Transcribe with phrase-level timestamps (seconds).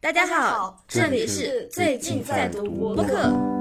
[0.00, 3.57] 大家好，这里是最近在读播客。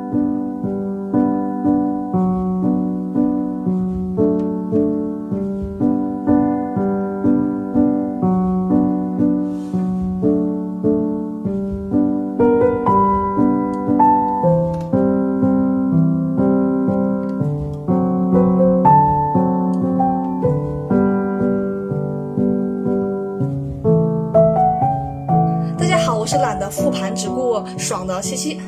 [27.87, 28.59] 爽的七七。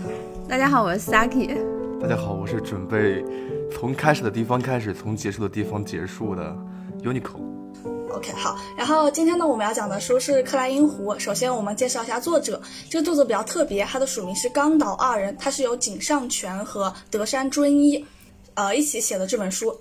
[0.47, 1.53] 大家好，我是 Saki。
[1.99, 3.21] 大家好，我是准备
[3.69, 6.55] 从开始的地方开始，从结束的地方结束的
[7.03, 7.35] Unico。
[8.13, 8.57] OK，好。
[8.77, 11.13] 然后今天呢，我们要讲的书是《克莱因湖》。
[11.19, 12.61] 首先，我们介绍一下作者。
[12.89, 18.01] 这个作者比较特别，他的署名是冈岛二人，他是由井上泉和德山尊一，
[18.55, 19.77] 呃，一起写的这本书。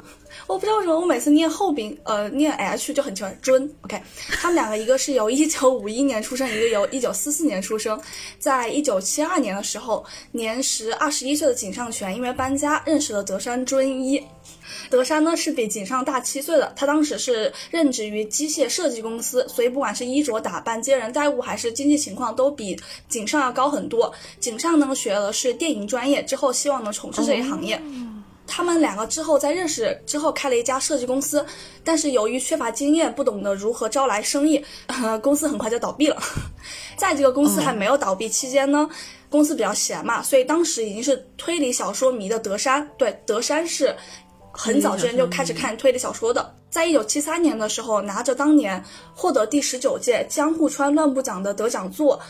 [0.47, 3.71] 我不知道为什么我每次念后边，呃，念 H 就很喜欢尊。
[3.83, 4.01] OK，
[4.41, 7.99] 他们两个一个是由一九五一年出生，一个由一九四四年出生。
[8.39, 14.23] 在一九七二年的时候，年时二十一岁的井上泉因为搬家认识了德山尊一。
[14.91, 24.13] 德山呢是比井上大七岁的，他当时是任职于机械设计公司，所以不管是衣着打扮、接人待物，还是经济情况，都比井上要高很多。
[24.39, 27.81] 井上呢学的是电影专业，之后希望能从事这一行业。
[28.49, 31.45] 他们两个之后在认识之后开了一家设计公司，
[31.85, 34.65] 但是由于缺乏经验，不懂得如何招来生意，
[35.23, 36.17] 公司很快就倒闭了。
[36.97, 38.89] 在这个公司还没有倒闭期间呢，
[39.31, 43.95] 公司比较闲嘛，所以当时已经是推理小说迷的德山，对德山是
[44.51, 46.55] 很早之前就开始看推理小说的。
[46.71, 48.83] 在一九七三年的时候，拿着当年
[49.15, 52.21] 获得第十九届江户川乱步奖的得奖作。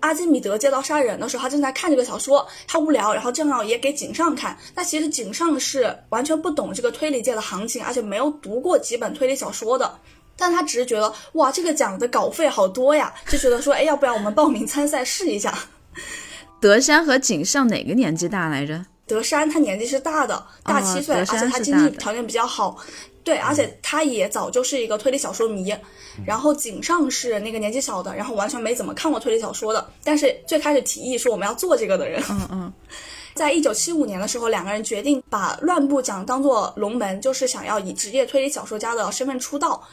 [0.00, 4.56] 阿基米德借刀杀人的时候，他正在看这个小说，他无聊，然后正好也给井上看。
[4.74, 9.98] 那其实井上是完全不懂这个推理界的行情，而且没有读过几本推理小说的，
[10.36, 15.52] 但他只是觉得哇，这个奖的稿费好多呀，就觉得说，哎，要不要我们报名参赛试一下？
[16.60, 18.84] 德山和井上哪个年纪大来着？
[19.06, 22.76] 德山他年纪是大的，大七岁，而且他经济条件比较好，
[23.28, 25.70] 对，而且他也早就是一个推理小说迷。
[26.24, 32.22] 然后井上是那个年纪小的，然后完全没怎么看过推理小说的，但是最开始提议说我们要做这个的人。
[32.30, 32.72] 嗯嗯。
[33.36, 39.86] 在一九七五年的时候，两个人决定把乱步奖当做龙门，就是想要以职业推理小说家的身份出道。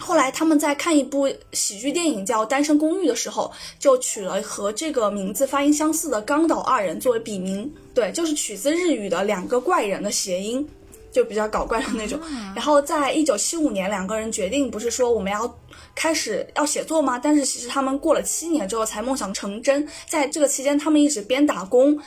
[0.00, 10.68] 后来他们在看一部喜剧电影叫《单身公寓》的时候，就取了和这个名字发音相似的冈岛二人作为笔名，对，就是取自日语的两个怪人的谐音，
[11.10, 12.18] 就比较搞怪的那种。
[12.54, 15.58] 然后在一九七五年，两个人决定不是说我们要
[15.94, 17.18] 开始要写作吗？
[17.18, 21.98] 但是其实他们过了七年之后才梦想成真，在这个期间，他们一直边打工。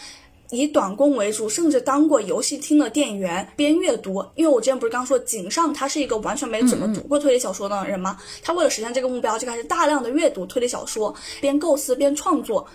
[0.53, 4.21] 以短工为主，甚至当过游戏厅的店员，边阅读。
[4.35, 8.17] 因为我之前不是刚说井上他是一个完全没怎么读过推理小说的人吗？
[8.43, 12.67] 他为了实现这个目标，就开始大量的阅读推理小说，边构思边创作。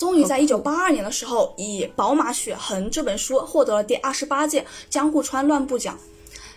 [0.00, 5.98] 终于在一九八二年的时候，以《宝马血痕》这本书获得了第二十八届江户川乱步奖。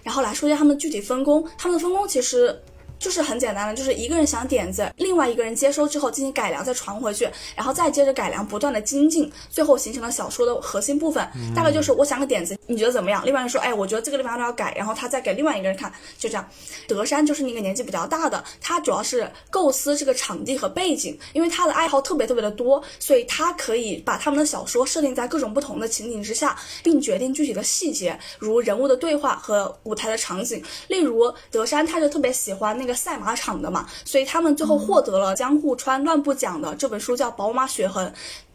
[0.02, 2.58] 然后来说一下他们具体分工，他们的分工其实。
[3.03, 11.28] 就是很简单的，就是一个人想点子，另外一个人接收之后进行改良，再传回去，然后再接着改良，不断的精进，最后形成了小说的核心部分。
[11.53, 13.22] 大概就是我想个点子，你觉得怎么样？
[13.25, 16.47] 另外人说，哎，我觉得这个地方要改，然后他再给另外一个人看，就这样。
[16.88, 30.63] 德山就是那个年纪比较大的，他主要是构思这个场地和背景，因为他的爱好特别特别的多，所以他可以把他们的小说设定在各种不同的情景之下，并决定具体的细节，如人物的对话和舞台的场景。
[30.88, 32.93] 例如德山他就特别喜欢那个。
[32.94, 38.08] 赛马场的嘛，所以他们最后获得了江户川乱步奖的这本书叫《宝马血痕》，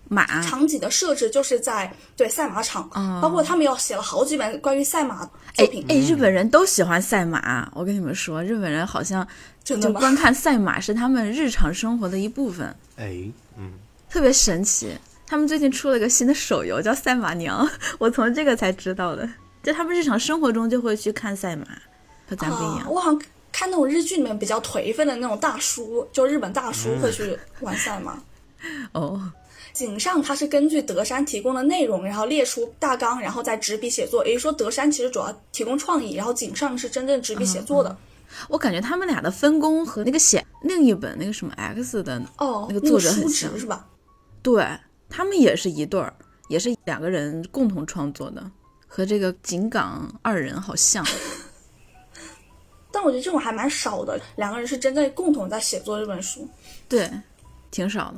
[0.08, 5.84] 马场景的设置就是在对赛马场，嗯、包括他们又写了好几本关于赛马作品。
[5.88, 9.26] 哎，日本人都喜欢赛马，我跟你们说，日本人好像
[9.62, 12.74] 就观看赛马是他们日常生活的一部分。
[12.96, 13.72] 哎，嗯，
[14.08, 14.96] 特别神奇。
[15.26, 17.66] 他们最近出了一个新的手游叫《赛马娘》，
[18.00, 19.28] 我从这个才知道的。
[19.62, 21.66] 就他们日常生活中就会去看赛马，
[22.26, 22.78] 和咱不一样。
[22.78, 23.20] 啊、我好像。
[23.58, 28.22] 看那种日剧里面比较颓废的那种大叔，就日本大叔会去完赛吗。
[28.94, 29.32] 哦，
[29.72, 34.24] 井上他是根据德山提供的内容，然后列出大纲，然后再执笔写作。
[34.24, 37.90] 也就是说，德山其实主要提供创意，然后井上是真正执笔写作的。
[37.90, 37.98] 嗯
[38.30, 43.84] 嗯、我感觉他们俩的分工和那个写另一本那个什么 X 的哦，那个作者很像，是吧？
[44.40, 44.64] 对
[45.10, 46.14] 他们也是一对儿，
[46.48, 48.48] 也是两个人共同创作的，
[48.86, 51.04] 和这个井冈二人好像。
[52.98, 56.48] 但我觉得这种还蛮少的，两个人是真正共同在写作这本书，
[56.88, 57.08] 对，
[57.70, 58.16] 挺少的。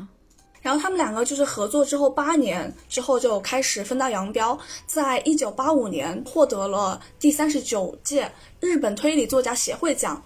[0.63, 10.23] 然后他们两个就是合作之后八年之后就开始分道扬镳，在一九八五年获得了第三十九届日本推理作家协会奖，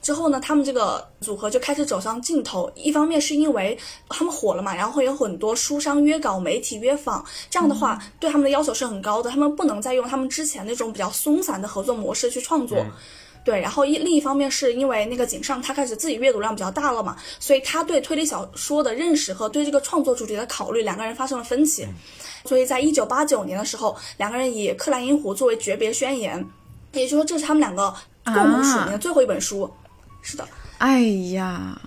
[0.00, 2.68] 之后呢，他们这个组合就开始走上尽头。
[2.74, 3.78] 一方面是因为
[4.08, 12.84] 他们火了嘛，然后会有很多书商约稿、媒体约访，这样的话对他们的要求是很高的，他们不能再用他们之前那种比较松散的合作模式去创作。
[13.44, 21.86] 对，然后一另一方面是因为那个井上他开始自己阅读量比较大了嘛，所以他对推理小说的认识和对这个创作主题的考虑，两个人发生了分歧。
[22.44, 26.44] 所以在一九八九年的时候，两个人以《克莱因湖》作为诀别宣言，
[26.92, 27.92] 也就是说这是他们两个
[28.24, 29.68] 共同署名的最后一本书。
[30.22, 30.46] 是的，
[30.78, 31.00] 哎
[31.34, 31.80] 呀，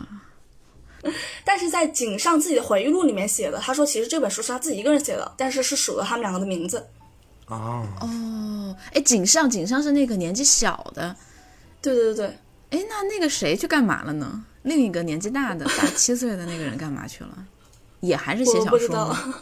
[1.46, 6.86] 但是在井上自己的回忆录里面写的，他说其实这本书是他自己一个人写的，但是是署了他们两个的名字。
[7.48, 11.16] 哦，哦，哎，井上，井上是那个年纪小的，
[11.94, 12.26] 对对对对，
[12.72, 14.44] 哎，那那个谁去干嘛了呢？
[14.64, 17.46] 另一个年纪大的， 大七岁的那个人干嘛去了？
[18.00, 19.36] 也还是写小说吗？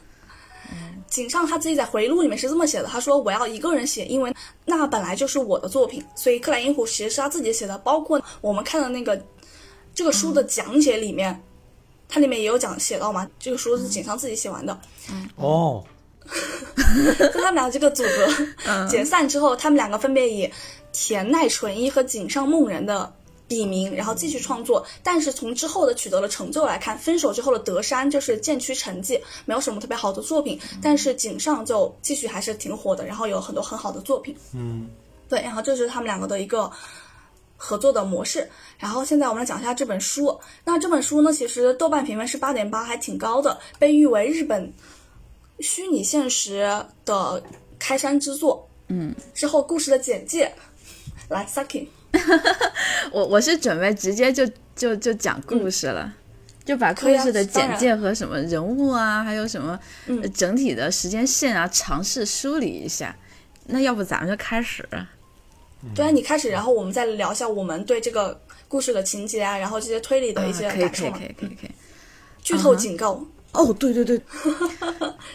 [1.08, 4.34] 井上他自己在回忆录里面是这么写的，他说我要一个人写，因为
[4.66, 9.24] 那本来就是我的作品，所以《克莱因湖》其实是他自己写的，包括我们看的那个
[9.94, 11.42] 这个书的讲解里面，
[12.10, 14.78] 它里面也有讲写到嘛，这个书是井上自己写完的。
[15.36, 15.84] 哦，
[17.20, 20.52] 在他们俩这个组合解散之后，他们两个分别以
[20.94, 23.12] 田奈纯一和井上梦人的
[23.46, 24.86] 笔名，然后继续创作。
[25.04, 30.60] 但是从之后的取得了成就来看，分手之后的德山就是渐趋沉寂，没有什么特别好的作品。
[30.82, 34.36] 但是井上就继续还是挺火的，然后有很多很好的作品。
[34.54, 34.88] 嗯，
[35.28, 36.72] 对，然后这就是他们两个的一个
[37.58, 38.48] 合作的模式。
[38.78, 40.40] 然后现在我们来讲一下这本书。
[40.64, 44.72] 那这本书呢，其实豆瓣评分是八点八，还挺高的，被誉为日本
[45.60, 47.44] 虚拟现实的
[47.78, 48.68] 开山之作。
[48.88, 50.54] 嗯，之后故事的简介，
[51.30, 51.88] 来 Saki，
[53.12, 56.14] 我我是准备直接就就就讲故事了。
[56.66, 59.78] 就把故事的简介和什么人物啊，还有什么
[60.34, 63.14] 整体的时间线啊，尝试梳理一下。
[63.66, 64.88] 那要不咱们就开始？
[65.94, 68.40] 对啊，你开始，然后我们再聊一下我们对这个
[68.70, 71.12] 故事的情节啊，然后这些推理的啊，一些可以可以。
[71.12, 71.72] 可以可以可以。
[72.42, 73.22] 剧透警告，
[73.52, 74.22] 哦，对对对，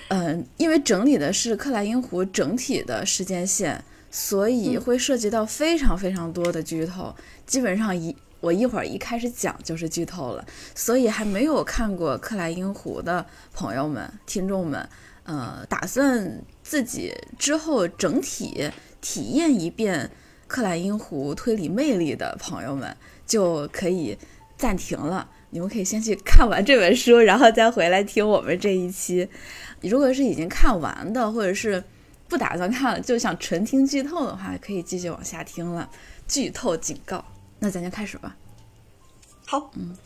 [0.09, 7.15] 嗯、 因为整理的是克莱因湖整体的时间线，所以会涉及到非常非常多的剧透，
[7.47, 14.89] 基本上一我一会儿一开始讲就是剧透了，所以还没有看过克莱因湖的朋友们、听众们，
[15.25, 18.71] 呃，打算自己之后整体
[19.01, 20.11] 体验一遍
[20.47, 22.97] 克莱因湖推理魅力的朋友们，
[23.27, 24.17] 就可以
[24.57, 25.29] 暂停了。
[25.51, 29.29] 你们可以先去看完这本书，然后再回来听我们这一期。
[29.81, 31.83] 如果是已经看完的，或者是
[32.29, 35.89] 不打算看了，就想纯听剧透的话，可以继续往下听了。
[36.27, 37.25] 剧透警告，
[37.59, 38.37] 那咱就开始吧。
[39.47, 39.97] 好，嗯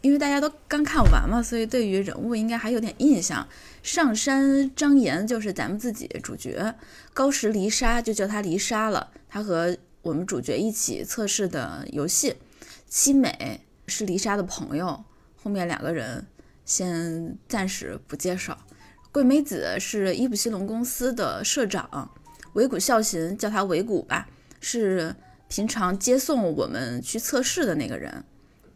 [0.00, 3.46] 因为大家都刚看完嘛，所以对于人物应该还有点印象。
[3.82, 6.72] 上山张岩就是咱们自己主角，
[7.12, 9.10] 高石离沙就叫他离沙了。
[9.28, 12.36] 他和我们主角一起测试的游戏，
[12.88, 15.04] 七美是离沙的朋友，
[15.42, 16.24] 后面两个人
[16.64, 18.56] 先暂时不介绍。
[19.10, 22.10] 桂美子是伊普西龙公司的社长，
[22.52, 24.28] 尾谷孝行叫他尾谷吧，
[24.60, 25.16] 是
[25.48, 28.22] 平常接送我们去测试的那个人。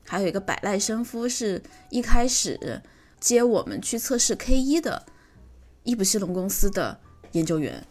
[0.07, 2.83] 还有一个百濑生夫是一开始
[3.21, 5.05] 接我们去测试 K 一的
[5.85, 6.99] 伊普西龙公司的
[7.33, 7.87] 研究员。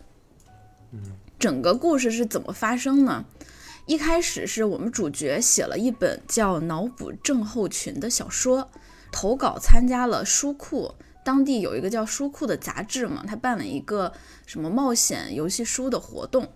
[1.39, 3.23] 整个故事是怎么发生呢？
[3.85, 8.69] 一开始是我们主角写了一本叫《脑补症候群》的小说，
[9.11, 14.11] 投稿参加了书库，当地有一个叫书库的杂志嘛，他办了一个
[14.45, 16.47] 什么冒险游戏书的活动。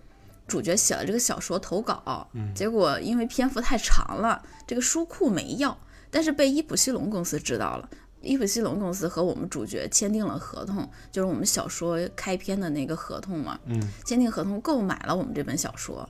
[0.48, 5.76] 主角写了这个小说投稿，结果因为篇幅太长了，这个书库没要，
[6.12, 7.90] 但是被伊普西龙公司知道了。
[8.22, 13.60] 伊普西龙公司和我们主角签订了合同，就是我们小说开篇的那个合同嘛。
[13.66, 16.08] 嗯，签订合同购买了我们这本小说。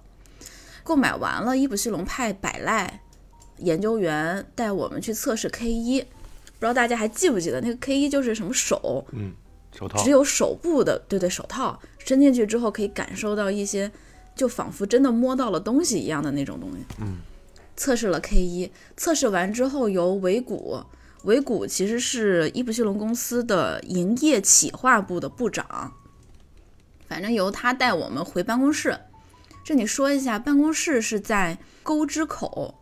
[0.83, 2.89] 购买完了，伊普西龙派百濑
[3.57, 6.05] 研究员带我们去测试 K 一，
[6.57, 9.33] 不知道大家还记不记得那个 K 一就是什么手，嗯
[9.77, 10.01] 手套。
[10.03, 11.79] 只有手部的，对对，手套。
[11.99, 13.91] 伸进去之后可以感受到一些，
[14.35, 16.77] 就仿佛真的摸到了东西一样的那种东西。
[17.01, 17.17] 嗯，
[17.75, 20.79] 测试了 K 一，测试完之后由尾谷，
[21.23, 25.93] 尾谷其实是伊布西龙公司的营业企划部的部长，
[27.07, 28.97] 反正由他带我们回办公室。
[29.63, 32.75] 这里说一下，办公室是在沟之口，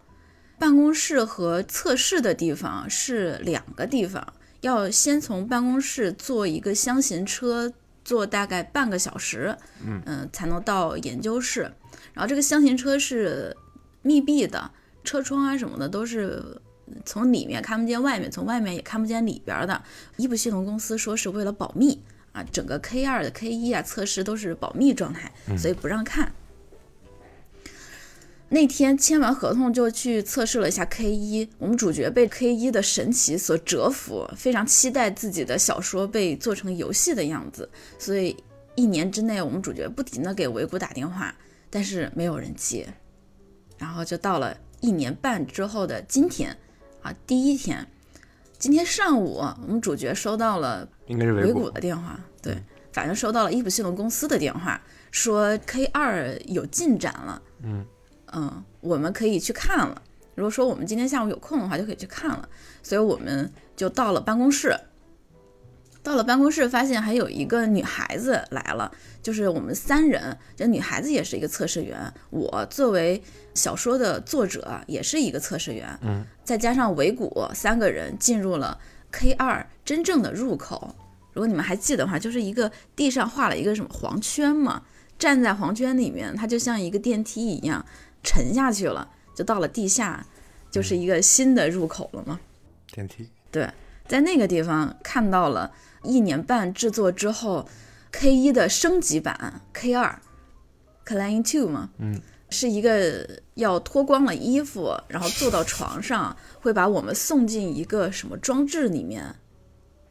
[0.63, 4.25] 办公室和测试的地方是两个地方。
[4.61, 7.73] 要先从办公室坐一个箱型车，
[8.05, 9.53] 坐大概半个小时，
[9.85, 11.69] 嗯、才能到研究室。
[12.13, 13.53] 然后这个箱型车是
[14.03, 14.71] 密闭的，
[15.03, 16.41] 车窗啊什么的都是
[17.03, 19.83] 从里面看不见外面，从外面也看不见里边的。
[20.15, 22.01] 伊普系统公司说是为了保密
[22.31, 26.31] 啊，整个 K 二的 K 一啊测试都是保密状态，所以不让看。
[28.53, 37.67] 那天签完合同就去测试了一下 K 一，我们主角被 K 一的神奇所折服，非常期待自己的小说被做成游戏的样子。
[37.97, 38.37] 所以
[38.75, 41.33] 一年之内，我们主角不停的给维谷打电话，
[41.71, 42.87] 但是没有人接。
[43.75, 46.55] 然后就到了一年半之后的今天，
[47.01, 47.87] 啊，第一天，
[48.59, 51.61] 今天上午我们主角收到了应该是维维谷。
[51.61, 52.55] 谷的电话，对，
[52.91, 54.79] 反正收到了伊普系统公司的电话，
[55.09, 57.41] 说 K 二有进展了。
[57.63, 57.83] 嗯
[58.33, 60.01] 嗯，我们可以去看了。
[60.35, 62.49] 如果说我们今天下午有空的话，就可以去看了。
[62.81, 64.75] 所以我们就到了办公室。
[66.01, 70.37] 到了办公室，发现还有一个女孩子来了，就是我们三人。
[70.53, 73.23] 这女孩子也是一个测试员，我作为
[73.53, 75.97] 小说的作者也是一个测试员。
[76.01, 78.77] 嗯，再加上维谷，三个人进入了
[79.11, 80.93] K 二真正的入口。
[81.31, 84.83] 如果你们还记得的话，就是一个地上画了一个什么黄圈嘛，
[85.17, 87.85] 站在黄圈里面，它就像一个电梯一样
[88.23, 90.25] 沉下去了，就到了地下，
[90.71, 92.39] 就是一个新的入口了嘛。
[92.91, 93.29] 电梯。
[93.51, 93.69] 对，
[94.07, 95.71] 在那个地方看到了
[96.03, 97.67] 一年半制作之后
[98.11, 100.19] K 一的升级版 K 二
[101.05, 109.35] Klein Two 嘛，嗯，是一个要脱光了衣服，然后坐到床上，会把我们送进一个什么装置里面，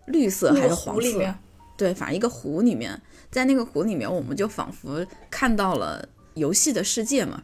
[0.07, 1.35] 绿色还是黄色？
[1.77, 3.01] 对，反正一个湖里面，
[3.31, 7.43] 在那个湖里面，我们就仿佛看到了游戏的世界嘛。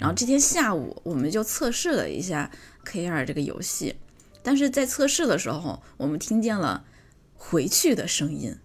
[0.00, 2.50] 然后这天下午，我们就测试了一下
[2.84, 3.94] K 二这个游戏，
[4.42, 6.86] 但是在测试的时候，我们听见了
[7.34, 8.56] 回去的声音，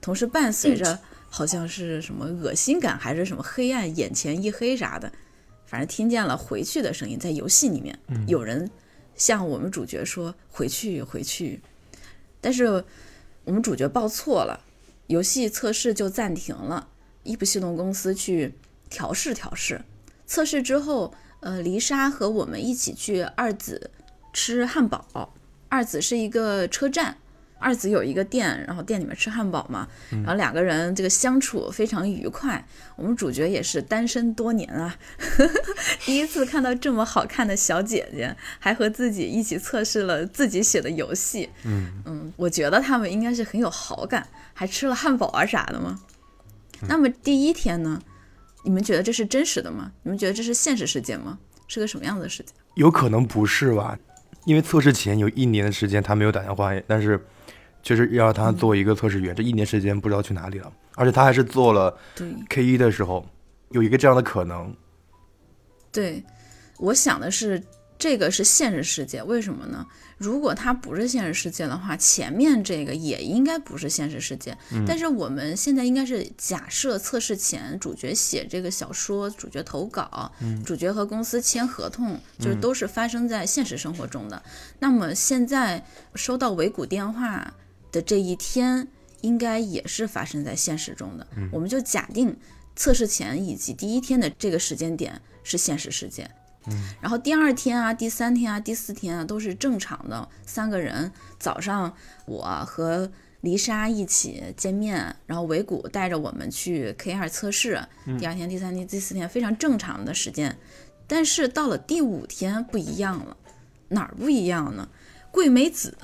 [0.00, 5.12] 同时伴随着好像是什么恶心感，还是什么黑暗，眼前一黑啥的，
[5.66, 7.98] 反正听见了回去的声音，在游戏里面，
[8.28, 8.70] 有人
[9.16, 11.60] 向我们主角说回去，回去，
[12.40, 12.84] 但是
[13.42, 14.64] 我们主角报错了，
[15.08, 16.86] 游戏测试就暂停了。
[17.24, 18.54] 伊普系统公司去
[18.88, 19.82] 调试调试，
[20.30, 23.90] 测试之后，呃，黎莎和我们一起去二子
[24.32, 25.34] 吃汉堡。
[25.68, 27.16] 二子是一个车站，
[27.58, 32.64] 二子有一个店，然后店里面吃汉堡嘛，然后两个人这个相处非常愉快。
[32.94, 34.96] 我们主角也是单身多年啊，
[36.06, 41.50] 第一次看到这么好看的小姐姐，还和自己一起测试了自己写的游戏。
[41.64, 45.98] 嗯嗯，我觉得他们应该是很有好感，还吃了汉堡啊啥的嘛。
[46.88, 48.00] 那么第一天呢，
[48.62, 49.90] 你们觉得这是真实的吗？
[50.02, 51.38] 你们觉得这是现实世界吗？
[51.66, 52.52] 是个什么样的世界？
[52.74, 53.98] 有可能不是吧？
[54.44, 57.24] 因为测试前有一年的时间他没有打电话，但是
[57.82, 60.72] 确实要让他做一个测试员，这一年时间不知道去哪里了。
[60.96, 63.26] 而且他还是做了对 K 一的时候，
[63.70, 64.74] 有一个这样的可能。
[65.92, 66.22] 对，
[66.78, 67.62] 我想的是
[68.00, 69.86] 这个是现实世界，为什么呢？
[70.16, 74.56] 如果它不是现实世界的话，前面这个也应该不是现实世界。
[74.86, 80.32] 但是我们现在应该是假设测试前主角写这个小说，主角投稿，
[80.64, 84.42] 主角和公司签合同，就是都是发生在现实生活中的。
[84.78, 87.54] 那么现在收到维谷电话
[87.92, 88.88] 的这一天，
[89.20, 91.26] 应该也是发生在现实中的。
[91.52, 92.34] 我们就假定
[92.74, 96.30] 测试前以及第一天的这个时间点是现实世界。
[97.00, 101.94] 然后第二天啊、第三天啊、第四天啊都是正常的，三个人早上
[102.26, 107.82] 我和黎莎一起见面，然后维谷带着我们去 K 二测试。
[108.18, 110.58] 第二天、第三天、第四天非常正常的时间，
[111.06, 113.36] 但是到了第五天不一样了，
[113.88, 114.88] 哪儿不一样呢？
[115.30, 115.96] 桂美子，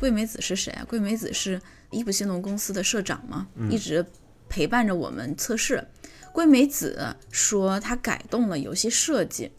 [0.00, 0.84] 桂美子是谁啊？
[0.88, 4.06] 桂美子是伊普西农公司的社长嘛，一直
[4.48, 5.86] 陪伴着我们测试。
[6.32, 9.52] 桂美子说她改动了游戏设计。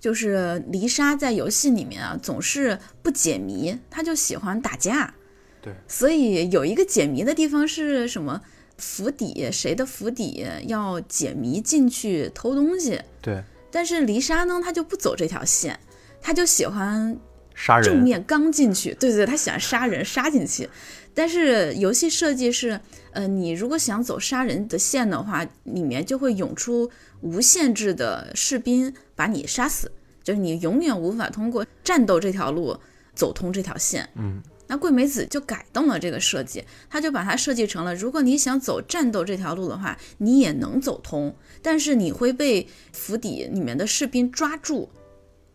[0.00, 5.14] 就是黎莎在游戏里面啊，总是不解谜，她就喜欢打架。
[5.62, 8.40] 对，所以有一个解谜的地方是什么？
[8.78, 12.98] 府邸谁的府邸要解谜进去偷东西？
[13.20, 15.78] 对，但是黎莎呢，她就不走这条线，
[16.22, 17.14] 她就喜欢
[17.54, 17.84] 杀人。
[17.84, 18.94] 正面刚进去。
[18.94, 20.66] 对对，她喜欢杀人杀进去。
[21.14, 22.80] 但是游戏设计是，
[23.12, 26.90] 呃，你如果想走杀人的线的话，里面就会涌出
[27.20, 29.90] 无限制的士兵把你杀死，
[30.22, 32.78] 就是你永远无法通过战斗这条路
[33.14, 34.08] 走通这条线。
[34.14, 44.88] 嗯，那桂美子就改动了这个设计，她就把它设计成了，如果你想走战斗这条路的话，你也能走通，但是你会被府邸里面的士兵抓住，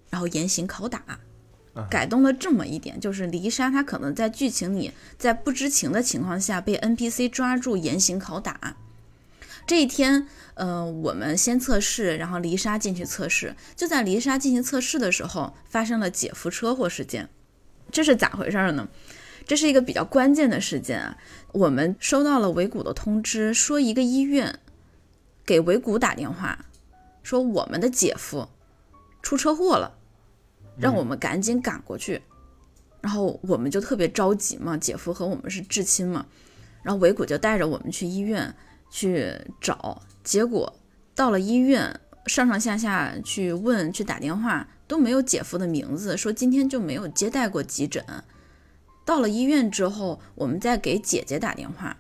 [0.09, 1.21] 然后严刑拷打。
[1.89, 8.77] 改动了这么一点，就是黎莎她可能在剧情里，在不知情的情况下被 NPC 抓住严刑拷打。
[9.67, 13.55] 这一天，呃，我们先测试，然后黎莎进去测试。
[13.75, 17.27] 就在黎莎进行测试的时候，发生了姐夫车祸事件。
[17.91, 18.87] 这是咋回事呢？
[19.47, 21.17] 这是一个比较关键的事件啊！
[21.51, 24.59] 我们收到了维谷的通知，说一个医院
[25.45, 26.65] 给维谷打电话，
[27.21, 28.49] 说我们的姐夫
[29.21, 29.97] 出车祸了，
[30.77, 32.21] 让我们赶紧赶过去。
[33.01, 36.25] 然后我们就特别着急嘛，姐夫和我们是至亲嘛。
[36.81, 38.55] 然后维谷就带着我们去医院
[38.89, 40.75] 去找，结果
[41.13, 48.03] 到了医院，上上下下去问去打电话都没有姐夫的名字，说今天就没有接待过急诊。
[49.05, 51.97] 到了医院之后，我们再给姐姐打电话，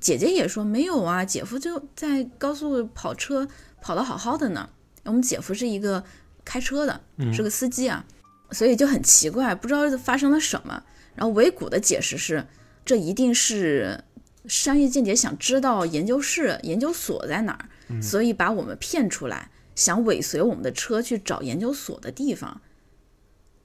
[0.00, 3.48] 姐姐也说没有啊，姐夫就在高速跑车
[3.80, 4.70] 跑得好好的呢。
[5.04, 6.04] 我们姐夫是一个
[6.46, 7.00] 开车的，
[7.34, 8.06] 是个司机啊，
[8.52, 10.82] 所以就很奇怪，不知道发生了什么。
[11.16, 12.46] 然后维谷的解释是，
[12.84, 14.04] 这一定是
[14.46, 22.60] 商业间谍想知道研究室、研究所在哪儿，所以把我们骗出来，想尾随我们的车去找研究所的地方。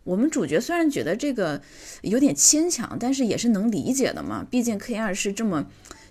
[0.03, 1.61] 我们主角虽然觉得这个
[2.01, 4.43] 有点牵强，但是也是能理解的嘛。
[4.49, 5.67] 毕竟 K 二是这么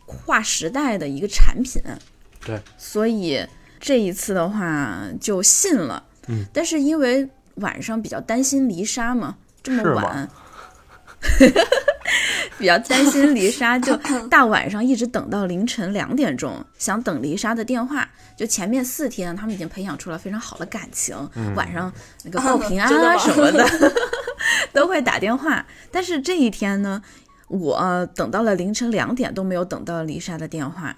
[0.06, 1.82] 跨时代的一个产品，
[2.44, 3.44] 对，所以
[3.80, 6.04] 这一次的话就信了。
[6.30, 10.28] 嗯，但是因为晚上比较担心离沙嘛，这么晚，
[12.58, 13.96] 比较担心离沙，就
[14.28, 18.08] 大晚上一直等到凌晨两点钟，想等离沙的电话。
[18.36, 21.14] 就前面四天，他们已经培养出了非常好的感情，
[21.54, 21.92] 晚上
[22.24, 23.92] 那个报平安啊 什么的
[24.72, 25.66] 都会打电话。
[25.90, 27.02] 但是这一天呢，
[27.48, 30.96] 我等到了凌晨两点都没有等到离莎的电话。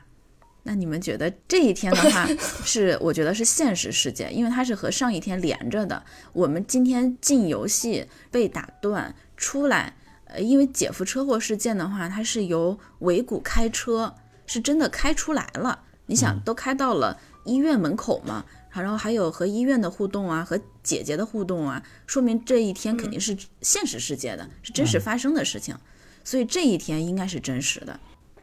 [0.65, 2.29] 那你们觉得这一天的话，
[2.65, 6.03] 是我觉得是现实世界，因为它是和上一天连着的。
[6.33, 14.15] 我们今天进游戏被打断出来，呃，因为姐夫车祸事件的话，它是由尾骨开车，
[14.47, 15.81] 是真的开出来了。
[16.07, 25.75] 你想，都开到了医院门口嘛，然后还有和医院的互动啊，和姐姐的互动啊，说明这一天肯定是现实世界的，是真实发生的事情，
[26.23, 27.99] 所以这一天应该是真实的。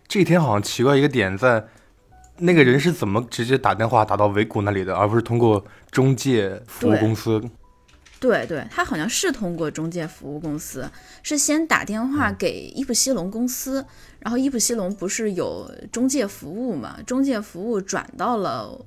[0.08, 1.68] 这一天好像奇怪一个点在，
[2.40, 7.42] 那个人是怎么直接打电话打到维谷那里的，而不是通过中介服务公司？
[8.20, 10.90] 对对，他好像是通过中介服务公司，
[11.24, 13.86] 是先打电话给伊普西龙公司，
[14.20, 18.86] 然后伊普西龙不是有中介服务嘛，中介服务转到了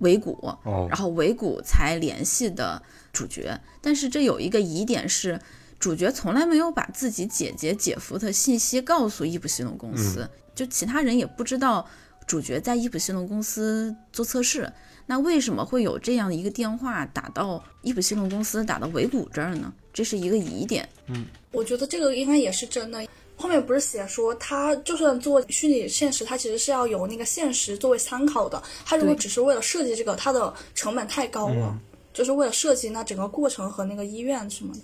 [0.00, 0.32] 维谷，
[0.64, 2.82] 哦然后维谷才联系的
[3.14, 3.58] 主角。
[3.80, 5.40] 但是这有一个疑点是，
[5.78, 11.88] 主角从来没有把自己姐姐姐夫的信息告诉伊普西龙公司，就其他人也不知道
[12.26, 14.72] 主角在伊普西龙公司做测试。
[15.06, 19.72] 那为什么会有这样的一个电话打到伊普西龙公司，打到维谷这儿呢？
[19.92, 20.88] 这是一个疑点。
[21.08, 23.06] 嗯我觉得这个应该也是真的。
[23.36, 28.62] 后面不是写说，他就算做虚拟现实，他其实是要有那个现实作为参考的。
[28.86, 31.78] 他如果只是为了设计这个，它的成本太高了，
[32.12, 34.80] 就是为了设计那整个过程和那个医院什么的。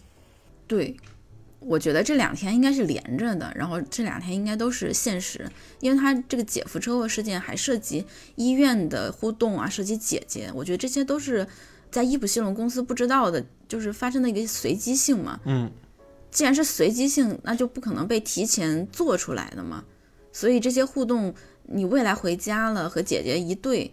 [0.66, 0.94] 对，
[1.60, 5.46] 我觉得这两天应该是连着的，然后这两天应该都是现实，
[5.80, 11.46] 因为他这个姐夫车祸事件还涉及医院的互动啊，涉及姐姐，我觉得这些都是
[11.90, 15.38] 在伊普西龙公司不知道的，就是发生的一个随机性嘛。
[15.44, 15.70] 嗯，
[16.30, 19.84] 既然是随机性，那就不可能被提前做出来的嘛。
[20.32, 23.92] 所以这些互动，你未来回家了和姐姐一对，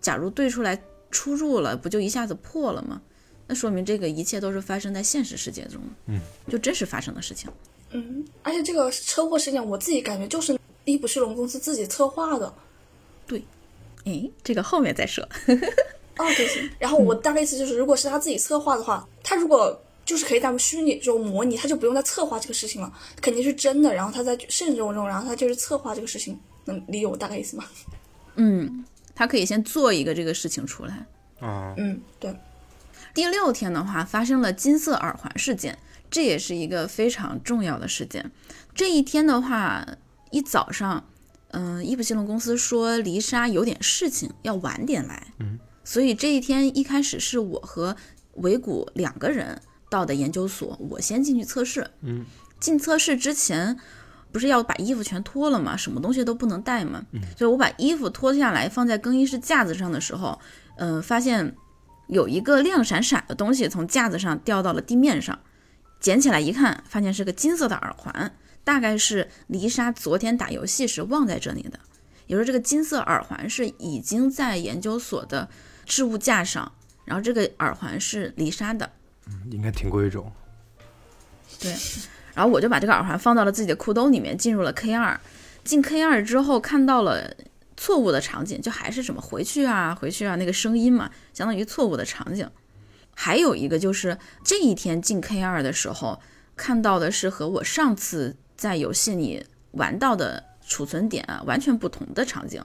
[0.00, 3.00] 假如对出来出入了，不就一下子破了吗？
[3.46, 7.50] 那说明这个一切都是发生在现实世界中，嗯，就真实发生的事情。
[7.90, 12.52] 嗯，而且这个车祸事件，我自己感觉就是伊普西隆公司自己策划的。
[13.26, 13.44] 对
[14.04, 15.22] 诶，这个后面再说。
[16.16, 16.70] 哦，对。
[16.78, 23.94] 然后我大概意思就是，如果是他自己策划的话，他如果就是可以咱们虚拟这种模拟，他就不用再策划这个事情了，肯定是真的。
[23.94, 27.64] 然后他在慎重中，然后他就是策划这个事情，能理解我大概意思吗？
[28.36, 31.06] 嗯，他可以先做一个这个事情出来。
[31.40, 32.34] 啊，嗯，对。
[33.14, 35.78] 第六天的话，发生了金色耳环事件，
[36.10, 38.32] 这也是一个非常重要的事件。
[38.74, 39.86] 这一天的话，
[40.32, 41.04] 一早上，
[41.52, 45.28] 嗯、伊普西龙公司说黎莎有点事情，要晚点来。
[45.38, 47.96] 嗯，所以这一天一开始是我和
[48.34, 51.88] 维谷两个人到的研究所，我先进去测试。
[52.02, 52.26] 嗯，
[52.58, 53.78] 进测试之前。
[54.32, 55.76] 不是要把衣服全脱了吗？
[55.76, 57.00] 什么东西都不能带吗？
[57.38, 60.36] 所以我把衣服脱下来放在更衣室架子上的时候，
[60.76, 61.54] 嗯、发现
[62.06, 65.38] 有一个亮闪闪的东西从架子上掉到了地面上，
[66.00, 71.78] 捡起来一看，发现是个金色的耳环，大概是黎莎昨天打游戏时忘在这里的。
[72.26, 75.48] 也就是这个金色耳环是已经在研究所的
[75.84, 76.72] 置物架上，
[77.04, 78.90] 然后这个耳环是黎莎的，
[79.50, 80.32] 应该挺贵重。
[81.60, 81.74] 对，
[82.34, 85.18] 然后我就把这个耳环放到了自己的裤兜里面，进入了 K 二。
[85.62, 87.30] 进 K 二之后，看到了
[87.76, 92.48] 错误的场景，就还是什么回去啊，回去啊那个声音嘛，相当于错误的场景。
[93.14, 96.20] 还有一个就是这一天进 K 二的时候，
[96.56, 102.64] 看到的是和我上次在游戏里玩到的储存点啊完全不同的场景。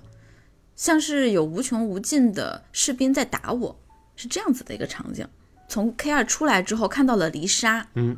[0.76, 3.80] 像是有无穷无尽的士兵在打我，
[4.16, 5.28] 是这样子的一个场景。
[5.68, 8.16] 从 K 二出来之后，看到了黎莎，嗯，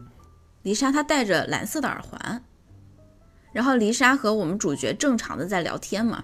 [0.62, 2.44] 黎莎她戴着蓝色的耳环，
[3.52, 6.24] 然后黎莎和我们主角正常的在聊天嘛，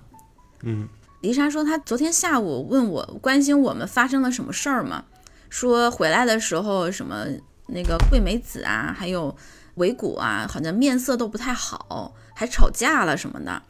[0.63, 0.88] 嗯，
[1.22, 5.04] 黎莎说她昨天下午问我关心我们发生了什么事儿嘛，
[5.50, 7.26] 说回来的时候什么
[7.67, 9.36] 那个桂美子啊，还有
[9.76, 13.62] 尾谷啊，好像面色都不太好，还吵架了什么的，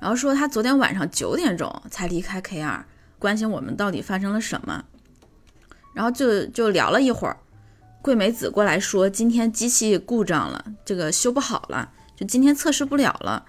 [0.00, 2.84] 然后说她昨天晚上九点钟才离开 K 二，
[3.18, 4.84] 关心我们到底发生了什么。
[5.94, 7.36] 然后就就聊了一会儿，
[8.02, 13.46] 桂美子过来说今天机器故障了，这个修不好了，就今天测试不了了。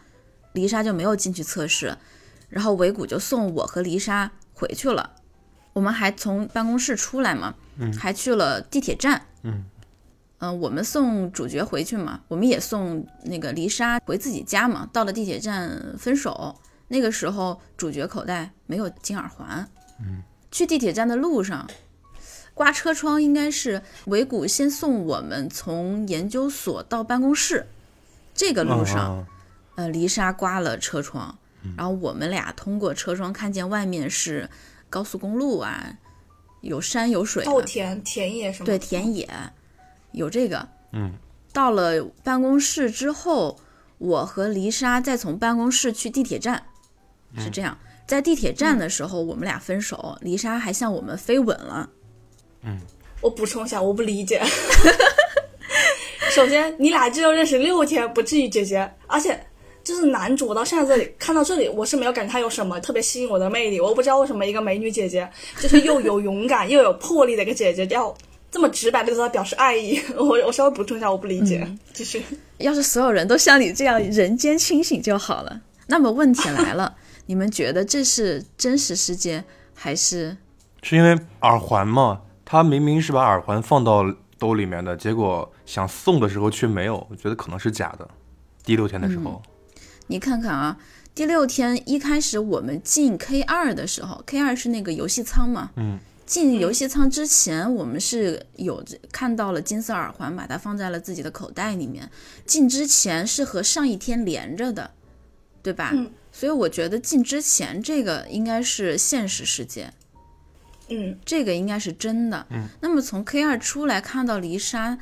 [0.54, 1.98] 黎莎就没有进去测试，
[2.49, 5.12] 然后尾谷就送我和黎莎回去了。
[5.73, 7.53] 我们还从办公室出来嘛，
[7.99, 9.25] 还去了地铁站。
[9.43, 9.65] 嗯
[10.39, 14.88] 嗯、我们送主角回去嘛，我们也送那个黎莎回自己家嘛。
[14.93, 16.55] 到了地铁站分手，
[16.89, 19.67] 那个时候主角口袋没有金耳环。
[19.99, 21.67] 嗯，去地铁站的路上，
[22.53, 27.67] 刮车窗应该是尾谷先送我们从研究所到办公室，
[28.34, 29.25] 这个路上，
[29.75, 31.38] 嗯呃，黎莎刮了车窗，
[31.78, 34.49] 然后我们俩通过车窗看见外面是
[34.89, 35.97] 高速公路啊，
[36.62, 38.78] 有山有水、啊，稻田、田野什么对。
[38.80, 39.30] 田野
[40.12, 40.67] 有这个。
[40.91, 41.13] 嗯，
[41.51, 43.60] 到了办公室之后，
[43.97, 46.63] 我和黎莎再从办公室去地铁站，
[47.38, 47.78] 是这样。
[48.08, 51.89] 在地铁站的时候，我们俩分手，黎莎还向我们飞吻了。
[52.62, 52.80] 嗯
[53.21, 54.41] 我补充一下，我不理解。
[56.30, 59.47] 首先，你俩就认识六天，不至于姐姐，而且
[59.86, 63.80] 就是男主，我到现在这里看到这里，我是没有感觉他有什么特别吸引我的魅力。
[63.80, 68.12] 我不知道为什么一个美女姐姐，就是又有勇敢 又有魄力的一个姐姐，要
[68.50, 70.02] 这么直白的对她表示爱意。
[70.17, 71.65] 我我稍微补充一下，我不理解。
[71.93, 72.24] 继续。
[72.58, 75.62] 要是所有人都像你这样人间清醒就好了。
[75.88, 76.95] 那么问题来了，
[77.28, 79.43] 你们觉得这是真实世界
[79.76, 80.36] 还是？
[80.82, 84.04] 是因为耳环嘛，他明明是把耳环放到
[84.39, 88.08] 兜里面的，结果想送的时候却没有，我觉得可能是假的。
[88.63, 89.41] 第六天的时候，
[90.08, 90.78] 你看看啊，
[91.13, 102.10] 第六天一开始我们进 K 二的时候，K 二是那个游戏舱嘛，嗯，进游戏舱之前，我们是有着看到了金色耳环，把它放在了自己的口袋里面。
[102.46, 104.91] 进之前是和上一天连着的，
[105.62, 105.91] 对吧？
[105.94, 109.94] 嗯所以我觉得进之前这个应该是现实世界，
[110.89, 112.46] 嗯，这个应该是真的。
[112.50, 114.98] 嗯，那么从 K 二出来看到黎莎，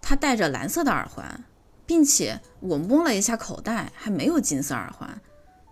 [0.00, 1.42] 她戴着蓝色的耳环，
[1.88, 5.20] 并且我摸了一下口袋，还没有金色耳环。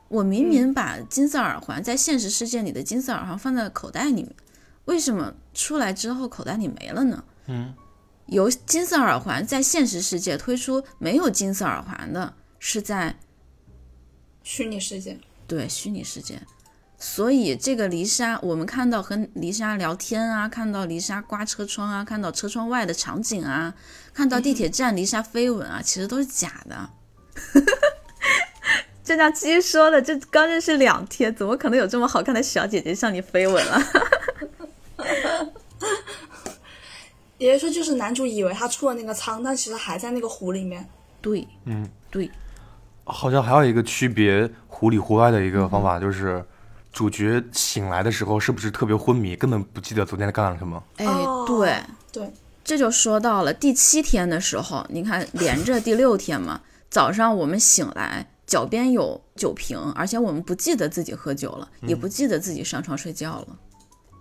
[0.09, 4.35] 我明明把金色耳环在现实世界里的金色耳环放在口袋里面，
[4.87, 7.23] 为什么出来之后口袋里没了呢？
[7.49, 7.75] 嗯，
[8.27, 13.19] 由金色耳环在现实世界推出没有金色耳环的，是在
[14.43, 15.19] 虚拟世界。
[15.47, 16.41] 对虚拟世界，
[16.99, 23.75] 所以这个黎莎，我们看到和黎莎聊天啊，看到黎莎刮车窗啊，看到车窗外的场景啊，
[24.15, 26.91] 看到地铁站黎莎飞吻啊，其实都是假的。
[29.05, 33.81] 就像鸡说的，这刚认识两天，怎么可能有这么好看的小姐姐向你飞吻了？
[37.39, 40.89] 也就是说，就是男主以为他出了那个舱，但其实还在那个湖里面。
[41.21, 42.31] 对，嗯，对，
[43.05, 46.43] 好像还有一个区别湖里湖外的一个方法，就是
[46.97, 50.83] 主角醒来的时候是不是特别昏迷，根本不记得昨天干了什么。
[50.97, 51.79] 哎，哦对，
[52.11, 52.33] 对，
[52.65, 63.49] 这就说到了第七天的时候，你看连着第六天嘛，早上我们醒来，脚边有酒瓶，而且我们不记得自己喝酒了，也不记得自己上床睡觉了。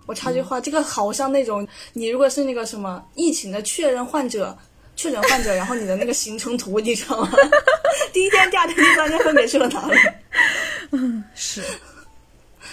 [0.06, 4.54] 我插句话，这个好像那种你如果是那个什么疫情的确认患者、
[4.98, 7.32] 确诊患者， 然后你的那个行程图，你知道吗？
[8.12, 9.98] 第一天、第二天、第三天分别去了哪里？
[10.92, 11.64] 嗯 是，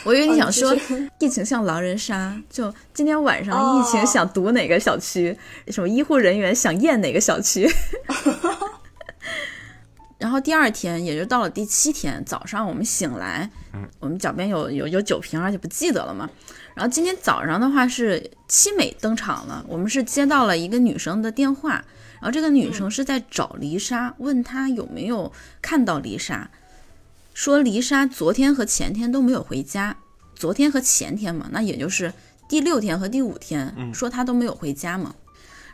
[0.05, 0.79] 我以为你想说哦
[1.19, 5.37] 疫情像狼人杀，就今天晚上疫情哦想堵哪个小区，
[5.69, 7.69] 什么医护人员想验哪个小区。
[10.19, 13.51] 然后第二天，也就到了第七天早上，我们醒来，
[13.99, 16.31] 我们脚边有有有酒瓶，而且不记得了嘛。
[16.75, 21.73] 然后今天早上的话是七美登场了，我们是接到了一个女生的电话，
[22.21, 26.49] 然后这个女生是在找黎莎，问她有没有看到黎莎，
[27.35, 29.97] 说黎莎昨天和前天都没有回家，
[30.35, 32.13] 昨天和前天嘛，那也就是
[32.49, 35.15] 第六天和第五天，说她都没有回家嘛。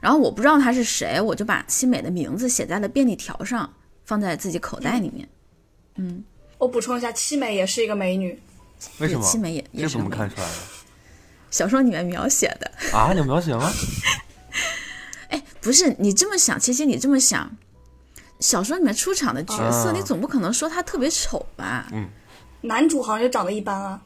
[0.00, 3.72] 然后我不知道她是谁，我就把七美的名字写在了便利条上，
[4.04, 5.28] 放在自己口袋里面。
[5.96, 6.22] 嗯
[6.58, 8.40] 我补充一下，七美也是一个美女。
[8.98, 9.24] 为什么？
[9.24, 10.52] 七美也也是怎么看出来的？
[11.50, 12.70] 小说里面描写的。
[12.96, 13.72] 啊，有描写吗？
[15.30, 17.56] 哎，不是你这么想，其实你这么想，
[18.40, 21.86] 小说里面出场的角色，啊你总不可能说他特别丑吧？
[22.60, 24.00] 男主好像也长得一般啊。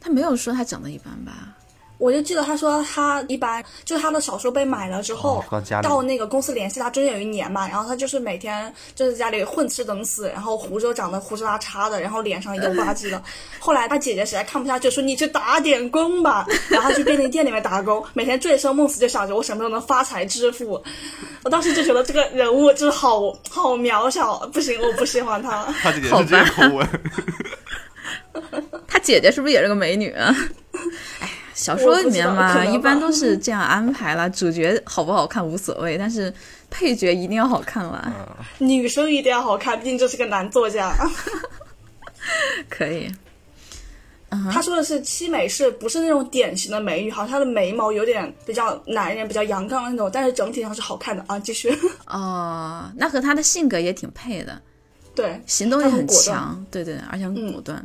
[0.00, 1.53] 他没有说他长得一般吧？
[1.98, 13.22] 我就记得他说他一般就是他的小说被买了之后，哦到到那个公司联系他，中间有一年嘛，然后他就是每天就在家里混吃等死，然后胡子又长得胡子拉碴的，然后脸上油吧唧的。
[13.60, 20.82] 后来他姐姐实在看不下去，说你去打点工吧， 然后他去便利店里面打工，每天醉生梦死，就想着我什么时候能发财致富。
[21.44, 25.64] 我当时就觉得这个人物就是好好渺小，不行，我不喜欢他。
[25.80, 26.88] 他姐姐是这口吻，
[28.88, 30.34] 他姐姐是不是也是个美女啊？
[31.54, 36.32] 小说里面嘛，一般都是这样安排了，主角好不好看无所谓，但是
[36.68, 38.12] 配角一定要好看啦。
[38.58, 40.92] 女生一定要好看，毕竟这是个男作家。
[42.68, 43.08] 可以，
[44.50, 47.10] 他说的是七美是不是那种典型的美女？
[47.10, 51.38] 好像她的眉毛有点比较男人、比较阳刚的那种，但是整体上是好看的啊。
[51.38, 51.76] 继续，
[52.08, 54.60] 哦，那和他的性格也挺配的，
[55.14, 57.84] 对，行动力很强，对对，而且很嗯果断。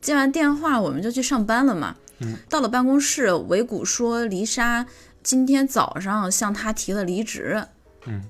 [0.00, 1.94] 接完电话，我们就去上班了嘛。
[2.20, 4.86] 嗯到了办公室，维谷说黎莎
[5.22, 7.64] 今天早上向他提了离职。
[8.06, 8.22] 嗯，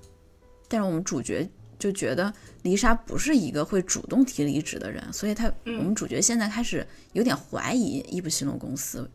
[0.68, 9.08] 但是我们主角就觉得黎莎不是一个会主动提离职的人，所以他、嗯我们主角现在开始有点怀疑伊布西诺公司。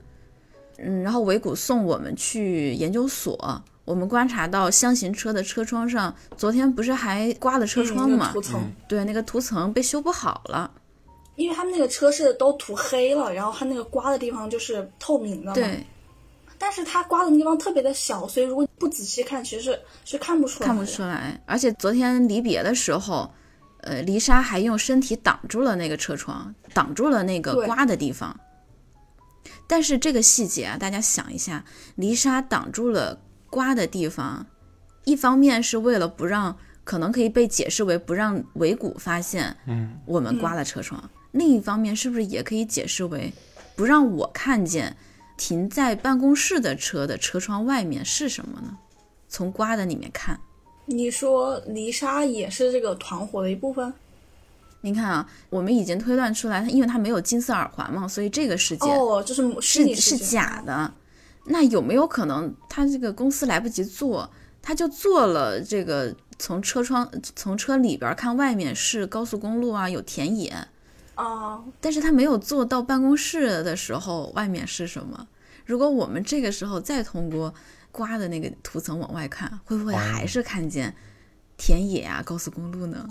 [0.80, 8.16] 嗯，然后维谷送我们去研究所，我们观察到箱型车的车窗上，昨天不是还刮了车窗吗？
[8.16, 10.70] 嗯那个涂层，对，那个涂层被修补好了。
[11.38, 15.86] 因为他们那个车是都涂黑了，然后它那个刮的地方就是透明的嘛。，对，
[16.58, 20.68] 但是它刮的地方特别的小，所以如果不仔细看，其实是是看不出来。
[20.68, 21.40] 看不出来。
[21.46, 23.32] 而且昨天离别的时候，
[23.82, 28.38] 呃，丽莎还用身体挡住了那个车窗，挡住了那个刮的地方。
[29.68, 31.64] 但是这个细节啊，大家想一下，
[31.96, 33.22] 丽莎挡住了
[33.52, 34.46] 刮的地方，
[35.06, 41.08] 一方面是为了不让，可能可以被解释为不让维谷发现，嗯，我们刮了车窗。
[41.38, 43.32] 另一方面，是不是也可以解释为
[43.76, 44.98] 不让我看见
[45.38, 48.78] 停在办公室的车的车窗外面是什么呢？
[49.30, 50.40] 从刮的里面看。
[50.86, 53.94] 你说丽莎也是这个团伙的一部分？
[54.82, 60.94] 你看啊，我们已经推断出来，因为他没有金色耳环嘛，所以这个事件哦，就是是是假的。
[61.46, 64.30] 那有没有可能他这个公司来不及做，
[64.62, 70.54] 他就做了这个从车窗从车里边看外面是高速公路啊，有田野，
[71.18, 71.62] 啊？
[71.82, 75.28] 但是他没有做到办公室的时候外面是什么？
[75.66, 77.54] 如果我们这个时候再通过
[77.92, 80.96] 刮的那个涂层往外看，会不会还是看见
[81.58, 83.06] 田野啊、高速公路呢？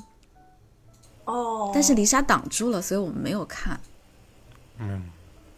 [1.25, 3.79] 哦，但是丽莎挡住了，所以我们没有看。
[4.79, 5.03] 嗯，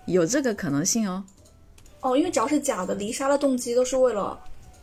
[0.07, 1.23] 有这个可能性哦。
[2.01, 4.41] 哦，因为只要是假的，丽莎的动机都是为了，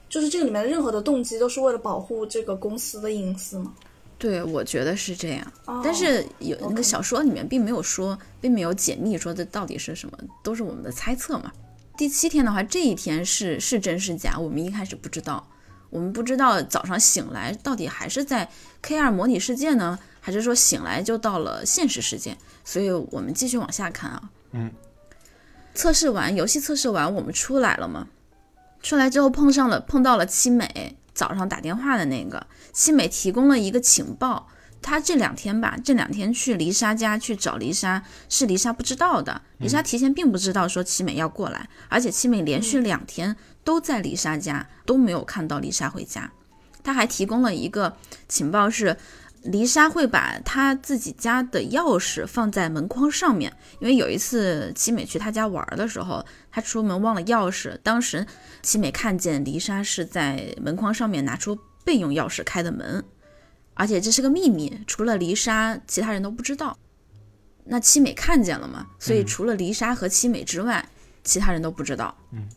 [0.07, 3.73] 就是这个里面的任何的动机都是为了保护这个公司的隐私嘛。
[4.17, 5.53] 对，我觉得是这样。
[5.65, 11.51] 哦、但是有那个小说里面并没有说，并没有解密说这到底是什么，都是我们的猜测嘛。
[11.97, 15.47] 第七天的话，这一天是是真是假，我们一开始不知道，
[15.89, 18.49] 我们不知道早上醒来到底还是在
[18.81, 22.37] K 二模拟世界呢，还是说醒来就到了现实世界？
[22.63, 24.29] 所以我们继续往下看啊。
[24.51, 24.71] 嗯。
[25.73, 28.07] 测试完游戏，测试完我们出来了嘛？
[28.81, 34.47] 出来之后碰上了碰到了七美，早上打电话的那个七美提供了一个情报，
[34.81, 39.41] 他这两天吧，这两天去丽莎家去找丽莎，是丽莎不知道的。
[39.57, 46.29] 丽莎提前并不知道说七美要过来，而且七美连续两天都在丽莎家，都没有看到丽莎回家。
[46.83, 47.97] 他还提供了一个
[48.27, 48.95] 情报是。
[49.45, 56.25] 丽莎会把她自己家的钥匙放在门框上面，因为有一次七美去她家玩的时候，
[56.55, 58.25] 她出门忘了钥匙，当时
[58.61, 63.03] 七美看见黎莎是在门框上面拿出备用钥匙开的门，
[63.73, 66.77] 而且这是个秘密，除了黎莎，其他人都不知道。
[67.65, 68.87] 那七美看见了嘛？
[68.97, 70.87] 所以除了黎莎和七美之外，
[71.25, 72.17] 其他人都不知道。
[72.31, 72.47] 嗯。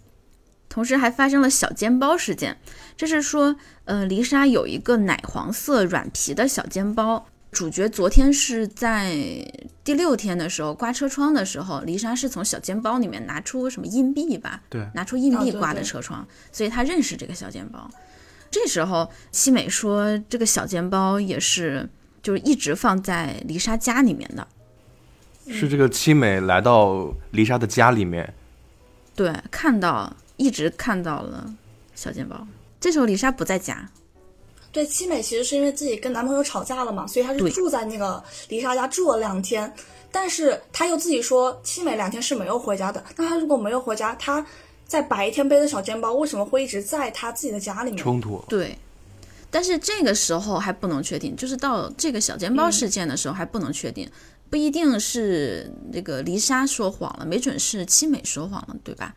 [0.68, 2.56] 同时还发生了小煎包事件，
[2.96, 7.26] 这是说，呃，黎莎有一个奶黄色软皮的小煎包。
[7.50, 9.16] 主角昨天是在
[9.82, 14.62] 第六天的时候刮车窗的时候，丽莎是从小肩包里面拿出什么硬币吧？
[14.68, 17.90] 对，拿出硬币刮的车窗，所以他认识这个小肩包。
[18.50, 21.88] 这时候，西美说，这个小肩包也是
[22.22, 24.46] 就是一直放在丽莎家里面的。
[25.50, 28.34] 是这个七美来到丽莎的家里面，
[29.14, 31.54] 对，看到一直看到了
[31.94, 32.46] 小肩包。
[32.78, 33.90] 这时候丽莎不在家，
[34.70, 39.72] 对，七美其实是因为自己跟男朋友吵架了嘛，所以她对是住在那个黎莎家住了两天。
[40.10, 43.02] 但是她又自己说，七美两天是没有回家的。
[43.16, 44.44] 那她如果没有回家，她
[44.86, 48.02] 在白天背的小肩包为什么会一直在她自己的家里面？
[48.02, 48.42] 冲突。
[48.48, 48.76] 对。
[49.50, 54.06] 但是这个时候还不能确定，就是到这个小肩包事件的时候还不能确定，
[54.50, 59.14] 不一定是那个黎莎说谎了，没准是七美说谎了，对吧？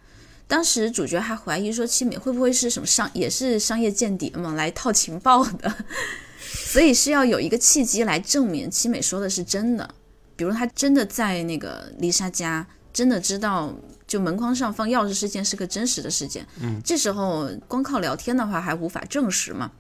[0.52, 5.74] 当时主角还怀疑说七美会不会是什么商也是商业间谍嘛，来套情报的，
[6.44, 9.96] 所以是要有一个契机来证明七美说的是真的，
[10.36, 13.74] 比如他真的在那个丽莎家，真的知道
[14.06, 19.72] 就门框上放钥匙事件是个真实的事件，嗯，这时候光靠聊天的话还无法证实嘛。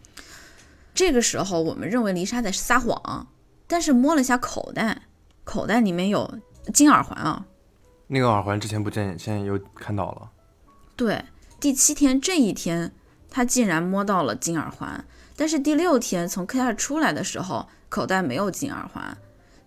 [0.95, 3.27] 这个时候我们认为丽莎在撒谎，
[3.67, 5.01] 但是摸了一下口袋，
[5.43, 6.39] 口袋里面有
[6.73, 7.45] 金耳环啊，
[8.07, 10.31] 那个耳环之前不见，现在又看到了。
[10.95, 11.25] 对，
[11.59, 12.91] 第七天这一天，
[13.29, 15.03] 他竟然摸到了金耳环，
[15.35, 19.17] 但是第六天从 K 二出来的时候，口袋没有金耳环。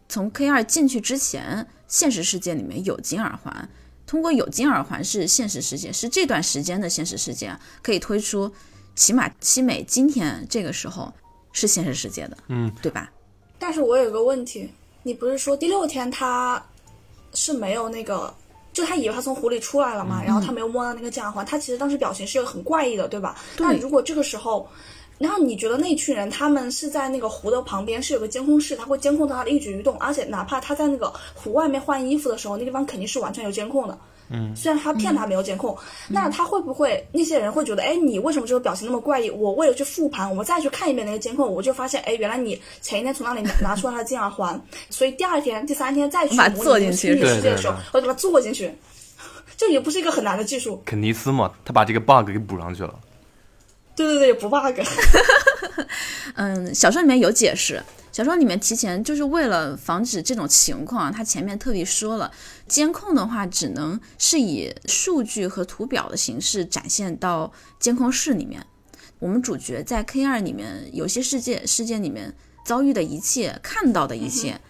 [0.09, 3.69] 从 K 二进去之前，现实世界里面有金耳环。
[4.07, 8.53] 通过有金耳环是现实世界，是这段时间的现实世界，可以推出，
[8.95, 11.13] 起码七美今天这个时候
[11.53, 13.11] 是现实世界的，嗯，对吧？
[13.59, 14.71] 但是我有个问题，
[15.03, 16.63] 你不是说第六天他
[17.33, 18.33] 是没有那个，
[18.75, 23.37] 就他以为他从湖里出来了嘛，然后他没有摸到那个金耳环，他其实当时表情是很怪异的，对吧？
[23.57, 24.69] 对那如果这个时候，
[25.17, 33.97] 然后你觉得那群人他们是在那个湖的旁边是有个监控室，他会监控到他的一举一动，而且哪怕他在那个湖外面换衣服的时候，那地方肯定是完全有监控的。
[34.35, 35.77] 嗯，虽然他骗他没有监控，
[36.09, 39.31] 那他会不会那些人会觉得，哎，你为什么这个表情那么怪异？
[39.31, 48.75] 我为了去复盘，我再去看一遍那个监控，我就发现，哎，原来你前一天从那里拿拿出来他的金耳环，所以第二天、第三天再去把它模做进去拟虚拟对世界的时候对对，我就把它做进去，
[49.57, 50.83] 这也不是一个很难的技术。
[50.85, 52.95] 肯尼斯嘛，他把这个 bug 给补上去了。
[53.97, 54.81] 对对对，不 bug。
[56.35, 57.81] 嗯，小说里面有解释。
[58.11, 62.31] 小说里面提前就是为了防止这种情况，他前面特别说了，
[62.67, 68.67] 监控的话只能是以数据和图表的形式展现到监控室里面。
[69.19, 74.61] 我们主角在 K 二里面有些世界事件里面遭遇的一切，看到的一切，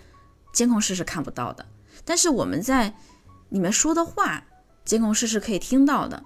[0.53, 1.67] 监控室是看不到的。
[2.05, 2.95] 但是我们在
[3.49, 4.45] 里面说的话，
[4.85, 6.23] 监控室是可以听到的。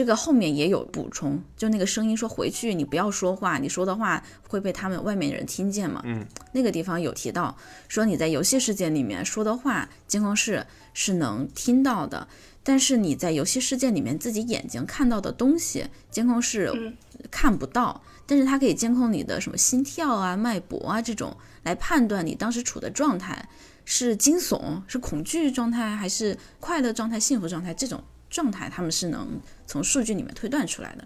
[0.00, 6.00] 这个后面也有补充，就那个声音说回去你不要说话，你说的话会被他们外面人听见嘛。
[6.06, 7.54] 嗯，那个地方有提到
[7.86, 12.26] 说你在游戏世界里面说的话，监控室是能听到的，
[12.62, 16.96] 但是你在游戏世界里面自己眼睛看到的东西，监控室嗯
[17.30, 23.46] 看不到，但是它可以监控你的什么心跳啊、脉搏啊这种，来判断你当时处的状态
[23.84, 29.28] 是惊悚、是恐惧状态还是快乐状态、幸福状态这种状态，他们是能
[29.70, 31.04] 从数据里面推断出来的。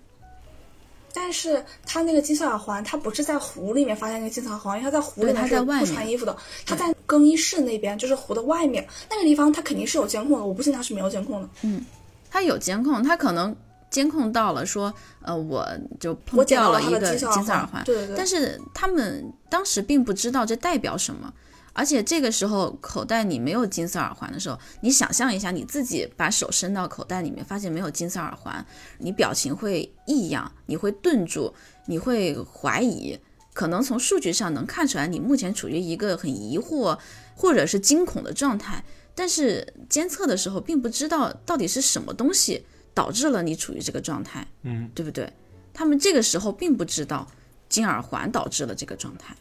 [1.12, 6.34] 但是他那个金色耳环，他不是在湖里面发现那个金色耳环，因为他在湖里面是不他在外面穿衣服的，
[6.66, 11.48] 他在更衣室那边，就是湖的外面那个地方，他肯定是有监控的，我不信他是没有监控的。
[11.62, 11.84] 嗯
[12.30, 13.54] 他有监控，他可能
[13.90, 15.64] 监控到了说，呃，我
[16.00, 18.16] 就碰捡到了一个金色金色耳环，对对对。
[18.16, 21.32] 但是他们当时并不知道这代表什么，
[21.74, 28.64] 而且这个时候口袋里没有金色耳环的时候，你想象一下，你自己把手伸到口袋里面，发现没有金色耳环，
[28.98, 31.52] 你表情会异样，你会顿住，
[31.86, 33.18] 你会怀疑，
[33.52, 36.98] 可能从数据上能看出来你目前处于一个很疑惑
[37.34, 38.84] 或者是惊恐的状态，
[39.14, 45.32] 但是监测的时候并不知道到底是什么东西导致了你处于这个状态，嗯，对不对？
[45.72, 47.26] 他们这个时候并不知道
[47.68, 49.34] 金耳环导致了这个状态，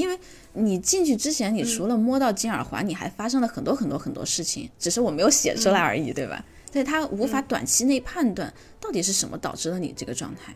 [0.00, 0.18] 因为
[0.54, 6.44] 你进去之前，你除了摸到金耳环，你还发生了很多很多很多事情，只是我没有写出来而已，对吧？
[6.72, 10.54] 所以他无法短期内判断到底是什么导致了你这个状态，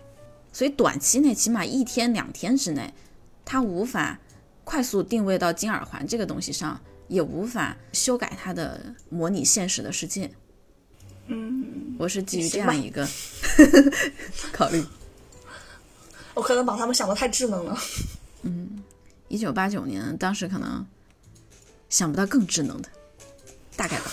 [0.52, 2.94] 所以短期内起码一天两天之内，
[3.44, 4.18] 他无法
[4.64, 8.80] 快速定位到金耳环这个东西上，也无法修改它的
[9.11, 10.30] 模拟现实的世界。
[11.26, 13.07] 嗯，我是基于这样一个
[14.52, 14.83] 考虑。
[16.35, 17.78] 我可能把他们想的太智能了。
[19.34, 20.86] 一九八九年，当时可能
[21.88, 22.88] 想不到更智能的，
[23.74, 24.04] 大概吧。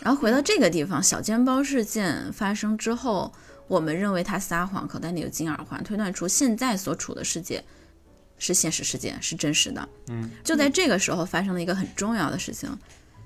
[0.00, 3.32] 然后回到这个地方，小煎包事件发生之后，
[3.66, 7.64] 我们认为他撒谎，口袋里有金耳环，推断出现在所处的世界
[8.38, 9.88] 是现实世界，是真实的。
[10.06, 12.70] 嗯，就在这个时候发生了一个很重要的事情，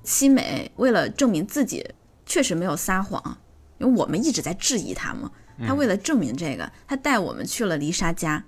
[0.02, 1.86] 七美为了证明自己
[2.24, 3.38] 确实没有撒谎，
[3.76, 5.30] 因为我们一直在质疑他嘛，
[5.66, 8.42] 他为了证明这个，他带我们去了丽莎家。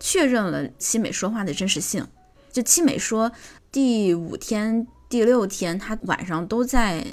[0.00, 2.06] 确认了七美说话的真实性。
[2.50, 3.30] 就七美说，
[3.70, 7.04] 第五天、第六天，她晚上都在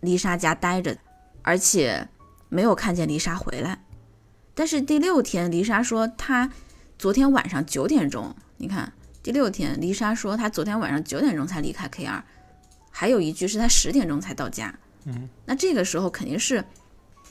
[0.00, 0.96] 丽莎家待着，
[1.42, 2.08] 而且
[2.48, 3.84] 没有看见丽莎回来。
[4.54, 6.50] 但是第六天，丽莎说她
[6.98, 12.22] 昨天晚上九点钟，你看第六天，丽莎说她昨天晚上九点钟才离开 K 二，
[12.90, 14.76] 还有一句是她十点钟才到家。
[15.04, 16.64] 嗯，那这个时候肯定是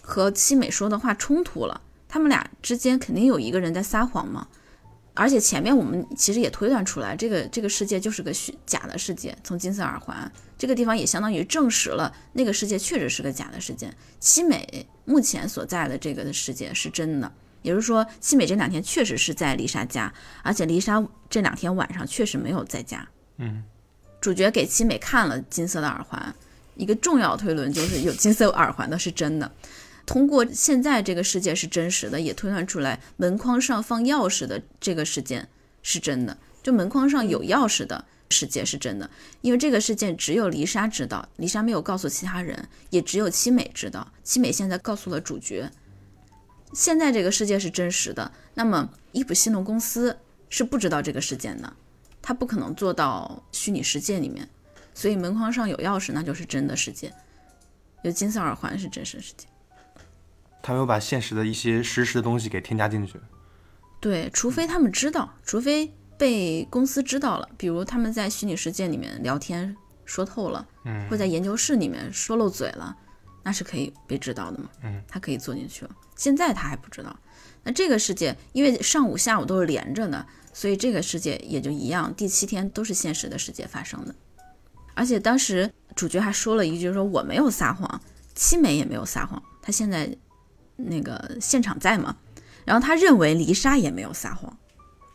[0.02, 4.48] 和七美说的话冲突了，他们俩之间肯定有一个人在撒谎嘛。
[5.16, 9.38] 而且前面我们其实也推断出来，这个这个世界就是个虚假的世界。
[9.44, 13.94] 从金色耳环这个地方也相当于证实了那个世界确实是个假的世界。
[14.20, 20.12] 七美目前所在的这个世界是真的，也就是说，七美这两天确实是在丽莎家，
[20.42, 23.08] 而且丽莎这两天晚上确实没有在家。
[23.38, 23.64] 嗯，
[24.20, 26.34] 主角给七美看了金色的耳环，
[26.76, 29.52] 一个重要推论就是有金色耳环的是真的。
[30.06, 35.48] 通过现在这个世界是真实的，也推断出来门框上放钥匙的这个事件
[35.82, 36.38] 是真的。
[36.62, 39.10] 就门框上有钥匙的世界是真的，
[39.42, 44.12] 因为这个事件只有丽莎知道，丽莎没有告诉其他人，也只有七美知道。
[44.24, 45.70] 七美现在告诉了主角，
[46.74, 48.32] 现在这个世界是真实的。
[48.54, 50.18] 那么伊普西诺公司
[50.50, 51.74] 是不知道这个事件的，
[52.22, 54.48] 他不可能做到虚拟世界里面，
[54.94, 57.14] 所以门框上有钥匙那就是真的世界，
[58.04, 59.48] 有金色耳环是真实世界。
[60.64, 63.20] 他没有把现实的一些实时的东西给添加进去。
[64.00, 72.98] 对，除非他们知道，除非被公司知道了，比如他们在虚拟世界里面聊天说透了，嗯或在研究室里面说漏嘴了，
[73.44, 74.70] 那是可以被知道的嘛。
[74.84, 75.92] 嗯，他可以做进去了。
[76.16, 77.16] 现在他还不知道。
[77.64, 84.14] 那这个世界，因为上午、下午都是连着的，所以这个世界也就一样，第七天都是现实的世界发生的。
[84.94, 88.02] 而且当时主角还说了一句说：“我没有撒谎，
[88.36, 90.14] 七美也没有撒谎。”他现在
[90.76, 92.16] 那个现场在嘛？
[92.66, 94.58] 然后他认为丽莎也没有撒谎，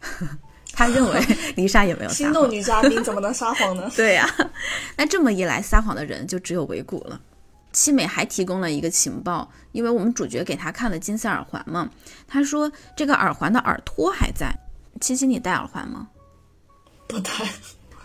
[0.72, 1.20] 他认为
[1.56, 2.32] 丽莎也没有撒谎心。
[2.32, 3.90] 动女嘉宾怎么能撒谎呢？
[3.96, 4.28] 对呀、
[4.96, 7.20] 那这么一来，撒谎的人就只有维谷了。
[7.72, 11.88] 七美还提供了一个情报，因为我们主角给他看了金色耳环嘛，
[12.26, 14.52] 他说这个耳环的耳托还在。
[15.00, 16.08] 七七，你戴耳环吗？
[17.06, 17.30] 不戴，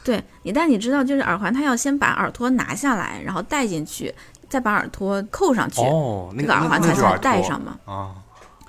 [0.03, 4.13] 对你但，你知道就是耳环，它要先把耳托拿下来，然后戴进去，
[4.53, 7.79] 再把耳托扣上去，哦，那这个耳环才算戴上嘛。
[7.85, 8.13] 啊，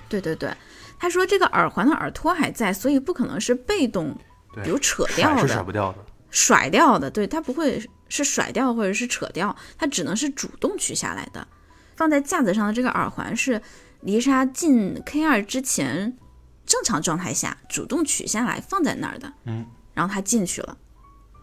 [0.09, 0.51] 对对对，
[0.97, 4.17] 他说这个耳环的耳托还在，所以不可能是被动，
[4.55, 5.99] 对比如扯掉的甩不掉的。
[6.31, 7.79] 甩掉的，对，它不会
[8.09, 11.47] 是甩掉或者是扯掉，它只能是主动取下来的。
[11.95, 13.61] 放在架子上的这个耳环是
[14.01, 16.17] 丽莎进 K 二之前
[16.65, 20.75] 正常状态下主动取下来放在那儿的，嗯，然后她进去了，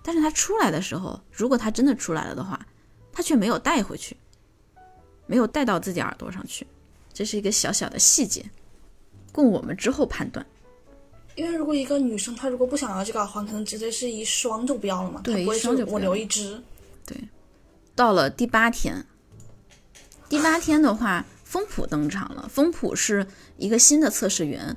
[0.02, 2.58] 但是她出来的时候，如果她真的出来了的话，
[3.12, 4.16] 她却没有带回去，
[5.32, 6.66] 没有带到自己耳朵上去，
[7.10, 8.44] 这是一个小小的细节，
[9.32, 10.44] 供我们之后判断。
[11.36, 16.62] 因为如果一个女生她如果不想要这个耳环，可能直接是一双就不要了嘛，对一双就不我留一只。
[17.06, 17.16] 对
[17.94, 19.06] 到了第八天，
[20.28, 22.46] 第八天的话，风普登场了。
[22.52, 23.26] 风普是
[23.56, 24.76] 一个新的测试员，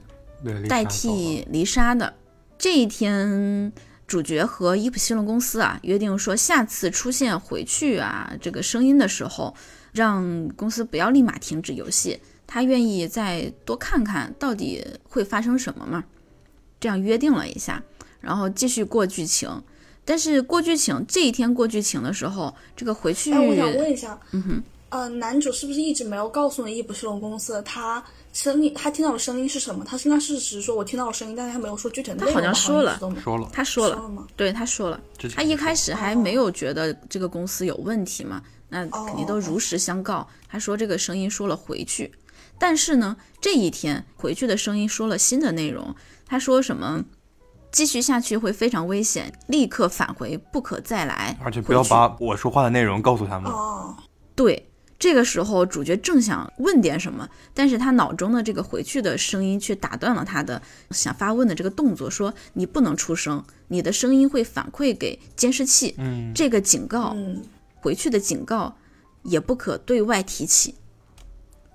[0.69, 2.13] 代替丽莎的。
[2.57, 3.73] 这一天，
[4.07, 9.53] 主角和伊普西隆公司啊约定说，下次出现回去啊这个声音的时候，
[9.95, 16.03] 让公司不要立马停止游戏，他愿意再多看看到底会发生什么嘛。
[16.81, 17.81] 这样约定了一下，
[18.19, 19.49] 然后继续过剧情。
[20.03, 29.83] 但是过剧情这一天过剧情的时候，这个回去，哎，我想问一下，嗯哼，呃，男主是不是一直没有告诉你伊普西隆公司他声音，他听到的声音是什么？
[29.83, 32.33] 他应该是只是说我听到了声音，但是他没有说具体的内容。
[32.33, 34.27] 他好像说了说了，他说了，说了吗？
[34.35, 35.01] 对，他说了，
[35.33, 40.27] 他一开始还没有觉得这个公司有问题嘛，那肯定都如实相告。
[40.47, 42.11] 他说这个声音说了回去，
[42.57, 45.95] 但是呢，这一天回去的声音说了新的内容，
[46.25, 47.05] 他说什么？
[47.71, 51.37] 继续下去会非常危险，立刻返回，不可再来。
[51.43, 53.51] 而且不要把我说话的内容告诉他们。
[53.51, 53.93] 哦，
[54.33, 60.61] 对，这个时候主角正想问点什么，但是他脑中的这个回去的声音却打断了他的
[60.91, 65.95] 想发问的这个动作，说你不能出声，你的声音会反馈给监视器。
[65.97, 67.43] 嗯，这个警告，嗯，
[67.85, 68.75] 回去的警告
[69.21, 70.73] 也不可对外提起。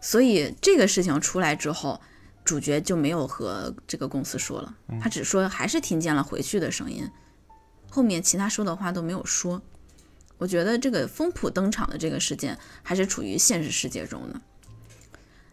[0.01, 2.01] 所以这个事情出来之后，
[2.45, 7.09] 主角就没有和这个公司说了，他只说还是听见了回去的声音，
[7.89, 9.63] 后面其他说的话都没有说。
[10.37, 14.41] 我觉得这个风普登场的这个事件还是处于现实世界中的。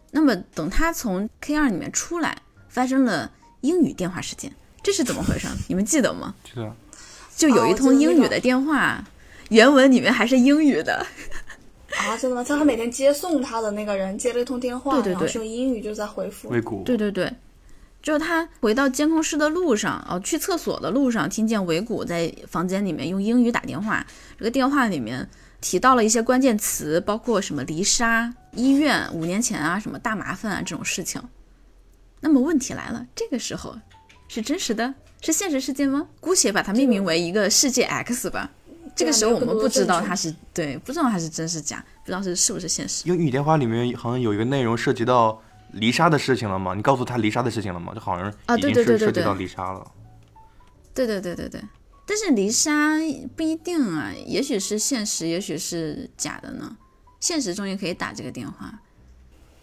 [0.10, 3.32] 那么等他从 K 二里面出来，发生了
[3.62, 5.47] 英语电话事件，这是怎么回事？
[5.68, 6.34] 你们记得吗？
[6.43, 6.76] 记得
[7.36, 9.05] 就有一通英语的电话，
[9.49, 11.05] 原文里面还是英语的。
[11.97, 12.43] 啊，真的吗？
[12.43, 16.49] 像他每天接送他的那个人接了一通电话，对对对然后是用英语就在回复。
[16.83, 17.33] 对对对，
[18.03, 24.05] 就是他回到监控室的路上，哦，去厕所的路上，听见维谷在房间里面用英语打电话。
[24.37, 25.27] 这个电话里面
[25.59, 31.21] 提到了一些关键词，包括什么离沙、医院、五年前啊，什么大麻烦啊这种事情。
[32.19, 33.75] 那么问题来了，这个时候
[34.27, 36.07] 是真实的，是现实世界吗？
[36.19, 38.51] 姑且把它命名为一个世界 X 吧。
[38.97, 43.07] 这个时候我们不知道它是对，不知道它是真是假，不知道是是不是现实。
[43.07, 45.39] 因为语电话里面好像有一个内容涉及到
[45.73, 46.73] 离莎的事情了吗？
[46.73, 47.93] 你告诉他离莎的事情了吗？
[47.93, 49.91] 就好像啊已经对对对对对是涉及到离莎了。
[50.95, 51.61] 对对对对对，
[52.07, 52.97] 但是离莎
[53.35, 56.75] 不一定啊，也许是现实，也许是假的呢。
[57.19, 58.79] 现实中也可以打这个电话，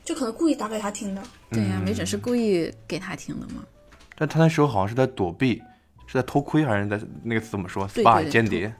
[0.05, 1.23] 就可能故意打给他听的。
[1.51, 3.65] 对呀、没嗯准是故意给他听的嘛。
[4.17, 5.61] 但他那时候好像是在躲避，
[6.07, 8.73] 是在偷窥还是在那个怎么说对对 spy 对间谍？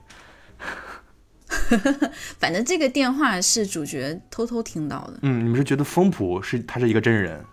[2.39, 5.19] 反正这个电话是主角偷偷听到的。
[5.21, 7.43] 嗯，你们是觉得风普是他是一个真人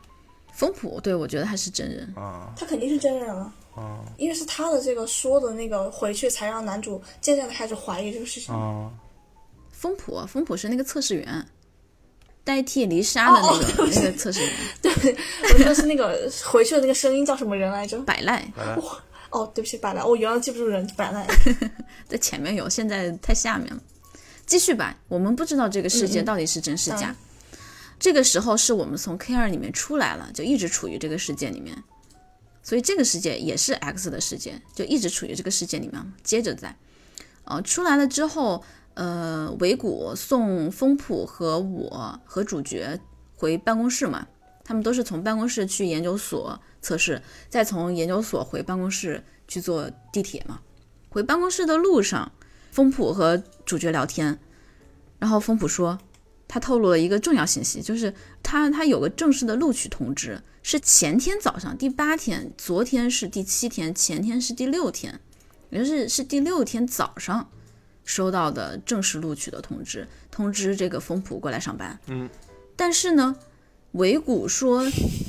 [0.53, 2.13] 风普，对我觉得他是真人。
[2.15, 2.53] 啊？
[2.57, 3.53] 他肯定是真人了。
[4.19, 8.55] 因为是他的这个说的那个回去，才让男主渐渐的开始怀疑这个事情。
[8.55, 8.91] 啊，
[9.71, 11.47] 风普，风普是那个测试员，
[12.45, 14.51] 代替离莎的那个、那个测试员，
[14.83, 17.99] 对我说的是那个回去的那个声音叫什么人来着？
[18.03, 18.47] 百赖
[19.31, 21.27] 哦，对不起，百赖，我原来记不住人，百赖。
[22.07, 23.81] 在前面有，现在太下面了。
[24.53, 27.09] 继续吧，我们不知道这个世界到底是真是假。
[27.09, 27.16] 嗯。
[27.98, 31.74] 这个时候是我们从 K 二里面出来了，就一直处于这个世界里面，
[32.62, 36.76] 所以这个世界也是 X 的世界，就一直处于这个世界里面，接着在，
[37.44, 43.00] 呃，出来了之后，呃，维谷送风普和我和主角
[43.34, 44.26] 回办公室嘛，
[44.62, 50.61] 他们都是从办公室去研究所测试，再从研究所回办公室去坐地铁嘛。
[51.09, 52.32] 回办公室的路上，
[52.73, 54.41] 风普和主角聊天，
[55.18, 55.99] 然后风普说，
[56.49, 58.12] 他透露了一个重要信息，就是
[58.43, 65.20] 他他有个正式的录取通知，是前天早上第八天，昨天是第七天，前天是第六天，
[65.68, 67.51] 也就是是第六天早上
[68.05, 72.01] 收到的正式录取的通知，通知这个风普过来上班。
[72.07, 72.29] 嗯，
[72.75, 73.37] 但是呢，
[73.93, 74.83] 维谷说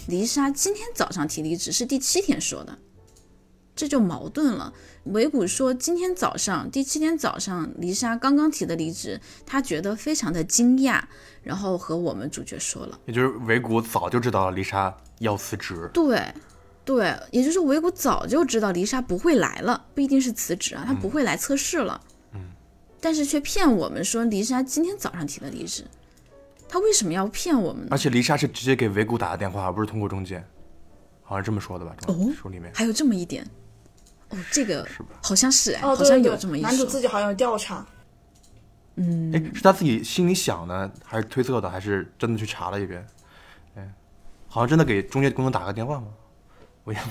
[0.08, 2.80] 黎莎今天早上提离职是第七天说的，
[3.76, 4.74] 这就矛盾了。
[5.06, 11.02] 维谷说今天早上第七天早上黎莎刚刚提的离职，他觉得非常的惊讶，
[11.42, 13.00] 然后和我们主角说了。
[13.06, 16.24] 也就是维谷早就知道丽莎要辞职，对，
[16.86, 22.00] 对，也就是维谷早就知道丽莎不会来了，不一定是辞职啊，她不会来测试了。
[22.34, 22.40] 嗯，
[23.02, 25.84] 但是却骗我们说丽莎今天早上提的离职，
[26.70, 27.98] 他为什么要骗我们呢而？
[27.98, 30.44] 且丽莎是直接给维谷打的电话，而不是通过中介，
[31.22, 31.96] 好像这么说的吧？
[32.08, 33.46] 哦书里面还有这么一点，
[34.30, 34.88] 哦，这个？
[35.22, 36.86] 好像是哎，哦，好像有这么一男主。
[36.86, 37.86] 自己好像有调查。
[38.96, 43.06] 嗯哎，是他自己心里想的，还是推测的，还是真的去查了一遍？
[43.76, 43.94] 哎，
[44.48, 46.08] 好像真的给中介公司打个电话吗？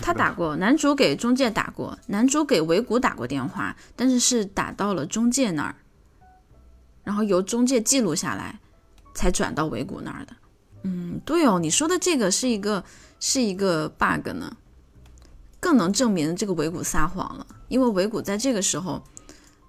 [0.03, 5.75] 他打过，男主给中介打过，男主给维谷打过电话，但是是打到了中介那儿，
[7.03, 8.61] 然后由中介记录下来，
[9.15, 10.37] 才转到维谷那儿的。
[10.83, 12.85] 嗯，对哦，你说的这个是一个
[13.19, 14.55] 是一个 bug 呢，
[15.63, 19.01] 更能证明这个维谷撒谎了，因为维谷在这个时候，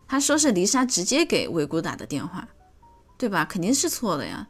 [0.07, 2.47] 他说是丽莎直接给维谷打的电话，
[3.15, 3.45] 对吧？
[3.45, 4.47] 肯定是错的呀，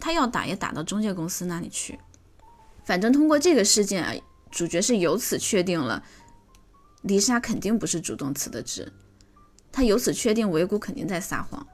[0.00, 1.98] 他要打也打到中介公司那里去。
[2.82, 4.14] 反正通过这个事件啊，
[4.50, 6.02] 主角是由此确定了，
[7.02, 8.90] 丽莎肯定不是主动辞的职，
[9.70, 11.66] 他由此确定维谷肯定在撒谎。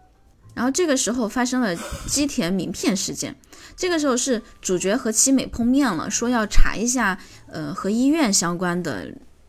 [0.56, 1.76] 然后这个时候发生了
[2.08, 3.36] 基田名片事件，
[3.76, 9.06] 这个时候是主角和七美碰面了，说要查一下呃和医院相关的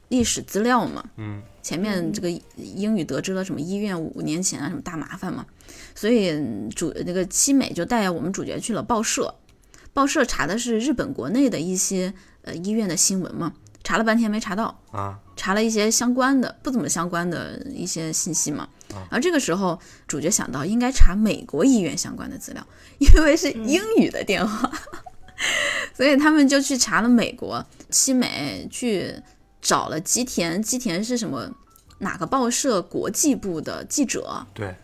[0.09, 1.01] 历史资料嘛。
[1.15, 5.45] 嗯，前面这个英语得知了什么医院五年前啊什么大麻烦嘛，
[5.95, 6.37] 所以
[6.75, 9.33] 主那个七美就带我们主角去了报社，
[9.93, 18.67] 报社查的是日本国内的一些呃医院的新闻嘛，查了半天没查到，啊，查了一些相关的不怎么相关的一些信息嘛。
[18.89, 22.65] 然后这个时候，主角想到应该查美国医院相关的资料，
[22.99, 24.71] 因为是英语的电话，
[25.93, 27.65] 所以他们就去查了美国。
[27.89, 29.13] 七美去
[29.61, 31.49] 找了吉田，吉田是什么？
[31.99, 34.45] 哪个报社国际部的记者？
[34.53, 34.75] 对，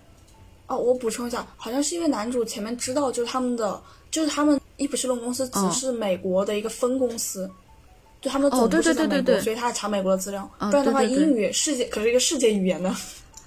[0.68, 3.80] 哦，我补充一下，好像是因为男主前面知道，就是他们的，
[4.10, 7.48] 就是他们伊普西隆公司只哦是美国的一个分公司，
[8.20, 12.96] 就他们的哦对总部是在美国，对对对对所以他查美国的资料，哦不然的话，英语世界可是一个世界语言呢。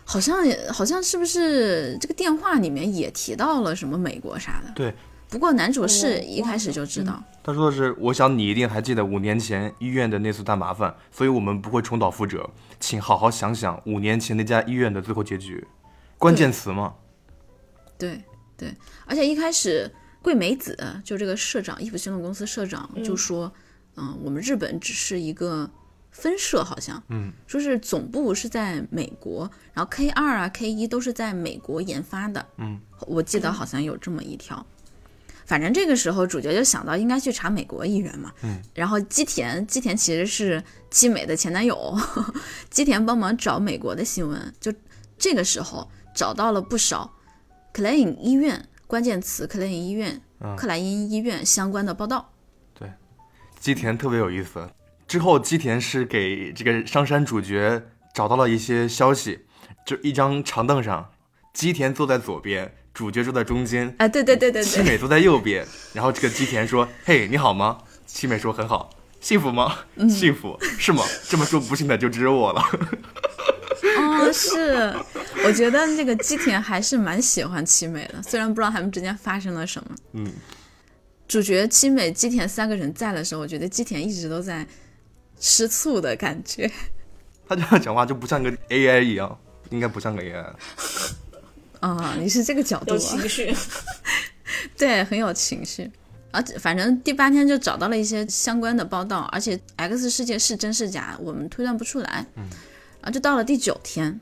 [0.07, 4.73] 好像也好像是不是这个电话里面也提到了什么美国啥的？
[4.75, 4.95] 对。
[5.29, 12.49] 不过男主是哦一开始就知道，他说的是，我想你一定还记得五年前医院的那次大麻烦，所以我们不会重蹈覆辙，
[12.79, 15.67] 请好好想想五年前那家医院的最后结局。
[16.17, 16.95] 关键词嘛，
[17.99, 18.23] 对
[18.57, 18.73] 对，
[19.05, 19.91] 而且一开始
[20.23, 23.53] 桂美子就这个社长，伊普西隆公司社长就说，
[23.97, 25.69] 嗯、我们日本只是一个
[26.17, 34.65] 分社，好像，嗯，说是总部是在美国，然后 K 二啊 K 一都是在美国研发的，嗯，我记得好像有这么一条。
[35.45, 41.95] 反正这个时候主角就想到应该去查美国议员嘛，嗯，然后基田基田其实是基美的前男友，
[42.71, 44.73] 基田帮忙找美国的新闻，就
[45.19, 47.15] 这个时候找到了不少
[47.73, 50.57] 克莱因医院关键词克莱因医院、嗯。
[50.57, 52.33] 克莱因医院相关的报道。
[52.73, 52.91] 对，
[53.61, 54.67] 基田特别有意思。
[55.07, 57.83] 之后，基田是给这个上山主角
[58.13, 59.41] 找到了一些消息，
[59.87, 61.13] 就一张长凳上，
[61.53, 65.67] 基田坐在左边，主角坐在中间，啊，对对对对对，七美坐在右边。
[65.93, 68.91] 然后这个基田说：“嘿，你好吗？”七美说：“很好。”
[69.21, 69.79] 幸福吗？
[70.09, 71.03] 幸福是吗？
[71.29, 72.63] 这么说不幸的就只有我了。
[73.99, 74.95] 哦，是，
[75.45, 79.91] 我觉得那个基田还是蛮喜欢七美的，虽然不知道他们之间发生了什么。
[80.13, 80.33] 嗯，
[81.27, 84.67] 主角七美、基田三个人在的时候，我觉得基田一直都在
[85.39, 86.71] 吃醋的感觉。
[87.49, 89.39] 他这样讲话就不像个 AI 一样，
[89.71, 90.45] 应该不像个 AI。
[91.81, 93.05] 啊，你是这个角度有啊？
[93.05, 93.55] 情绪。
[94.77, 95.91] 对，很有情绪。
[96.33, 102.27] 而且，反正第八天就找到了一些相关的报道，而且 X 世界是真是假，我们推断不出来。
[102.35, 102.45] 嗯，
[103.01, 104.21] 然后就到了第九天，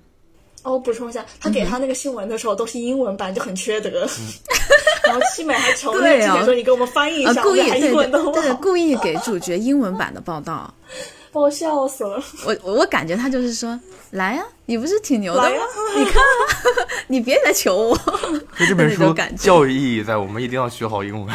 [0.64, 4.06] 哦，我补充一下，他给他那个新闻的时候都是英文版，就很缺德。
[5.06, 10.72] 然后七美还求那记者说：“你给我们翻译一啊，下，故意英文的好不对对，故意给主角英文版的报道。
[11.30, 12.22] 把我笑死了。
[12.46, 13.78] 我我我感觉他就是说，
[14.12, 15.48] 来呀、你不是挺牛的吗？
[15.96, 17.96] 你看啊， 你别来求我。
[17.96, 21.34] 所以这本书感觉教育意义在，我们一定要学好英文。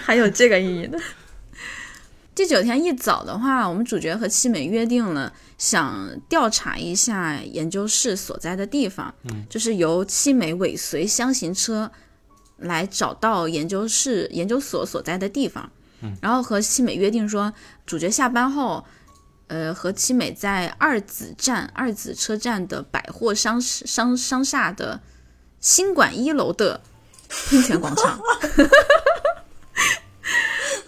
[0.00, 0.98] 还有这个意义的。
[2.34, 11.90] 第九天一早的话，我们主角和七美约定了，想调查一下研究室所在的地方，嗯，就是由七美尾随箱型车
[12.56, 15.70] 来找到研究室、研究所所在的地方，
[16.00, 17.52] 嗯，然后和七美约定说，
[17.84, 18.82] 主角下班后，
[19.48, 25.02] 呃，和七美在二子站、二子车站的百货商商商厦的
[25.60, 26.80] 新馆一楼的
[27.50, 28.18] 喷泉广场。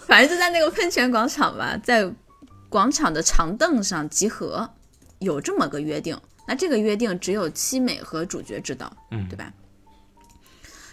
[0.07, 2.11] 反正就在那个喷泉广场吧，在
[2.69, 4.69] 广场的长凳上集合，
[5.19, 6.19] 有这么个约定。
[6.47, 9.51] 那这个约定只有七美和主角知道，嗯对吧？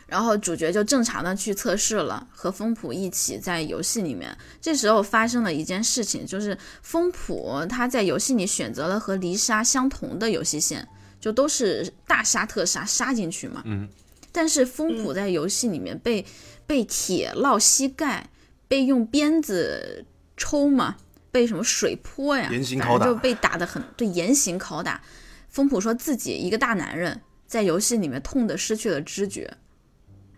[0.06, 4.36] 然后主角就正常的去测试了，和风普一起在游戏里面。
[4.60, 10.86] 这时候发生了一件事情，就是风普他在游戏里选择了和离沙相同的游戏线，
[11.20, 13.62] 就都是大杀特杀杀进去嘛。
[13.64, 13.88] 嗯。
[14.30, 16.24] 但是风普在游戏里面被、
[16.66, 18.28] 被铁烙膝盖，
[18.72, 20.02] 被用鞭子
[20.34, 20.96] 抽嘛，
[21.30, 25.02] 被什么水泼呀，严刑拷打就被打的很对，严刑拷打。
[25.50, 29.58] 风普说自己一个大男人在游戏里面痛得失去了知觉，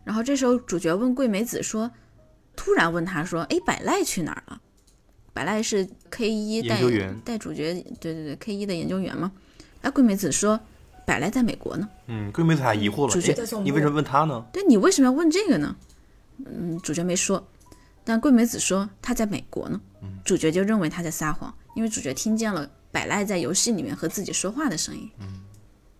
[0.03, 1.89] 然后这时候主角问桂美子说，
[2.57, 4.61] 突然问他说：“哎，百赖去哪儿了？”
[5.32, 6.80] 百赖是 K 一带
[7.24, 9.30] 带主角，对对对，K 一的研究员嘛。
[9.82, 10.59] 哎，桂美子说
[11.07, 13.32] ：“百赖在美国呢。”嗯，桂美子还疑惑了，主角
[13.62, 14.45] 你为什么问他呢？
[14.53, 15.76] 对你为什么要问这个呢？
[16.45, 17.47] 嗯，主角没说，
[18.05, 19.81] 但桂美子说她在美国呢。
[20.25, 25.11] 主角就认为她在撒谎，因为主角听见了百赖在游戏里面和自己说话的声音。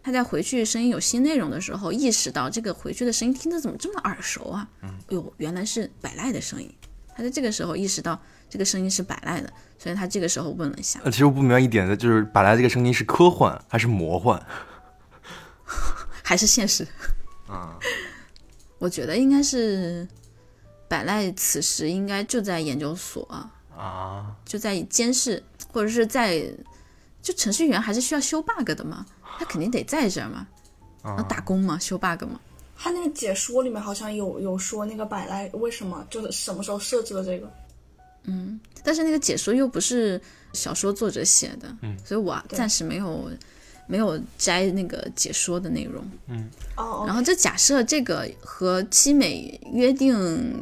[0.03, 4.69] 他在回去声音有新内容的时候，意识到这个回去的声音听着怎么这么耳熟啊？
[5.09, 6.71] 哟，原来是百赖的声音。
[7.17, 11.01] 他在这个时候意识到这个声音是百赖的，所以他这个时候问了一下。
[11.05, 14.45] 呃，其实我不明白一点的就是，本来这个声音是科幻还是魔幻？
[16.23, 16.87] 还是现实。
[17.49, 17.79] 啊，
[18.79, 20.07] 我觉得应该是
[20.95, 23.27] 百赖此时应该就在研究所，
[23.77, 25.43] 啊，就在监视，
[25.73, 26.49] 或者是在
[27.21, 29.05] 就程序员还是需要修 bug 的嘛，
[29.37, 30.47] 他肯定得在这儿嘛，
[31.03, 32.41] 啊打工嘛，修 bug 嘛。
[32.77, 37.53] 他那个解说里面好像有有说那个百赖为什么就是什么时候设置了这个，
[38.25, 40.21] 嗯但是那个解说又不是
[40.53, 43.29] 小说作者写的，嗯所以我暂时没有
[43.87, 46.05] 没有摘那个解说的内容。
[46.29, 50.55] 嗯哦，然后就假设这个和七美约定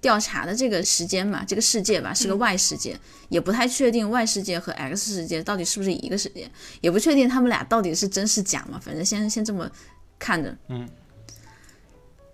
[0.00, 9.70] 调查的这个时间嘛，这个世界吧是个外世界，也不太确定外世界和 X 世界到底是不是一个世界，也不确定他们俩到底是真是假嘛，反正先先这么
[10.18, 10.56] 看着。
[10.68, 10.88] 嗯。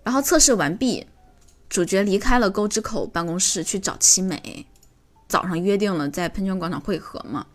[0.03, 1.05] 然后测试完毕，
[1.69, 4.65] 主角离开了沟之口办公室去找七美，
[5.27, 7.45] 早上约定了在喷泉广场汇合嘛，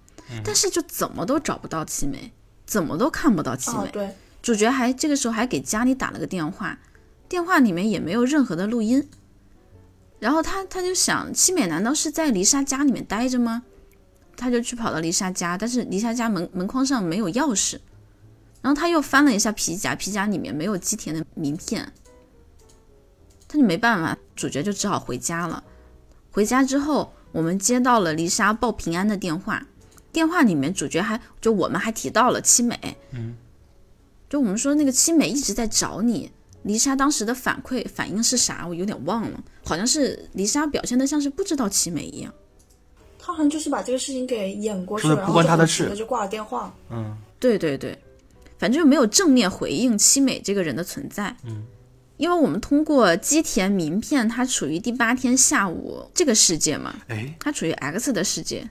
[0.43, 2.33] 但是就怎么都找不到七美，
[2.65, 3.85] 怎么都看不到七美。
[3.85, 6.79] 哦对，主角还这个时候还给家里打了个电话，
[7.29, 9.09] 电话里面也没有任何的录音。
[10.19, 13.63] 然后他他就想，七美难道是在丽莎家里面待着吗？
[14.37, 17.79] 他就去跑到丽莎家，但是丽莎家门门框上没有钥匙。
[18.63, 21.93] 然后他又翻了一下皮夹，皮夹里面没有基田的名片。
[23.47, 25.63] 他就没办法，主角就只好回家了。
[26.31, 29.67] 回家之后，我们接到了丽莎报平安的电话，
[30.15, 32.79] 电话里面主角还就我们还提到了七美，
[33.11, 33.37] 嗯
[34.31, 36.31] 就我们说那个七美一直在找你，
[36.63, 38.67] 丽莎当时的反馈反应是啥？
[38.67, 42.33] 我有点忘了，好像是丽莎表现的像是不知道七美一样。
[43.19, 46.75] 他好像就是把这个事情给演过去了，不关他的事急的就挂了电话。
[46.91, 47.99] 嗯，对对对，
[48.59, 51.35] 反正就没有正面回应七美这个人的存在。
[51.45, 51.65] 嗯，
[52.17, 58.69] 因为我们通过基田名片，他处于第八天下午这个世界嘛，哎，它处于 X 的世界。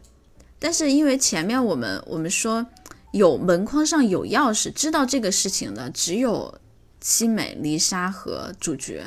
[0.63, 2.65] 但是因为前面我们我们说
[3.11, 6.57] 有门框上有钥匙，知道这个事情的只有
[7.01, 9.05] 七美、丽莎和主角。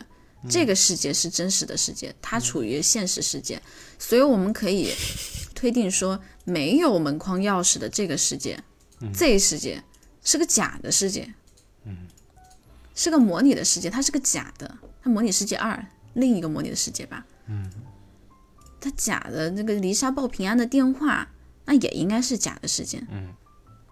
[0.51, 3.61] 这个世界是真实的世界，它处于现实世界，
[3.99, 4.93] 所以我们可以
[5.55, 8.63] 推定说，没有门框钥匙的这个世界，
[9.15, 9.83] 这一世界
[10.23, 11.33] 是个假的世界，
[12.95, 17.69] 是个模拟的世界，它是个假的，它模拟世界二，另一个模拟的世界吧，嗯
[18.79, 21.29] 它假的那个丽莎报平安的电话，
[21.67, 23.07] 那也应该是假的事件，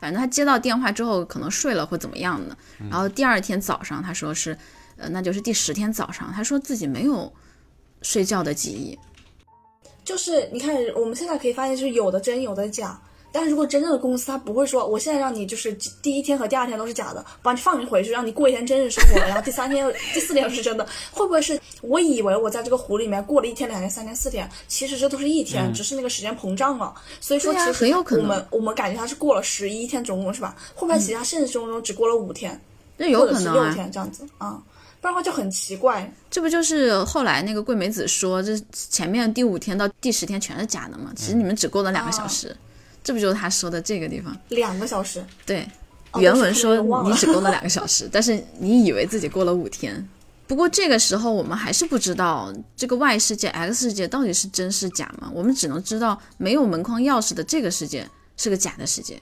[0.00, 2.56] 反正他接到电话之后可能睡了或怎么样的，
[2.90, 4.56] 然后第二天早上他说是。
[4.96, 7.32] 呃，那就是第十天早上，他说自己没有
[8.02, 8.96] 睡觉的记忆。
[10.04, 13.02] 就是你看，我们现在可以发现，就是有的真，有的假。
[13.34, 20.86] 但是如果真正的公司，他不会说，我现在让你就是第一天和第二天都是假的，把你放你回去，让你过一天真实生活，然后第三天、第四天是真的。
[21.10, 26.94] 会不会是我以为我在这个湖里面过了一天、两天、三天、四天，其实这都是一天，只是那个时间膨胀了。
[27.20, 30.54] 所以说，其实很有可能我们我们感觉他是过了十一天，总共是吧？
[30.72, 32.60] 会不会其实他现实生活中只过了五天，
[32.96, 34.62] 那有可能六天这样子啊？
[35.00, 41.12] 不然的话就很奇怪，这不就是后来那个桂美子说，这前面第五天到第十天全是假的吗？
[41.16, 42.56] 其实你们只过了两个小时，
[43.04, 44.36] 这不就是他说的这个地方？
[44.48, 45.68] 两个小时，对，
[46.16, 46.74] 原文说
[47.04, 50.08] 你只过了两个小时， 但是你以为自己过了五天。
[50.46, 55.30] 不过这个时候我们还是不知道这个 Y 世界 X 世界到底是真是假嘛？
[55.32, 59.14] 我们只能知道没有门框钥匙的这个世界是个假的世界，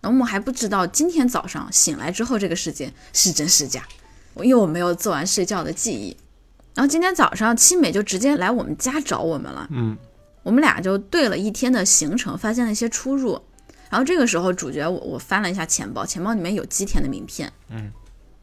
[0.00, 3.82] 然后我们还不知道今天早上醒来之后这个世界是真是假。
[4.36, 6.14] 因为我没有做完睡觉的记忆，
[6.74, 9.66] 然后今天早上七美就直接来我们家找我们了。
[9.70, 9.96] 嗯，
[10.46, 13.32] 我们俩就对了一天的行程，发现了一些出入。
[13.90, 17.52] 然后这个时候，主角我我翻了一下钱包，钱包里面有基田的名片。
[17.68, 17.90] 嗯，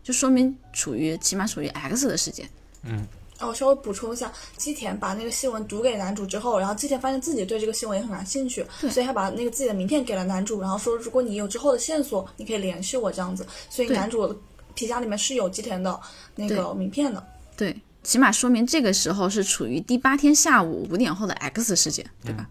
[0.04, 2.46] 就说明处于起码属于 X 的世界。
[2.84, 3.08] 嗯，
[3.40, 13.48] 哦，稍微补充一下，基田把那个新闻读给男主之后，然后基田发现自己对这个新闻也很感兴趣，所以他把那个自己的名片给了男主，然后说如果你有之后的线索，你可以联系我这样子。
[13.70, 14.38] 所以男主。
[14.76, 16.02] 皮夹里面是有基田的
[16.36, 17.24] 那个名片的，
[17.56, 22.48] 对，起码说明这个时候是处于第八天下午五点后的 X 世界，对吧？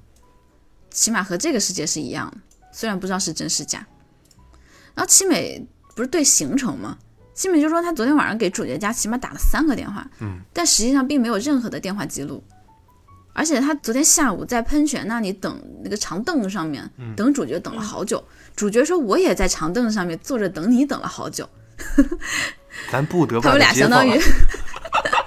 [0.90, 2.38] 起码和这个世界是一样的，
[2.72, 3.86] 虽然不知道是真是假。
[4.94, 6.98] 然后七美不是对行程吗？
[7.34, 12.42] 七美就说她昨天晚上给主角家起码打了三个电话，嗯，但实际上并没有任何的电话记录，
[13.32, 18.22] 而且他昨天下午在喷泉那里等那个长凳上面等主角等了好久，
[18.54, 21.48] 主角说我也在长凳上面坐着等你等了好久。
[22.92, 24.20] 咱不得不他们俩相当于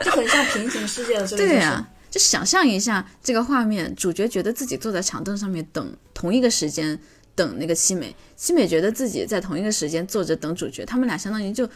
[0.05, 1.43] 就很像平行世界的这个。
[1.43, 6.99] 对呀，就想象一下这个画面，主角觉得自己坐在长凳上面等同一个时间
[7.33, 11.67] 等那个七美，七美觉得自己在同一个时间坐着等主角，他们俩相当于就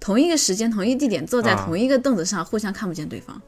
[0.00, 3.40] 同一个时间、同一地点坐在同一个凳子上，互相看不见对方。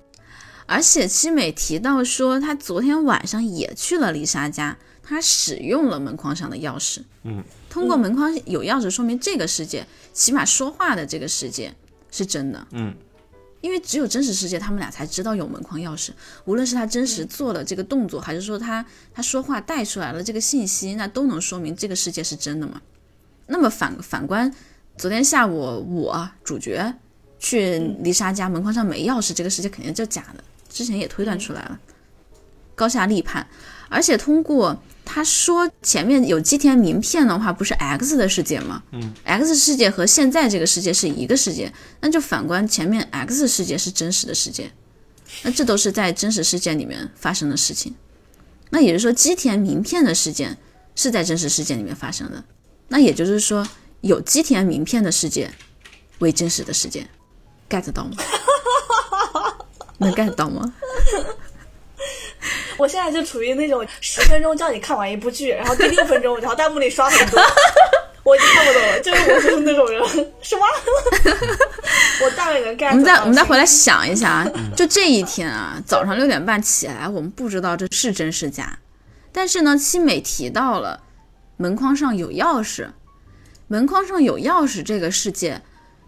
[0.66, 7.00] 而且七美提到说，她昨天晚上也去了丽莎家，她使用了门框上的钥匙。
[7.22, 7.42] 嗯。
[7.70, 11.74] 通过门框有钥匙，说明这个世界起码说话的这个世界
[12.10, 12.66] 是真的。
[12.72, 12.94] 嗯，
[13.66, 16.10] 因为只有真实世界，他们俩才知道有门框钥匙。
[16.44, 22.80] 无论是他真实做了这个动作，还是说他他说话带出来了这个信息，那都能说明这个世界是真的嘛？
[23.48, 24.54] 那么反反观
[24.96, 25.58] 昨天下午
[25.96, 26.94] 我主角
[27.40, 30.44] 去丽莎家门框上没钥匙，这个世界肯定就假的。
[30.68, 31.80] 之前也推断出来了，
[32.76, 33.44] 高下立判，
[33.88, 34.80] 而且通过。
[35.08, 38.82] 他说前面有基田名片的话，不是 X 的世界吗？
[38.90, 44.70] 嗯，X 世界和现在这个世界是一个世界，那就反观前面 X 世界是真实的世界，
[45.44, 47.94] 那这都是在真实世界里面发生的事情。
[48.70, 50.58] 那也就是说，基田名片的事件
[50.96, 52.44] 是在真实世界里面发生的。
[52.88, 53.66] 那也就是说，
[54.00, 55.48] 有基田名片的世界
[56.18, 57.06] 为真实的世界
[57.70, 58.16] ，get 到吗？
[59.98, 60.74] 能 get 到吗？
[62.76, 67.40] 我现在就处于那种十分钟叫你看完一部剧，然后第六分钟，然后弹幕里刷很多，
[68.22, 69.00] 我已经看不懂了。
[69.00, 70.02] 就是我就是那种人，
[70.42, 70.66] 是吗？
[72.22, 72.90] 我大概能 get。
[72.90, 78.78] 我们再我们再回来想一下啊，就这一天啊，早上六点半起来，我们不知道这是真是假，
[79.32, 81.02] 但是呢，七美提到了
[81.56, 82.88] 门框上有钥匙，
[83.68, 85.60] 门框上有钥匙，这个世界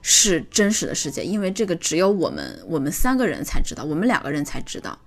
[0.02, 4.98] 是真实的世界，因为这个只有我们我们三个人才知道，我们两个人才知道。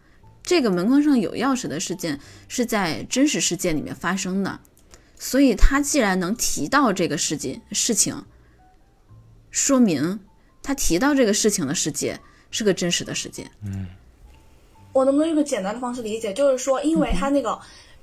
[0.44, 4.60] 这个门框上有钥匙的事件是在真实事件里面发生的，
[5.18, 8.16] 所以他既然能提到这个事件事情，
[9.52, 10.20] 说明
[10.64, 12.20] 他提到这个事情的世界
[12.50, 13.50] 是个真实的世界。
[13.64, 13.88] 嗯，
[14.94, 17.58] 我能不能用个简单的方式理解，就是说，因为他那个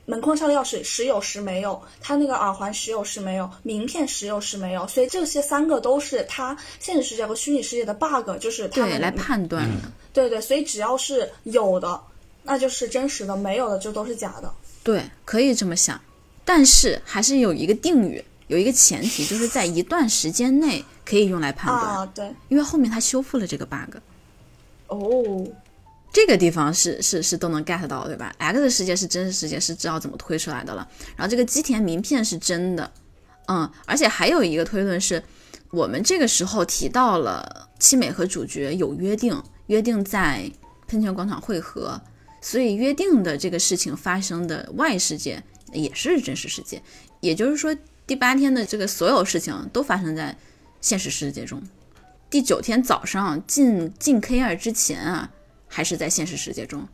[0.07, 9.91] 门框上的钥匙时有时没有，他那个耳环时有时没有，名片时有时没有，所以这些三个都是他现实世界和虚拟世界的 bug，就是他来判断的。
[10.13, 12.01] 对对，所以只要是有的，
[12.49, 14.51] 那就是真实的；没有的就都是假的。
[14.83, 16.01] 对，可以这么想，
[16.47, 23.99] 但是还是有一个定语，有一个前提，就是在一段时间内可以用来判断，啊，对，因为后面他修复了这个 bug。
[24.87, 25.47] 哦，
[26.11, 30.89] 这个地方是是是都能 get 到，对吧？X 世界是真实世界，是知道怎么推出来的了。
[31.15, 32.91] 然后这个基田名片是真的，
[33.49, 35.23] 嗯，而且还有一个推论是，
[35.71, 40.51] 我们这个时候提到了七美和主角有约定，约定在
[40.87, 42.01] 喷泉广场会合，
[42.41, 46.83] 所以约定的这个事情发生的外世界也是真实世界，
[47.21, 47.77] 也就是说
[48.07, 50.37] 第八天的这个所有事情都发生在
[50.81, 51.63] 现实世界中。
[52.31, 55.31] 第九天早上进进 K 二之前啊，
[55.67, 56.87] 还是在现实世界中，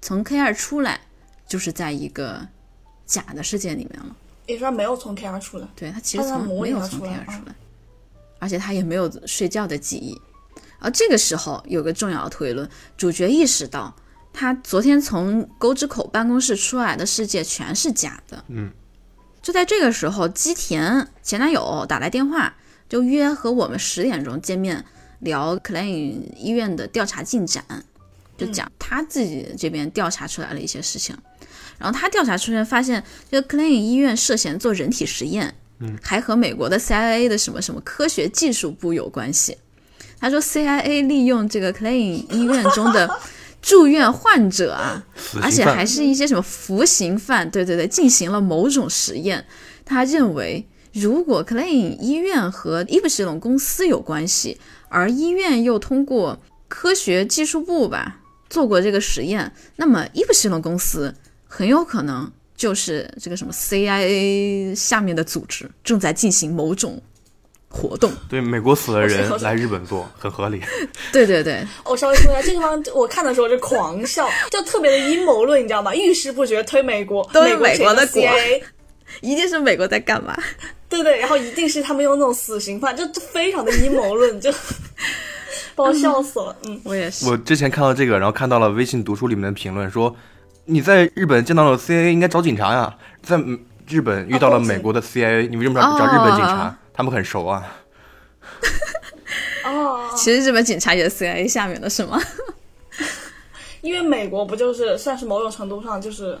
[0.00, 1.00] 从 K 二出来
[1.46, 2.46] 就是在一个
[3.06, 4.16] 假的世界里面了。
[4.46, 5.66] 也就是说没有从 K 二出来。
[5.74, 7.54] 对他其实从没有从 K 来二出来，
[8.38, 10.20] 而且他也没有睡觉的记忆。
[10.78, 13.96] 而这个时候有个重要的推论，主角意识到
[14.34, 18.44] 他昨天从沟之口办公室出来的世界全是假的。
[18.48, 18.70] 嗯，
[19.40, 22.52] 就在这个时候，基田前男友打来电话，
[22.88, 24.84] 就约和我们十点钟见面
[25.20, 27.64] 聊 Klein 医院的调查进展，
[28.36, 31.16] 就讲他自己这边调查出来了一些事情。
[31.78, 39.56] 然后他调查出来发现，这个 Klein 医院涉嫌做人体实验，嗯，还和美国的 CIA 的什么什么科学技术部有关系。
[40.20, 43.08] 他说 CIA 利用这个 Klein 医院中的
[43.64, 45.02] 住院患者啊，
[45.40, 49.46] 而且还是一些什么服刑犯，对对对，进行了某种实验。
[49.86, 54.60] 他认为，如果 Clean 医院和伊普西龙公司有关系，
[54.90, 61.14] 而医院又通过科学技术部吧做过这个实验，那么伊普西龙公司
[61.46, 67.02] 很有可能就是这个什么 CIA 下面的组织正在进行某种
[67.74, 68.10] 活动。
[68.28, 70.60] 对，美国死了我知道人来日本做，很合理。
[71.12, 75.92] 对 对对，我稍微说一下，这个地方我看的时候就狂笑，就特别的阴谋论，你知道吗？
[75.94, 78.22] 遇事不决推美国，都是美国的国
[79.20, 80.36] 一定是美国在干嘛？
[80.88, 84.52] 对对，然后一定是他们用那种死刑犯，就就非常的阴谋论，就
[85.74, 86.56] 把我笑死了。
[86.66, 87.28] 嗯，我也是。
[87.28, 90.14] 我之前看到这个，然后看到了微信读书里面的评论说，
[90.66, 93.58] 你在日本见到了 CIA 应该找警察呀，在嗯
[93.88, 96.76] 日本遇到了美国的 CIA，你为什么要找日本警察？
[96.94, 97.76] 哦他们很熟啊。
[99.66, 102.20] 哦，其实日本警察也是 CIA 下面的是吗？
[103.82, 106.38] 因为美国不就是算是某种程度上就是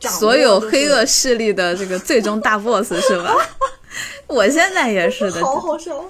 [0.00, 3.34] 所有黑恶势力的这个最终大 boss 是吧？
[4.28, 6.04] 我现在也是的，好好笑。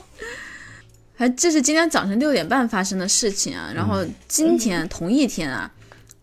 [1.17, 3.71] 还这是今天早晨六点半发生的事情啊。
[3.75, 5.71] 然后今天同一天啊，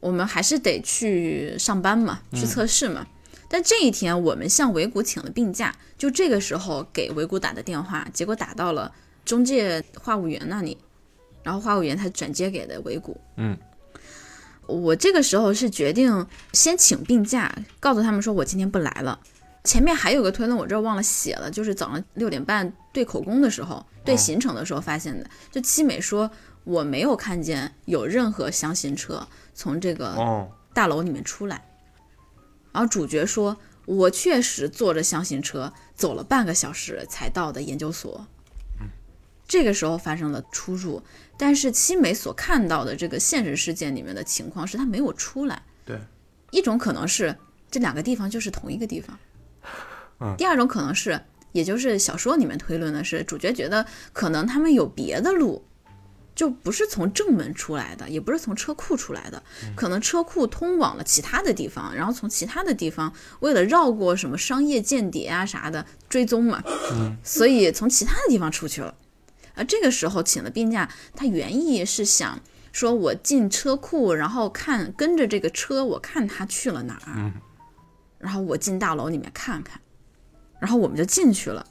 [0.01, 3.07] 我们还是得去上班嘛，去测试嘛。
[3.53, 8.89] 但这一天我们向维谷请了病假，就这个时候给维谷打的电话，结果打到了
[9.25, 10.77] 中介话务员那里，
[11.43, 13.19] 然后话务员他转接给的维谷。
[13.35, 13.57] 嗯，
[14.67, 19.19] 我这个时候是决定先请病假，告诉他们说我今天不来了。
[19.65, 25.29] 前面还有个推论，我这儿忘了写了，就是早上六点半对口供的时候，对行程的时候发现的。
[25.51, 26.31] 就七美说
[26.63, 31.63] 我没有看见有任何箱型车从这个哦，大楼里面出来，
[32.71, 38.27] 然后主角说我确实坐着箱型车走了半个小时才到的研究所。
[39.47, 41.03] 这个时候发生了出入，
[41.37, 45.61] 但是七美所看到的这个现实事件里面的情况是他没有出来。
[45.83, 45.99] 对，
[46.51, 47.35] 一种可能是
[47.69, 49.19] 这两个地方就是同一个地方，
[50.21, 51.19] 嗯第二种可能是，
[51.51, 55.65] 也就是小说里面推论的是，主角觉得可能他们有别的路，
[56.41, 59.43] 就不是从正门出来的，也不是从车库出来的，
[59.75, 66.63] 可能车库通往了其他的地方，然后从其他的地方为了绕过什么商业间谍啊啥的追踪嘛，
[67.23, 68.95] 所以从其他的地方出去了。
[69.53, 72.39] 而这个时候请了病假，他原意是想
[72.71, 77.33] 说，我进车库，然后看跟着这个车，我看他去了哪儿，
[78.17, 79.79] 然后我进大楼里面看看，
[80.59, 81.67] 然后我们就进去了。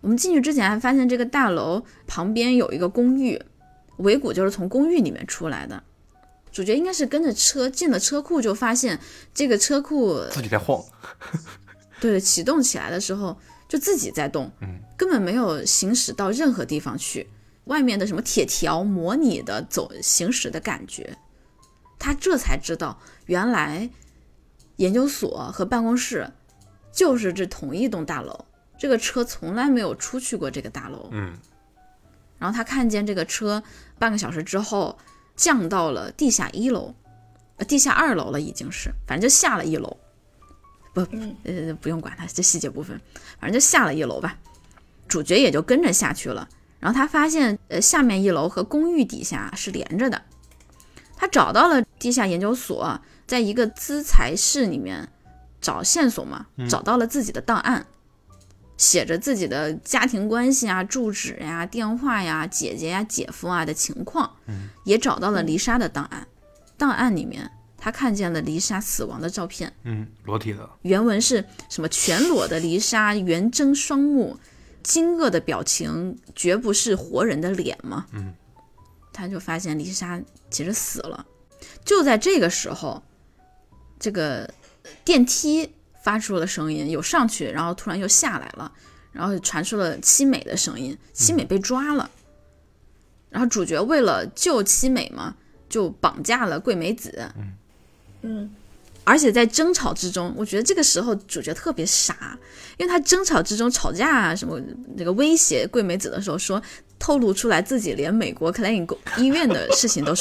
[0.00, 3.40] 我们进去之前还发现这个大楼旁边有一个公寓，
[3.98, 5.82] 维谷就是从公寓里面出来的。
[6.50, 9.00] 主角应该是跟着车进了车库，就发现
[9.32, 10.84] 这个车库自己在晃。
[12.00, 13.38] 对，启动起来的时候
[13.68, 14.50] 就自己在动，
[14.96, 17.28] 根本没有行驶到任何地方去。
[17.66, 21.16] 外面的什么铁条模拟的走行驶的感觉，
[21.98, 23.88] 他这才知道原来
[24.76, 26.28] 研究所和办公室
[26.92, 28.44] 就是这同一栋大楼。
[28.76, 31.08] 这个车从来没有出去过这个大楼。
[31.12, 31.38] 嗯，
[32.42, 33.62] 然后他看见这个车
[34.00, 34.98] 半个小时之后
[35.36, 36.92] 降到了地下一楼，
[37.56, 39.96] 呃，地下二楼了已经是，反正就下了一楼。
[40.92, 41.06] 不，
[41.44, 43.00] 呃，不用管它这细节部分，
[43.38, 44.36] 反正就下了一楼吧。
[45.06, 46.48] 主角也就跟着下去了。
[46.80, 50.20] 然后他发现，呃，下面一楼和公寓底下是连着的。
[51.16, 55.08] 他找到了地下研究所，在一个资材室里面
[55.60, 57.86] 找线索嘛，找到了自己的档案，
[58.82, 66.26] 写着自己的家庭关系啊、住址呀、电话呀、姐姐呀、姐夫啊的情况，嗯也找到了丽莎的档案。
[66.76, 71.88] 档案里面，他看见了丽莎死亡的照片，嗯，裸体的，原文是什么？
[71.88, 74.36] 全裸的丽莎，圆睁双目。
[74.82, 78.06] 惊愕的表情绝不是活人的脸吗？
[78.14, 78.34] 嗯，
[79.12, 80.20] 他就发现丽莎
[80.50, 81.24] 其实死了。
[81.84, 83.00] 就在这个时候，
[84.00, 84.52] 这个
[85.04, 85.72] 电梯
[86.02, 88.70] 发出了声音，有上去，然后突然又下来了，
[89.12, 92.10] 然后传出了七美的声音，七美被抓了。
[93.30, 95.34] 然后主角为了救七美嘛，
[95.68, 97.30] 就绑架了桂美子。
[97.36, 97.52] 嗯
[98.22, 98.50] 嗯。
[99.04, 102.38] 而且在争吵之中，我觉得这个时候主角特别傻，
[102.76, 104.60] 因为他争吵之中吵架啊，什么
[104.94, 106.62] 那个威胁桂美子的时候，说
[107.00, 108.86] 透露出来自己连美国克莱因
[109.18, 110.14] 医院的事情都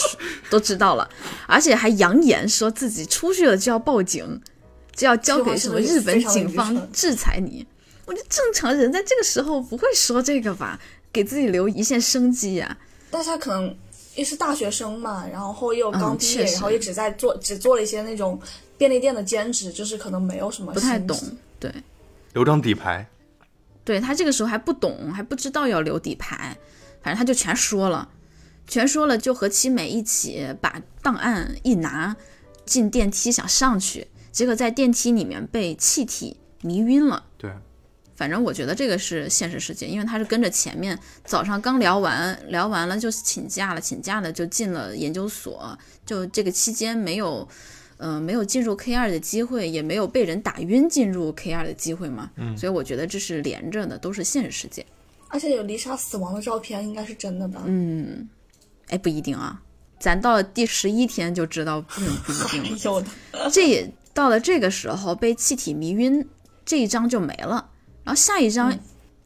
[0.50, 1.08] 都知道了，
[1.46, 4.42] 而且还扬言说自己出去了就要报警，
[4.96, 7.66] 就要交给什么日本警方制裁你。
[8.06, 10.80] 我觉得正常人在这个时候不会说这个吧，
[11.12, 12.78] 给自己留一线生机呀。
[13.10, 13.76] 大家可能
[14.16, 18.40] 也是大学生嘛，然后又刚毕业，然后也只在做只做了一些那种。
[18.78, 21.16] 便利店的兼职就是可能没有什么不太懂，
[21.60, 21.72] 对，
[22.34, 23.08] 留张底牌，
[23.86, 26.58] 对他这个时候还不懂，还不知道要留底牌，
[27.04, 28.10] 反正他就全说了，
[28.68, 32.16] 全说了，就和七美一起把档案一拿
[32.66, 37.24] 进电梯想上去，结果在电梯里面被气体迷晕了。
[37.38, 37.52] 对，
[38.16, 47.48] 反正我觉得这个是现实世界，因为他是跟着前面早上刚聊完，聊完了就请假了，请假了就进了研究所，就这个期间没有。
[48.04, 52.32] 嗯，没有进入 K 二的机会，也没有被人打晕进入 K 二的机会嘛。
[52.36, 54.84] 嗯，所以我觉得这是连着的，都是现实世界。
[55.28, 57.62] 而且有丽莎死亡的照片，应该是真的吧？
[57.68, 58.28] 嗯，
[58.88, 59.62] 哎，不一定啊，
[60.00, 62.76] 咱到了第十一天就知道不不一定。
[62.84, 63.08] 有的，
[63.52, 66.28] 这也到了这个时候被气体迷晕，
[66.66, 67.70] 这一章就没了。
[68.04, 68.78] 然后下一章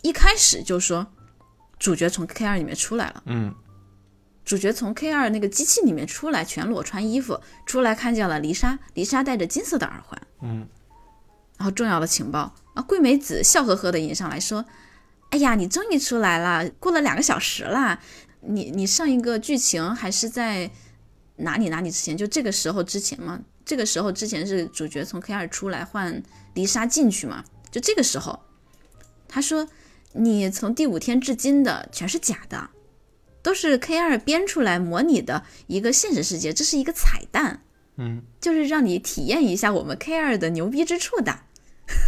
[0.01, 1.07] 一开始就说
[1.79, 3.23] 主角从 K 二里面出来了。
[3.25, 3.53] 嗯。
[4.43, 8.77] 主角从 K 二那个机器里面出来，全裸穿衣服出来，看见了丽莎。
[8.93, 10.21] 丽莎戴着金色的耳环。
[10.41, 10.67] 嗯，
[11.57, 14.63] 然后重要的情报啊，桂美子笑呵呵的迎上来说
[15.31, 17.99] ：“哎呀，你终于出来了，过了两个小时啦。
[18.41, 20.69] 你你上一个剧情还是在
[21.37, 22.15] 哪里哪里之前？
[22.15, 23.39] 就这个时候之前吗？
[23.65, 26.21] 这个时候之前是主角从 K 二出来换
[26.53, 27.43] 丽莎进去嘛？
[27.71, 28.39] 就这个时候，
[29.27, 29.67] 他说
[30.13, 32.69] 你从第五天至今的全是假的。”
[33.45, 37.61] 都是 K 二编出来模拟的一个现实世界，这是一个彩蛋，
[37.97, 41.41] 嗯，就是让你体验一下我们 K 二的牛逼之处的。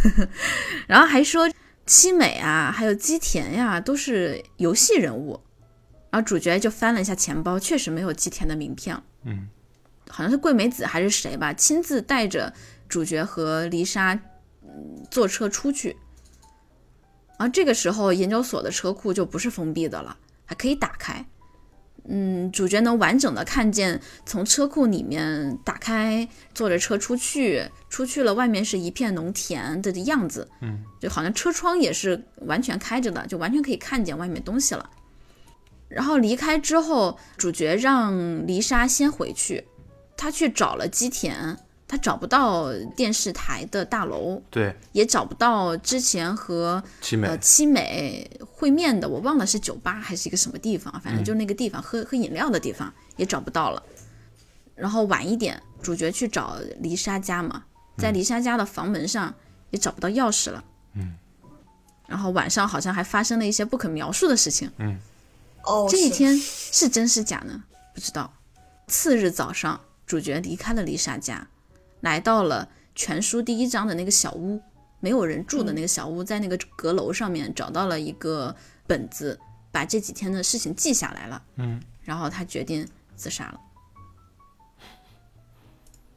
[0.88, 1.48] 然后还说
[1.86, 5.40] 七美啊，还有基田呀，都是游戏人物。
[6.10, 9.48] 然后主角就翻了一下钱包，确实没有基田的名片，嗯，
[10.18, 12.52] 好像是桂美子还是谁吧，亲自带着
[12.88, 14.14] 主角和丽莎
[14.64, 15.96] 嗯坐车出去。
[17.38, 20.16] 然后这个时候研究所的车库就不是封闭的了。
[20.44, 21.24] 还可以打开，
[22.08, 34.90] 嗯，主角能完整的看见从车库里面打开，坐着车出去，出去了，外面是一片农田的样子，嗯，就好像车窗也是完全开着的，就完全可以看见外面东西了。
[35.88, 39.64] 然后离开之后，主角让丽莎先回去，
[40.18, 41.56] 他去找了基田。
[41.90, 53.82] 他找不到电视台的大楼，对，也找不到之前和七美呃七美会面的，我忘了是酒吧还是一个什么地方，反正就那个地方喝喝饮料的地方也找不到了。
[54.74, 57.64] 然后晚一点，主角去找黎莎家嘛，
[57.96, 59.34] 在黎莎家的房门上
[59.70, 60.62] 也找不到钥匙了。
[60.92, 61.16] 嗯。
[62.06, 64.70] 然后晚上好像还发生了一些不可描述的事情。
[64.76, 65.00] 嗯。
[65.64, 65.88] 哦。
[65.90, 67.62] 这一天是真是假呢？
[67.94, 68.30] 不知道。
[68.88, 71.46] 次日早上，主角离开了丽莎家。
[72.00, 74.60] 来到了全书第一章的那个小屋，
[75.00, 78.54] 没有人住的那个小屋，在那个阁楼上面找到了一个
[78.86, 79.38] 本子，
[79.70, 81.42] 把这几天的事情记下来了。
[81.56, 83.60] 嗯，然后他决定自杀了。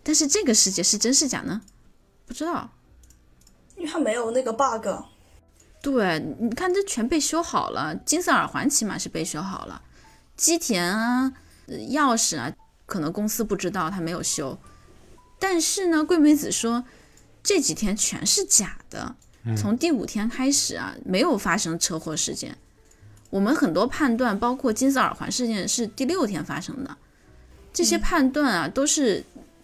[0.04, 1.62] 但是这个世界是真是假呢？
[2.26, 2.72] 不知道，
[3.76, 4.88] 因为他没有那个 bug。
[5.82, 9.82] 对，你看这全被修好了，金色耳环起码是被修好了，
[10.36, 11.34] 基田啊，
[11.68, 12.54] 钥匙啊，
[12.92, 14.60] 可能公司不知道，他没有修。
[15.40, 16.84] 但是呢，桂美子说
[17.42, 19.16] 这几天全是假的。
[19.56, 22.58] 从第五天开始啊，没有发生车祸事件。
[23.30, 26.98] 我们很多判断，包括金色耳环事件是第六天发生的，
[27.72, 29.24] 这些判断啊，都是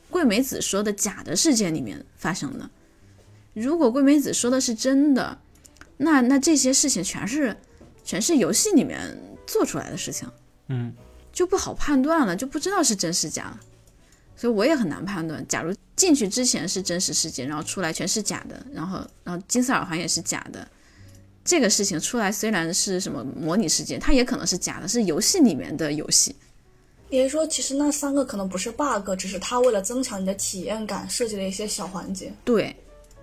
[0.09, 2.69] 桂美子说的假的事件里面发生的。
[3.53, 5.37] 如果桂美子说的是真的，
[5.97, 7.57] 那那这些事情全是
[8.05, 10.27] 全是游戏里面做出来的事情，
[10.69, 10.93] 嗯，
[11.37, 13.55] 就不好判断了，就不知道是真是假，
[14.35, 15.47] 所以我也很难判断。
[15.47, 20.67] 假如进去之前是真实世界，然后出来全是假的，然后然后金色耳环也是假的，
[21.45, 26.35] 这个事情出来虽然是什么模拟世界，它也可能是假的，是游戏里面的游戏。
[27.11, 32.33] 也就是说，其实那三个可能不是 bug，只是他为了增强你的体验感设计的一些小环节。
[32.43, 32.75] 对，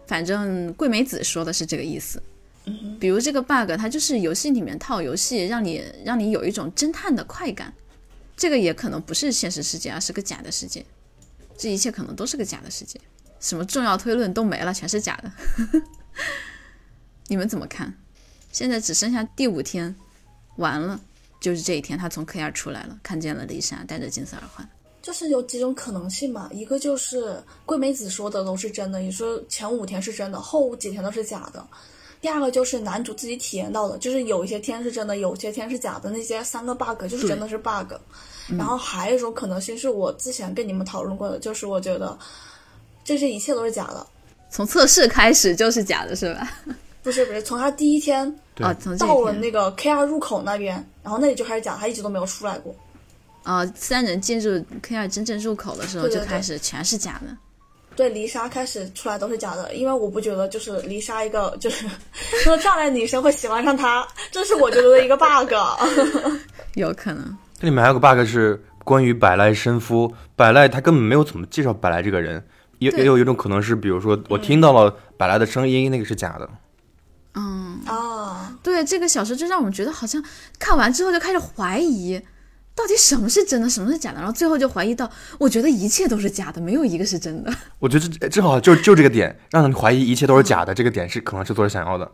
[0.06, 2.22] 反正桂美子说的是这个意思。
[2.66, 7.74] 嗯，比如这个 bug，它就是游戏里面套游戏，让你让你有一种侦探的快感。
[8.36, 10.84] 这个也可能不是现实世界，而是个假的世界。
[11.56, 13.00] 这一切可能都是个假的世界，
[13.38, 15.32] 什么重要推论都没了，全是假的。
[17.28, 17.96] 你们怎么看？
[18.50, 19.94] 现在只剩下第五天，
[20.56, 21.00] 完了，
[21.40, 24.68] 就是这一天，他从 K 二出来了，看见了丽莎戴着金色耳环。
[25.00, 31.66] 就是有几种可能性嘛，一个就是桂美子说的都是真的，你说前五天是真的，后几天都是假的。
[32.24, 37.92] 第二个就是男主自己体验到的，就是有一些天是真的，有些天是假的，那些三个 bug 就是真的是 bug。
[38.56, 42.18] 然后还有一种可能性是我之前跟你们讨论过的，就是我觉得
[43.04, 44.06] 这些一切都是假的，
[44.48, 46.50] 从测试开始就是假的，是吧？
[47.04, 48.26] 不是不是，从他第一天
[48.58, 52.74] 啊，从到了那个 K 二入口那边，然后那里就开始假，他一直都没有出来过。
[53.42, 57.26] 啊，三人进入 K 二真正入口的时候就开始全是假的。
[57.26, 57.36] 对，
[57.96, 61.86] 丽莎开始出来都是假的，因为我不觉得就是黎莎一个就是
[62.42, 65.52] 说漂亮的女生会喜欢上他，这是我觉得的一个 bug。
[66.74, 72.44] 有可能，这里面还有个 bug 是关于百濑伸夫，百濑他根本没有怎么介绍百濑这个人，
[72.80, 76.48] 也也有一种可能是，比如说我听到了百濑的声音，那个是假的。
[77.36, 80.22] 嗯，哦，对，这个小说就让我们觉得好像
[80.58, 82.20] 看完之后就开始怀疑，
[82.74, 87.54] 到底什么是真的，什么是假的，然后最后就怀疑到，我觉得一切都是假的，没有一个是真的。
[87.78, 92.10] 我觉得这正好就就这个点，让人怀疑一切都是假的，这个点是可能是作者想要的。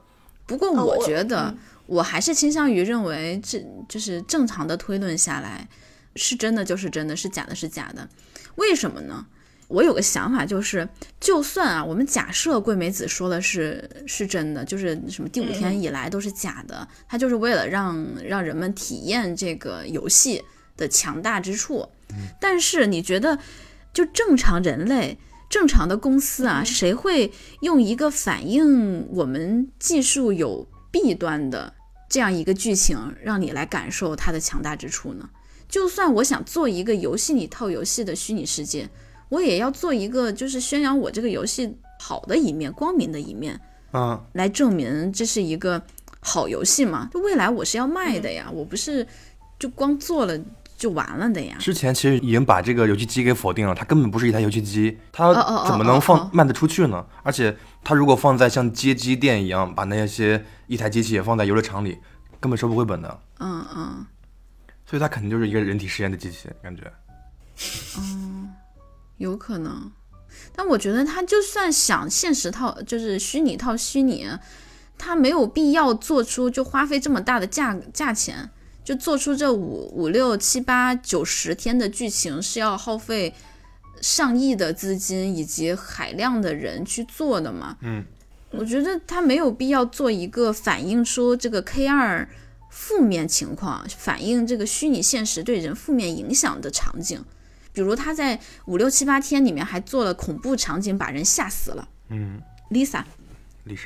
[0.47, 5.67] 不过啊我我觉得嗯，我还是倾向于认为，这就是正常的推论下来，
[6.17, 8.09] 是真的就是真的，是假的是假的。
[8.57, 9.27] 为什么呢？
[9.71, 10.87] 我有个想法，就是
[11.21, 20.43] 就算啊，我们假设桂美子说的是是真的，就是什么第五天以来都是假的，它就是为了让让人们体验这个游戏
[20.77, 21.89] 的强大之处。
[22.41, 23.39] 但是你觉得，
[23.95, 25.17] 就正常人类、
[25.49, 31.73] 正常的公司啊，谁会用一个反映我们技术有弊端的
[32.09, 35.31] 这样一个剧情，让你来感受它的强大之处呢？
[35.69, 38.91] 就算我想做一个游戏里套游戏的虚拟世界，
[39.31, 43.59] 我也要做一个就是宣扬我这个游戏好的一面、光明的一面，
[43.93, 45.81] 啊，来证明这是一个
[46.21, 47.09] 好游戏嘛。
[47.13, 49.07] 就未来我是要卖的呀，我不是
[49.59, 50.39] 就光做了
[50.77, 51.57] 就完了的呀。
[51.59, 55.33] 之前其实已经把这个游戏机给否定了，它根本不是一台游戏机，它
[55.67, 57.07] 怎么能放卖得出去呢？
[57.23, 61.99] 而且它如果放在像街机店一样，把那些一台机器也放在游乐场里，
[62.41, 63.21] 根本收不回本的。
[63.39, 64.07] 嗯嗯，
[64.87, 66.91] 所以它肯定就是一个人体实验的机器，感觉。
[69.21, 69.93] 有可能。
[70.53, 74.27] 但我觉得他就算想现实套，就是虚拟套虚拟，
[74.97, 78.51] 他没有必要做出就花费这么大的价价钱，
[78.83, 83.35] 就做出这五五六七八九十天的剧情是要耗费
[84.01, 87.77] 上亿的资金以及海量的人去做的嘛。
[87.83, 88.05] 嗯，
[88.53, 92.29] 我觉得他没有必要做一个反映出这个 K 二
[92.71, 97.25] 负面情况，反映这个虚拟现实对人负面影响的场景。
[97.73, 101.89] 比如他在五六七八天里面还做了恐怖场景，把人吓死了。
[102.09, 102.41] 嗯
[102.71, 103.03] ，Lisa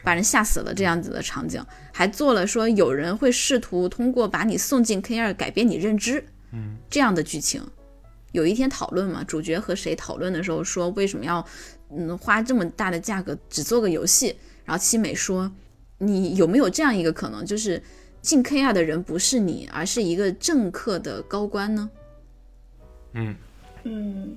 [0.02, 1.62] 把人吓死了这样子的场景，
[1.92, 7.62] 还做了说有人会试图通过把你送进 K 二改变你认知，嗯，这样的剧情。
[8.32, 11.44] 有一天讨论嘛，主角和谁讨论的时候说为什么要
[11.90, 14.34] 嗯花这么大的价格只做个游戏，
[14.64, 15.52] 然后七美说
[15.98, 17.82] 你有没有这样一个可能，就是
[18.22, 21.90] 进 K 二的人不是你，而是一个政客的高官呢？
[23.12, 23.36] 嗯，
[23.84, 24.36] 嗯，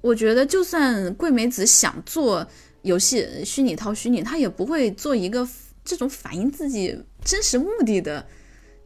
[0.00, 2.46] 我觉得，就算桂美子想做
[2.82, 5.46] 游戏虚拟套虚拟，她也不会做一个
[5.84, 8.26] 这种反映自己真实目的的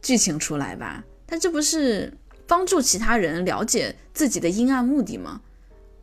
[0.01, 1.03] 剧情出来吧？
[1.25, 2.11] 她这不是
[2.45, 5.41] 帮助其他人了解自己的阴暗目的吗？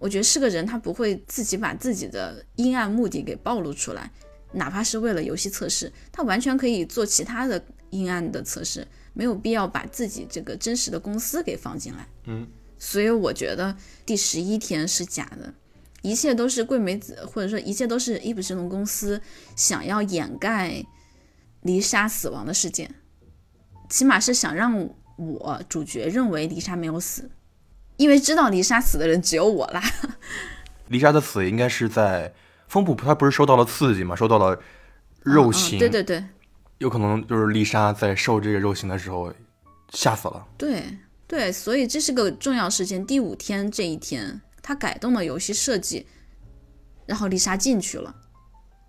[0.00, 4.10] 我觉得是个人，他不会自己把自己的阴暗目的给暴露出来，
[4.52, 12.06] 哪怕是为了游戏测试，他完全可以做其他的阴暗的测试，没有必要把自己这个真实的公司给放进来。
[12.26, 12.46] 嗯，
[12.78, 15.54] 所以我觉得第十一天是假的，
[16.02, 19.20] 一切都是桂美子，或者说一切都是伊普神龙公司
[19.56, 20.84] 想要掩盖
[21.62, 22.94] 丽莎死亡的事件，
[23.88, 27.30] 起码是想让我主角认为丽莎没有死，
[27.96, 29.82] 因为知道丽莎死的人只有我啦。
[30.88, 32.34] 丽莎的死应该是在
[32.68, 34.60] 风普他不是受到了刺激嘛，受到了
[35.22, 36.22] 肉嗯刑，对对对
[36.78, 39.32] 有可能就是丽莎在受这个肉刑的时候
[39.90, 40.46] 吓死了。
[40.58, 40.82] 对
[41.26, 43.04] 对，所以这是个重要事件。
[43.04, 46.06] 第五天这一天，他改动了游戏设计，
[47.06, 48.14] 然后丽莎进去了。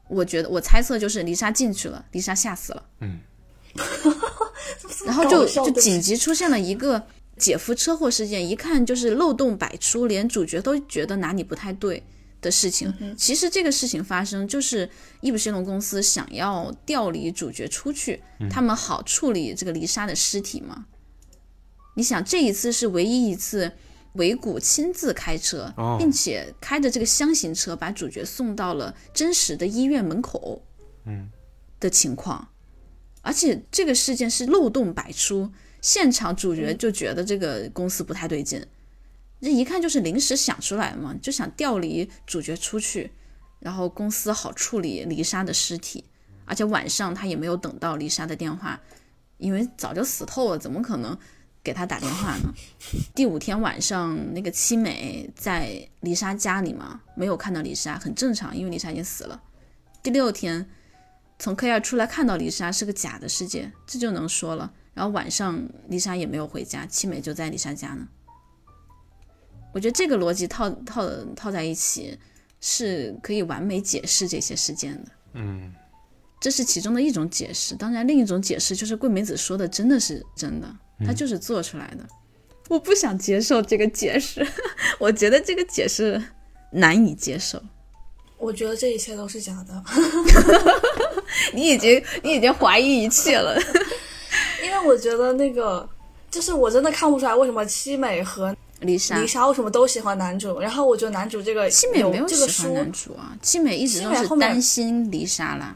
[0.09, 2.85] 我觉得我猜测就是丽莎进去了，丽莎吓死了。
[2.99, 3.19] 嗯，
[5.05, 7.01] 然后就就紧急出现了一个
[7.37, 12.03] 姐夫车祸事件，一看就是漏洞百出，连主角都觉得哪里不太对
[12.41, 12.93] 的事情。
[13.17, 14.87] 其实这个事情发生就是
[15.21, 18.21] 伊普西龙公司想要调离主角出去，
[18.51, 20.85] 他们好处理这个丽莎的尸体嘛。
[21.95, 23.71] 你想，这一次是唯一一次
[24.13, 30.61] 维谷亲自开车，哦并且开着这个箱型车把主角送到了真实的医院门口，
[31.05, 31.29] 嗯，
[31.79, 32.47] 的情况。
[33.21, 35.51] 而且这个事件是漏洞百出，
[35.81, 38.63] 现场主角就觉得这个公司不太对劲，
[39.41, 43.11] 这一看就是临时想出来的嘛，就想调离主角出去，
[43.59, 46.03] 然后公司好处理丽莎的尸体。
[46.47, 48.79] 而且晚上他也没有等到丽莎的电话，
[49.39, 51.17] 因为早就死透了，怎么可能
[51.65, 52.53] 给他打电话呢？
[53.15, 59.41] 第五天晚上，那个七美在丽莎家里嘛，没有看到丽莎，很正常，因为丽莎已经死了。
[60.03, 60.69] 第六天，
[61.39, 64.71] 从 K 二出来看到丽莎是个假的世界，这就能说了。
[64.93, 68.07] 然后晚上丽莎也没有回家，七美就在丽莎家呢。
[69.73, 71.03] 我觉得这个逻辑套套
[71.35, 72.17] 套在一起，
[72.61, 75.11] 是可以完美解释这些事件的。
[75.33, 75.73] 嗯，
[76.39, 77.75] 这是其中的一种解释。
[77.75, 80.73] 当然，另一种解释就是桂美子说的真的是真的，
[81.03, 82.05] 她就是做出来的。
[82.69, 84.45] 我不想接受这个解释，
[84.99, 86.21] 我觉得这个解释
[86.71, 87.61] 难以接受。
[88.37, 89.83] 我觉得这一切都是假的，
[91.53, 93.57] 你已经你已经怀疑一切了。
[94.63, 95.87] 因为我觉得那个
[96.29, 105.75] 就是我真的看不出来为什么七美和丽莎，丽莎为什么都喜欢男主，然后我觉得男主这个七美没有这个书喜欢男主啊，七美一直都是七美后面担心丽莎啦。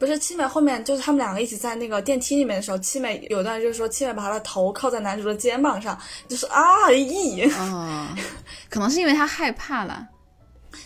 [0.00, 5.96] 不是七美后面就是他们两个一起在那个电梯里面的时候，七美有段就是说七美把她的头靠在男主的肩膀上，
[6.26, 8.08] 就是啊咦，哦，
[8.70, 10.08] 可能是因为他害怕了。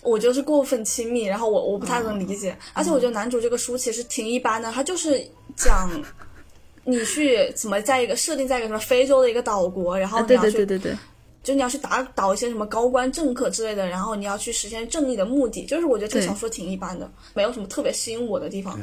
[0.02, 5.24] 我觉得是过分亲密，然后我我不太能理解，嗯而且我觉得男主这个书其实挺一般的，他就是
[5.54, 5.88] 讲
[6.84, 10.98] 你去怎么在一个设定在一个什么非洲的一个岛国，然后啊，对你要去、对对对对，
[11.42, 18.78] 就你要去打倒一些什么高官政客之类的，然后你要去实现正义的目的，就是我觉得这个小说挺一般的，没有什么特别吸引我的地方。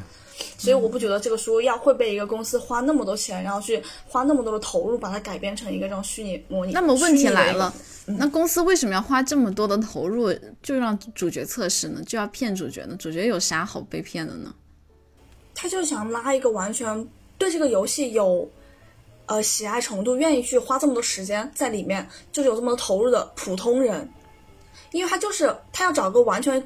[0.58, 6.72] 所以我不觉得这个书要会被一个公司花那么多钱，然后去花那么多的投入，把它改编成一个这种虚拟模拟。
[6.72, 7.74] 那么问题来了，
[8.06, 12.02] 那公司为什么要花这么多的投入，就让主角测试呢？
[12.06, 12.96] 就要骗主角呢？
[12.98, 14.54] 主角有啥好被骗的呢？
[15.54, 17.08] 他就想拉一个完全
[17.38, 18.50] 对这个游戏有
[19.28, 24.10] 呃喜爱程度，愿意去花这么多时间在里面，就是有这么多投入的普通人，
[24.92, 26.62] 因为他就是他要找个完全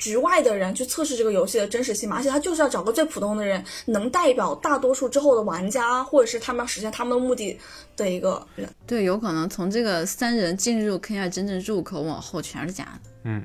[0.00, 7.56] 局外的人去测试这个游戏的真实性嘛，而且他就是要找个最普通的人，能代表大多数之后的玩家，或者是他们要实现他们的目的
[7.96, 8.68] 的一个人。
[8.86, 13.44] 对，有可能从这个三人进入 K 二真正入口往后全是假的嗯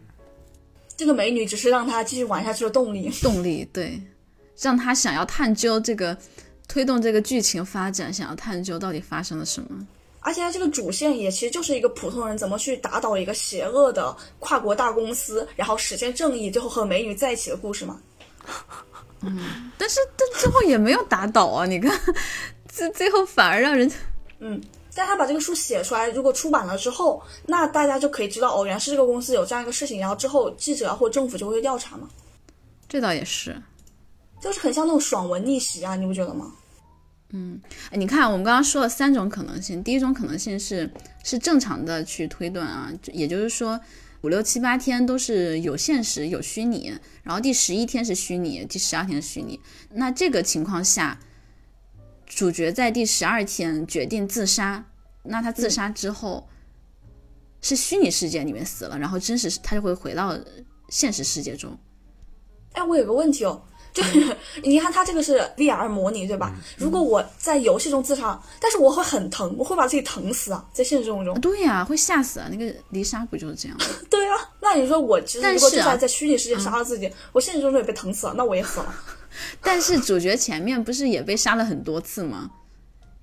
[0.95, 3.11] 这个美女只是让他继续玩下去的动力。
[3.21, 4.01] 动力，对，
[4.57, 6.17] 让他想要探究这个
[6.69, 9.85] 推动这个剧情发展，想要探究到底发生了什么。
[10.25, 18.01] 而且它这个主线也其实就是一个普通人怎么去打倒一个邪恶的跨国大公司，然后实现正义，最后和美女在一起的故事嘛。
[19.21, 21.67] 嗯 但是但最后也没有打倒啊！
[21.67, 21.95] 你看，
[22.67, 23.89] 最最后反而让人
[24.39, 24.59] 嗯，
[24.95, 32.09] 但他把这个书写出来，如果出版了之后，那大家就可以知道哦，原来是这个公司有这样一个事情，然后之后记者啊或政府就会调查嘛，
[32.89, 33.55] 这倒也是。
[34.41, 36.51] 就是很像那种爽文逆袭啊，你不觉得吗？
[37.91, 40.89] 哎你看，我们刚刚说了三种可能性，第一种可能性是
[41.23, 43.79] 是正常的去推断啊，也就是说
[44.21, 46.93] 五六七八天都是有现实有虚拟，
[47.23, 49.59] 然后第十一天是虚拟，第十二天是虚拟。
[49.91, 51.19] 那这个情况下，
[52.25, 54.85] 主角在第十二天决定自杀，
[55.23, 56.47] 那他自杀之后、
[57.61, 60.37] 是虚拟世界里面死了，然后真实他就会回到
[60.89, 61.77] 现实世界中。
[62.73, 63.61] 哎，我有个问题哦。
[63.95, 66.53] 就是 你看，他这个是 VR 模拟，对吧？
[66.77, 71.33] 如果我在游戏中自杀，但是我会很疼，我会把自己疼死啊，在现实生活中。
[71.39, 72.47] 对呀、会吓死啊！
[72.51, 73.85] 那个丽莎不就是这样吗？
[74.11, 78.93] 对啊，那你说我其实但如果就是啊在在虚拟世界杀了自己，我现实中也被疼死了，那我也死了。
[79.63, 82.51] 但是主角前面不是也被杀了很多次吗？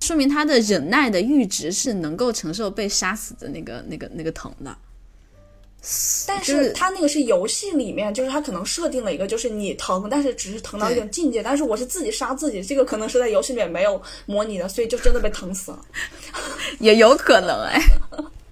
[0.01, 4.75] 说明他的忍耐的阈值是能够承受被杀死的那个、那个、那个疼的。
[6.25, 11.43] 但是是它那个是游戏里面，就是它可能设定了一个，就是你疼，但是只是疼到一种境界。
[11.43, 15.79] 但是我是自己杀自己，这个可能是在游戏里面没有模拟的，所以就真的被疼死了。
[16.79, 17.81] 也有可能哎。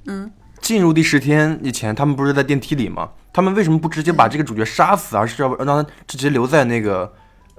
[0.62, 3.10] 进入第十天以前，他们不是在电梯里吗？
[3.34, 7.12] 他们为什么不直接把这个主角杀死，而是要让他直接留在那个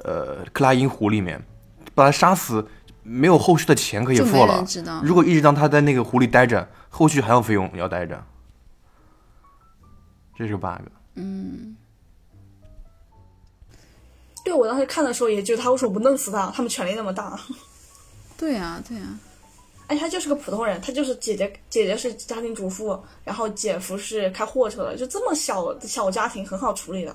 [0.04, 1.42] 呃克拉因湖里面，
[1.94, 2.64] 把他杀死，
[3.02, 4.62] 没有后续的钱可以付了。
[4.66, 5.00] 知道。
[5.02, 8.22] 如果一直让他在那个湖里待着，后续还有费用要待着，
[10.42, 10.82] 这是个 bug。
[11.14, 11.76] 嗯
[14.44, 16.50] 对我当时看的时候也觉得他为什么不弄死他？
[16.50, 17.38] 他们权力那么大，
[18.36, 19.16] 对啊，对啊，
[19.86, 27.14] 哎，他就是个普通人，他就是姐姐，姐姐是家庭主妇，然后姐夫是开货车的，就这么小小家庭很好处理的。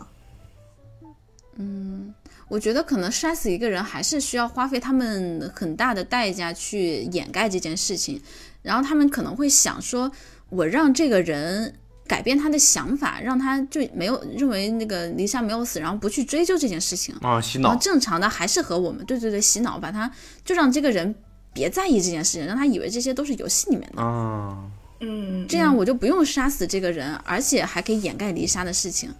[1.57, 2.13] 嗯
[2.47, 8.21] 我觉得可能杀死一个人还是需要花费他们很大的代价去掩盖这件事情，
[8.61, 10.09] 然后他们可能会想说，
[10.47, 11.77] 我让这个人
[12.07, 17.13] 改变他的想法，让他就没有认为那个黎莎没有死，然后不去追究这件事情。
[17.21, 20.09] 啊，洗然后脑，正常的还是和我们对对对洗脑，把他
[20.43, 21.13] 就让这个人
[21.53, 24.57] 别在意这件事情，让他以为这些都是游戏里面的，啊，
[25.01, 29.13] 嗯，这样我就不用杀死这个人，而且还可以掩盖黎莎的事情，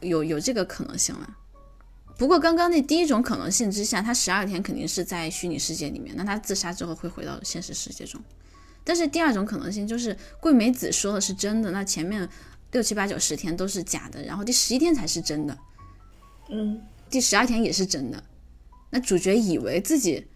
[0.00, 1.28] 有有这个可能性了。
[2.18, 8.20] 不过刚刚那第一种可能性之下，他十二天肯定是在虚拟世界里面，那他自杀之后会回到现实世界中。
[8.84, 12.28] 但是第二种可能性就是桂美子说的是真的，那前面
[12.72, 15.56] 六七八九十天都是假的，然后第十一天才是真的。
[16.50, 18.22] 嗯，第十二天也是真的。
[18.90, 20.26] 那主角以为自己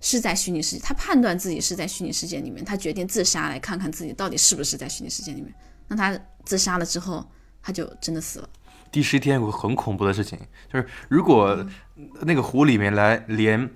[0.00, 5.52] 是在虚拟世界，他判断自己是在虚拟世界里面，他决定自杀来看看自己到底是不是在虚拟世界里面。
[5.88, 7.24] 那他自杀了之后，
[7.62, 8.48] 他就真的死了。
[8.90, 10.38] 第十一天有个很恐怖的事情，
[10.72, 11.64] 就是如果
[12.22, 13.68] 那个湖里面来连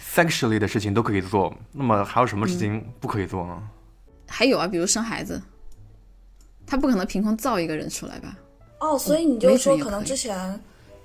[0.00, 3.62] sexually 的事情都可以做，那么还有什么事情不可以做呢？
[4.26, 5.40] 还有啊，比如生孩子，
[6.66, 8.36] 他不可能凭空造一个人出来吧？
[8.80, 10.60] 哦，所以你就说，可能之前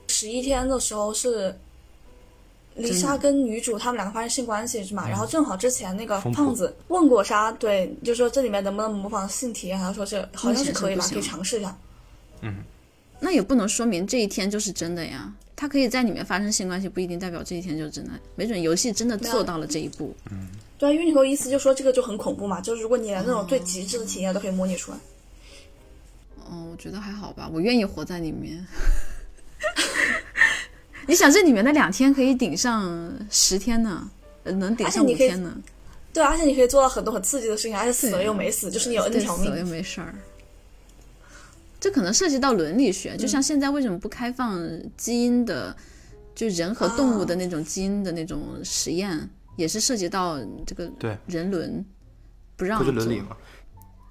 [0.07, 1.57] 十一天的时候是
[2.76, 5.07] 丽真的莎跟女主他们两个发生性关系是吗？
[5.07, 11.76] 然后正好之前那个胖子问过莎，对，就说这里面能不能模仿性体验，他说是好像是可以吧，可以尝试一下。
[12.41, 12.64] 嗯
[13.20, 15.34] 那也不能说明这一天就是真的呀。
[15.64, 18.11] 他可以在里面发生性关系，不一定代表这一天就是真的。
[18.35, 20.14] 没准游戏真的做到了这一步。
[20.77, 24.98] 对啊，因为你有意思就说这个就很恐怖嘛，就是如果你连那种最极致的体验都可以模拟出来，
[26.49, 28.68] 哦，我觉得还好吧，我愿意活在里面。
[31.07, 34.11] 你想，这里面的两天可以顶上十天呢，
[34.44, 35.56] 呃能顶上五天呢，
[36.11, 39.65] 对啊，而且你可以做到很多很刺激的事情，而且死了又没死，就是你有 N 条命死了又。
[39.68, 40.14] 没事儿。
[41.84, 44.57] 这可能涉及到伦理嗯学，就像现在为什么不开放
[44.95, 45.76] 基因的，
[46.34, 51.85] 就人和动物的那种基因的那种实验，也是涉及到这个对人伦，
[52.55, 52.93] 不让做。
[53.23, 53.35] 嘛。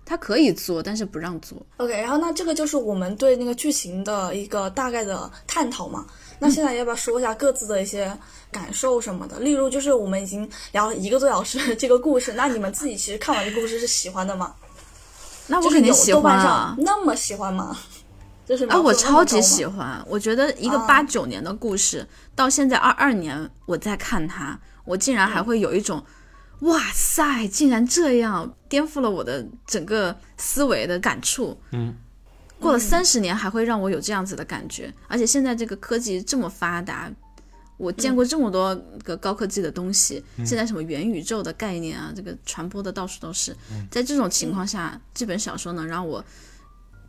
[0.05, 1.65] 他可以做，但是不让做。
[1.79, 6.07] OK，然后那这个就是我们对那个剧情的一个大概的探讨嘛。
[6.39, 8.15] 那现在要不要说一下各自的一些
[8.51, 9.41] 感受什么的？
[9.41, 14.55] 例如，就是我们已经聊了一个多小时 这个故事，那你们自己其实看完这个故事是喜欢的吗？
[15.53, 16.75] 那我肯定喜欢啊！
[16.79, 17.77] 那么喜欢吗？
[18.47, 20.03] 就是啊，我超级喜欢。
[20.09, 26.03] 我觉得一个啊八九年的故事，到现在二二年我在看它，我竟然还会有一种，
[26.61, 31.61] 哇塞，竟然这样，颠覆了我的整个思维的感触。
[31.73, 31.95] 嗯，
[32.59, 37.11] 过了三十年还会让我有这样子的感觉，而且现在这个科技这么发达。
[37.83, 38.73] 我见过这么多
[39.03, 43.57] 个高科技的东西，现在什么元宇宙的概念啊，这个传播的到处都是。
[43.91, 46.25] 在这种情况下，这本小说能让我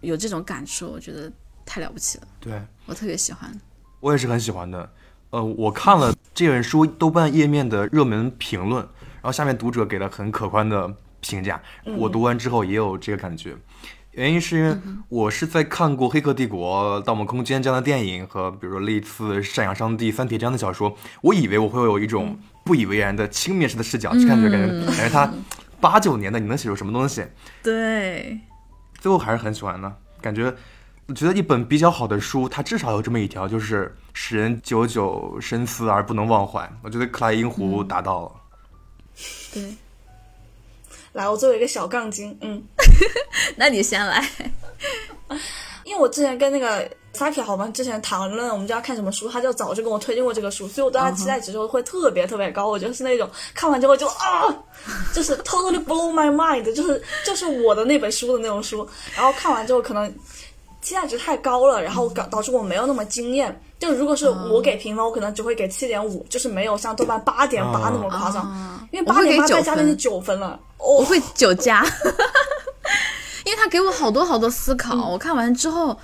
[0.01, 1.31] 有这种感触，我觉得
[1.63, 3.55] 太了不起了，对我特别喜欢。
[3.99, 4.91] 我也是很喜欢的。
[5.29, 11.61] 呃，我看了这本书豆瓣页面的热门评论，然后下面读者给了很可观的评价。
[11.97, 13.55] 我读完之后也有这个感觉，
[14.13, 14.77] 原因是因为
[15.09, 25.33] 我是在看过《黑客帝国》《盗梦空间》这样的电影和比如说类似《赡养上帝》《三体》这样的小说，我以为我会有一种不以为然的轻蔑式的视角去看这个，感觉感觉他
[25.81, 27.25] 八九年的你能写出什么东西？
[27.63, 28.39] 对，
[28.99, 29.91] 最后还是很喜欢的，
[30.21, 30.53] 感觉
[31.07, 36.71] 我觉得一本比较好的书，它至少有这么一条，就是使人久久深思而不能忘怀。
[36.83, 38.31] 我觉得克莱因湖达到了。
[39.51, 39.73] 对，
[41.13, 42.61] 来，我作为一个小杠精，嗯，
[43.55, 44.27] 那你先来。
[45.85, 52.67] 因为我之前跟那个 Saki 好吗，之前谈论我们就要看什么书，他就早就跟我推荐过这个书，所以我对他期待值就会特别特别高。
[52.69, 54.47] 我就是那种看完之后就啊，
[55.13, 58.87] 就是 totally blow my mind，就是就是我的那本书的那种书。
[59.15, 60.11] 然后看完之后可能
[60.83, 63.59] 期待值太高了，然后导导致我没有那么惊艳。
[63.79, 68.87] 就如果是我给评分，我可能只会给七点五，就是没有像豆瓣八点八那么夸张，啊。
[68.91, 70.59] 因为八点八再加进去分，九分了。
[70.77, 71.83] 哦，我会九加，
[73.45, 75.09] 因为他给我好多好多思考。
[75.09, 75.97] 我看完之后，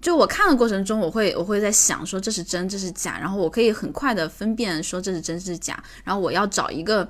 [0.00, 7.08] 就我看的过程中，我会我会在想说这是真这是假，然后我可以很快的分辨说这是真这是假，然后我要找一个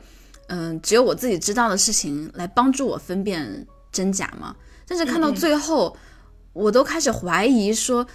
[0.48, 4.54] 嗯、只有我自己知道的事情来帮助我分辨真假嘛？
[4.86, 5.96] 但是看到最后，
[6.56, 8.06] 我都开始怀疑说，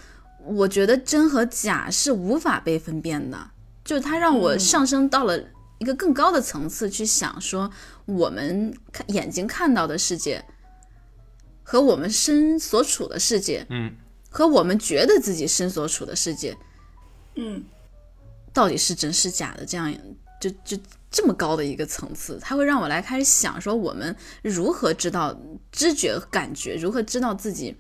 [0.43, 3.37] 我觉得真和假是无法被分辨的，
[3.85, 5.39] 就是它让我上升到了
[5.77, 7.69] 一个更高的层次去想说，
[8.05, 10.43] 我们看眼睛看到的世界
[11.61, 13.93] 和我们身所处的世界，嗯，
[14.29, 16.57] 和我们觉得自己身所处的世界
[17.35, 17.63] 嗯
[18.51, 19.93] 到底是真是假的，这样
[20.41, 20.75] 就就
[21.11, 25.39] 这么高的一个层次，它会让我来开始想说，我们如何知道
[25.71, 27.75] 知觉、感觉，如何知道自己，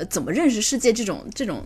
[0.00, 1.62] 呃，怎么认识世界这种这种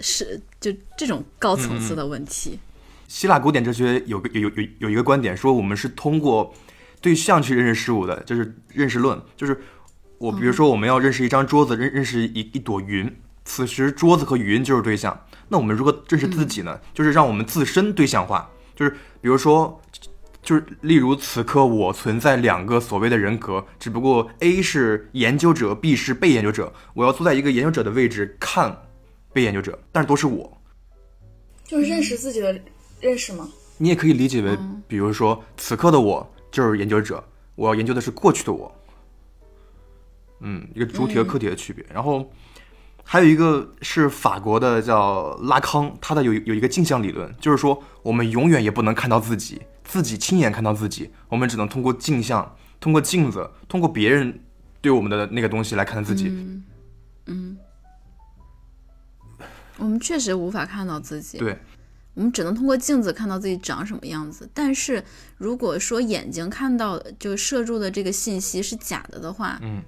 [0.00, 2.58] 是就这种高层次的问题。
[3.06, 6.54] 希腊古典哲学有个有有有有一个观点说，我们是通过
[7.02, 9.20] 对象去认识事物的，就是认识论。
[9.36, 9.60] 就是
[10.16, 15.26] 我比如说，我们要认识一张桌子，认认识一一朵云，此时桌子和云就是对象。
[15.48, 16.80] 那我们如何认识自己呢？
[16.94, 18.50] 就是让我们自身对象化。
[18.74, 18.90] 就是
[19.20, 19.80] 比如说，
[20.46, 26.72] 就是例如此刻我存在两个所谓的人格，只不过 A 是研究者，B 是被研究者。
[26.94, 28.84] 我要坐在一个研究者的位置看
[29.32, 30.56] 被研究者，但是都是我。
[31.64, 32.56] 就是认识自己的
[33.00, 33.48] 认识吗？
[33.76, 34.56] 你也可以理解为，
[34.86, 37.22] 比如说，此刻的我就是研究者，
[37.56, 38.72] 我要研究的是过去的我。
[40.38, 41.84] 嗯，一个主体和客体的区别。
[41.92, 42.30] 然后
[43.02, 54.44] 还有一个是法国的叫拉康，他的有有一个镜像理论，就是说我们永远也不能看到自己，自己亲眼看到自己，我们只能通过镜像，通过镜子，通过别人
[54.82, 56.28] 对我们的那个东西来看自己。
[57.26, 57.56] 嗯
[59.78, 61.58] 我们确实无法看到自己，对，
[62.14, 64.48] 我们只能通过镜子看到自己长什么样子。
[64.54, 65.04] 但是
[65.36, 69.82] 如果说眼睛看到就摄入的这个信息是假的的话，嗯，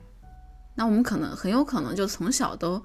[0.74, 2.82] 那我们可能很有可能就从小都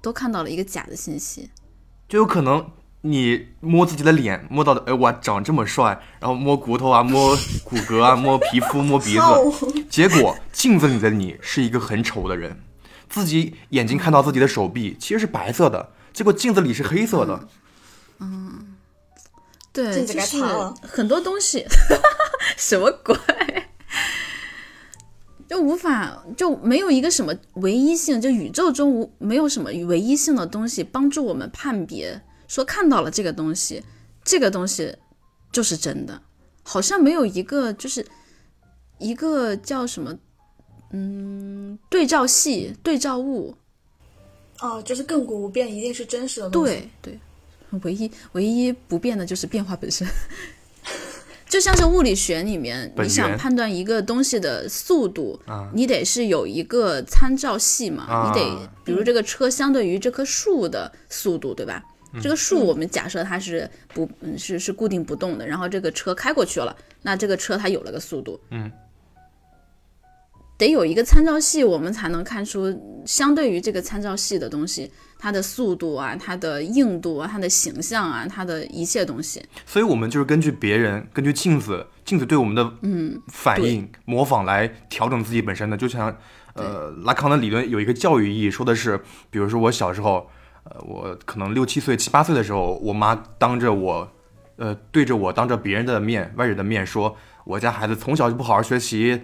[0.00, 1.50] 都看到了一个假的信息。
[2.08, 2.70] 就有可能
[3.06, 12.58] 你摸自己的脸，摸到的，哎，我，长这么帅，然后摸骨头啊，摸骨骼啊， 摸皮肤，摸鼻子，结果镜子里的你是一个很丑的人，
[13.10, 17.48] 自己眼睛看到自己的手臂其实是白色的，结果镜子里是黑色的。
[18.20, 18.76] 嗯。
[19.70, 20.74] 对，镜子就是该塌了。
[20.82, 21.66] 很多东西，
[22.56, 23.14] 什么鬼？
[25.46, 33.82] 就无法就没有一个什么唯一性，就宇宙中无没有什么唯一性的东西帮助我们判别，说看到了这个东西，
[34.24, 34.96] 这个东西
[35.52, 36.20] 就是真的，
[36.62, 38.06] 好像没有一个就是
[38.98, 40.16] 一个叫什么，
[40.92, 43.56] 嗯，对照系、对照物，
[44.60, 46.88] 哦，就是亘古不变，一定是真实的东西。
[47.02, 47.18] 对
[47.70, 50.06] 对，唯一唯一不变的就是变化本身。
[51.46, 61.84] 就像是物理学里面，你想判断一个东西的速度，啊你得是有一个参照系嘛，啊你得比如这个车相对于这棵树的速度，对吧？
[62.22, 68.70] 这个树我们假设它是不嗯是是固定不动的，然后这个车开过去了，那这个车它有了个速度，嗯，
[70.56, 79.44] 得有一个参照系，我们才能看出相对于这个参照系的东西，它的速度啊，它的硬度啊，它的形象啊，它的一切东西。
[79.66, 85.76] 所以我们就是根据别人，根据镜子，镜子对我们的嗯反应模仿来调整自己本身的。
[85.76, 86.16] 就像
[86.54, 89.00] 呃拉康的理论有一个教育意义，说的是，
[89.30, 90.30] 比如说我小时候，
[90.64, 94.08] 呃我可能六七岁、七八岁的时候，我妈当着我，
[94.56, 97.14] 呃对着我当着别人的面、外人的面说，
[97.44, 99.20] 我家孩子从小就不好好学习，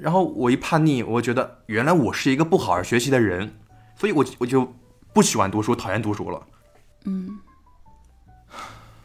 [0.00, 3.52] 然后我一叛逆，我觉得原来我是一个不好好学习的人，
[3.96, 4.66] 所以我我就
[5.12, 6.40] 不喜欢读书，讨厌读书了。
[7.04, 7.38] 嗯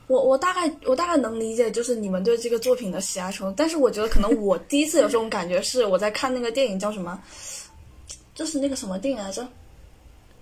[0.08, 7.18] 我我大概我大概能理解，就是你们对这个作品的喜爱程度，但是我觉得可能我第一次有这种感觉是我在看那个电影叫什么，
[8.36, 9.48] 就是那个什么电影来着？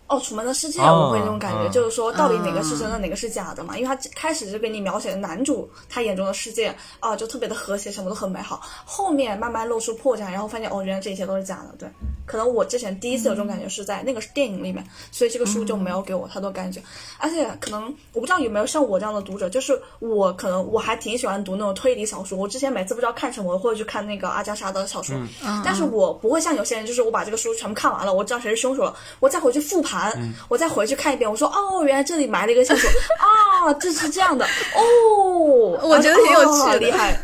[0.09, 3.77] 哦，《楚门的世界》，哦我会那种感觉，嗯就是说到底哪个是真的，哪个是假的嘛？
[3.77, 11.75] 因为他开始就给你描写的男主他眼中的世界啊，就特别的和谐，什么都很美好，后面慢慢露出破绽，然后发现哦，原来这一切都是假的。
[11.77, 11.87] 对，
[12.25, 16.81] 可能我之前第一次有这种感觉是在那个电影里面，所以这个书就没有给我太多感觉。
[17.19, 17.83] 而且可能
[18.13, 22.37] 我不知道有没有像我这样的读者，就是我可能我还挺喜欢读那种推理小说。
[22.37, 25.15] 我之前每次不知道看什么，我会去看那个阿加莎的小说，
[25.63, 29.98] 但是我不会像有些人，就是我把这个书全部看完了，我知道谁是凶手了，我再回去复盘，
[30.47, 34.45] 我再回去看一遍，我说哦，原来这里埋了一个线索啊，这是这样的
[34.75, 37.19] 哦， 我觉得挺有趣的哦厉害。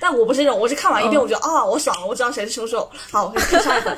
[0.00, 2.90] 但我不是这种，我是看完一遍，我觉得啊、我爽了，我知道谁是凶手。
[3.10, 3.96] 好，我可以看下一本。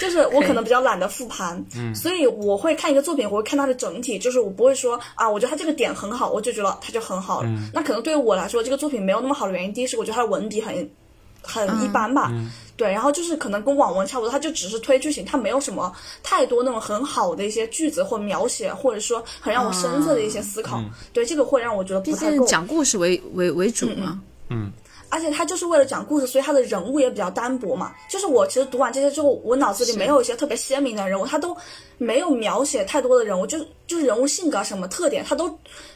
[0.00, 1.62] 就是我可能比较懒得复盘，
[1.92, 7.48] 所以我会看一个作品，我会看它的整体，就是我不会说啊，我觉得它这个点很好，我就觉得它就很好了。
[7.74, 10.88] 那可能对于我来说，这个作品没有那么好的原因，第一是我觉得它的文笔很
[11.42, 12.30] 很一般吧，
[12.76, 15.90] 对，然后就是可能跟网文差不多，它就只是推剧情，它没有什么
[16.22, 20.82] 太多那种很好的一些句子或描写，或者说很让我深刻的一些思考，
[21.12, 22.38] 对，这个会让我觉得不太够。
[22.38, 24.20] 竟讲故事为为为主嘛。
[24.48, 24.70] 嗯
[25.08, 27.94] 而且他就是为了讲故事，所以他的人物也比较单薄嘛。
[28.10, 31.56] 就是我其实读完这些之后，我脑子里没有一些特别鲜明的人物，他都
[31.96, 35.48] 没有描写太多的人物，就是就是人物性格啊什么特点，他都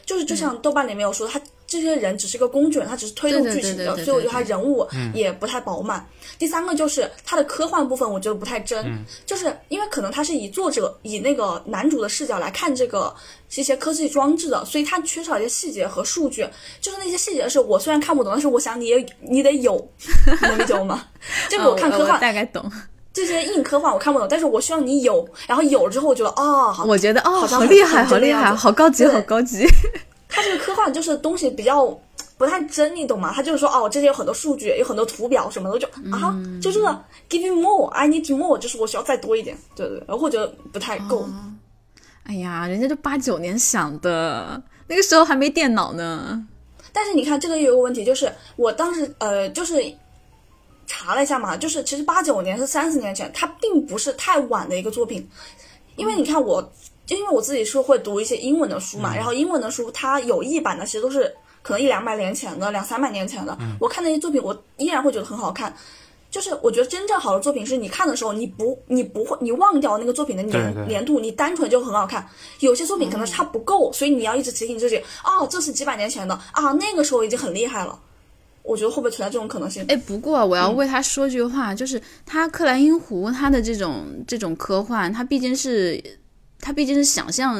[0.05, 1.39] 就是就像豆瓣里面有说，它
[1.71, 6.05] 这些人只是个工具人，他只是推动剧情的，所以我觉得他人物也不太饱满。
[6.37, 8.85] 第三个就是他的科幻部分，我觉得不太真，
[9.25, 13.15] 就是因为可能他是以作者以那个男主的视角来看这个
[13.47, 16.45] 这些科技装置的，所以他缺少一些细节和数据。
[16.81, 19.89] 就是那些细节是我虽然看不懂，但是我想你也你得有，
[20.41, 21.05] 你能理解我吗？
[21.49, 22.69] 这个我看哦科幻、大概懂。
[23.13, 29.65] 这些硬科幻我看不懂，但是我希望你有，然后有了之后我觉得哦、好我觉得哦，好像很好厉害，好厉害，好高级，好高级。
[30.31, 31.85] 它这个科幻就是东西比较
[32.37, 33.31] 不太真，你懂吗？
[33.31, 36.87] 他就是说哦，这里有很多数据，有很多图表什么的，就啊，就这个
[37.29, 41.27] give you more，I need more，就是我需要再多一点，对对，对然后或者不太够。
[42.23, 46.47] 哎呀，人家就八九年想的，那个时候还没电脑呢。
[46.93, 49.83] 但是你看，这个也有个问题，就是我当时呃，就是
[50.87, 55.27] 查了一下嘛，就是其实八九年是三十年前，它并不是太晚的一个作品，
[55.95, 56.80] 因为你看我，就
[57.17, 61.31] 因为我自己是会读一些英文的书嘛，然后英文的书它有译版的，其实都是
[61.61, 65.75] 可能一两百年前的，两三百年前的，我看那些作品，我依然会觉得很好看。
[66.29, 72.25] 就是我觉得真正好的作品是你看的时候，你不你不会你忘掉那个作品的年年度，你单纯就很好看。
[72.61, 77.99] 有些作品可能是它不够，所以你要一直提醒自己，哦，这是几百年前的啊，那个时候已经很厉害了。
[78.63, 79.83] 我觉得会不会存在这种可能性？
[79.89, 86.01] 哎，不过我要为他说句话，就是他克莱因湖他的这种这种科幻，他毕竟是
[86.61, 87.59] 他毕竟是想象，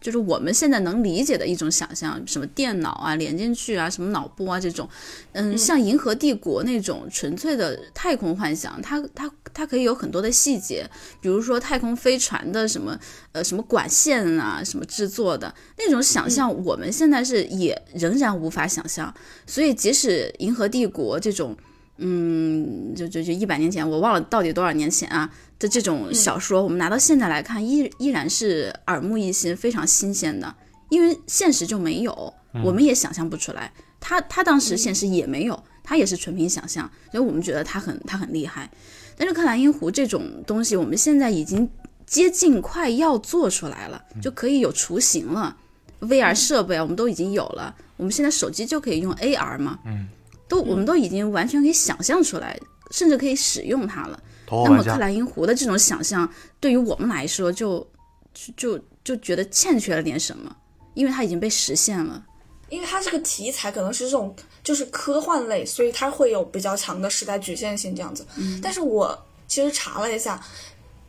[0.00, 4.88] 就是我们现在能理解的一种想象，什么电脑啊连进去啊，什么脑波啊这种，
[5.32, 10.88] 嗯，像《银河帝国》那种纯粹的太空幻想，它它它可以有很多的细节，
[11.20, 12.96] 比如说太空飞船的什么
[13.32, 15.52] 呃什么管线啊，什么制作的。
[15.76, 19.12] 那种想象，我们现在是也仍然无法想象。
[19.46, 21.56] 所以即使《银河帝国》这种，
[21.98, 30.54] 嗯，就就就一百年前，我忘了到底多少年前啊的这种小说，我们拿到现在来看，依依然是耳目一新，非常新鲜的，
[30.90, 32.32] 因为现实就没有，
[32.64, 33.72] 我们也想象不出来。
[34.00, 38.70] 他他当时现实也没有，他也是纯凭想象，所以我们觉得他很他很厉害。
[39.16, 41.68] 但是克莱因湖这种东西，我们现在已经
[42.06, 45.56] 接近快要做出来了，就可以有雏形了。
[46.00, 50.06] VR 设备啊，我们都已经有了，我们现在手机就可以用 AR 嘛，嗯，
[50.48, 52.58] 都我们都已经完全可以想象出来，
[52.90, 54.20] 甚至可以使用它了。
[54.50, 57.86] 那么克莱因湖的这种想象，对于我们来说就
[58.32, 60.56] 就就就觉得欠缺了点什么，
[60.94, 62.24] 因为它已经被实现了。
[62.70, 68.26] 因为它这个题材可能是这种就是科幻类，所以它会有比较强的时代局限性这样子。
[68.62, 70.42] 但是我其实查了一下，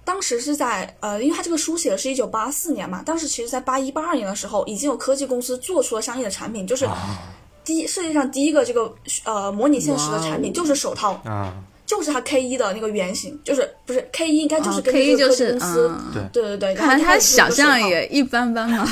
[0.06, 6.88] 当时是在呃，因为它这个书写的是一九八四年嘛，当时其实在八一八二年的时候，已经有科技公司做出了相应的产品，就是
[7.70, 8.92] 第一世界上第一个这个
[9.26, 11.54] 呃模拟现实的产品就是手套，啊，
[11.86, 15.88] 就是它 K 一的那个原型，就是不是 K 一应该就是啊跟 K 一就这个科技是公司。
[15.88, 18.08] 嗯，对对对对，然看来他后它想象也。
[18.08, 18.92] 一般般嘛。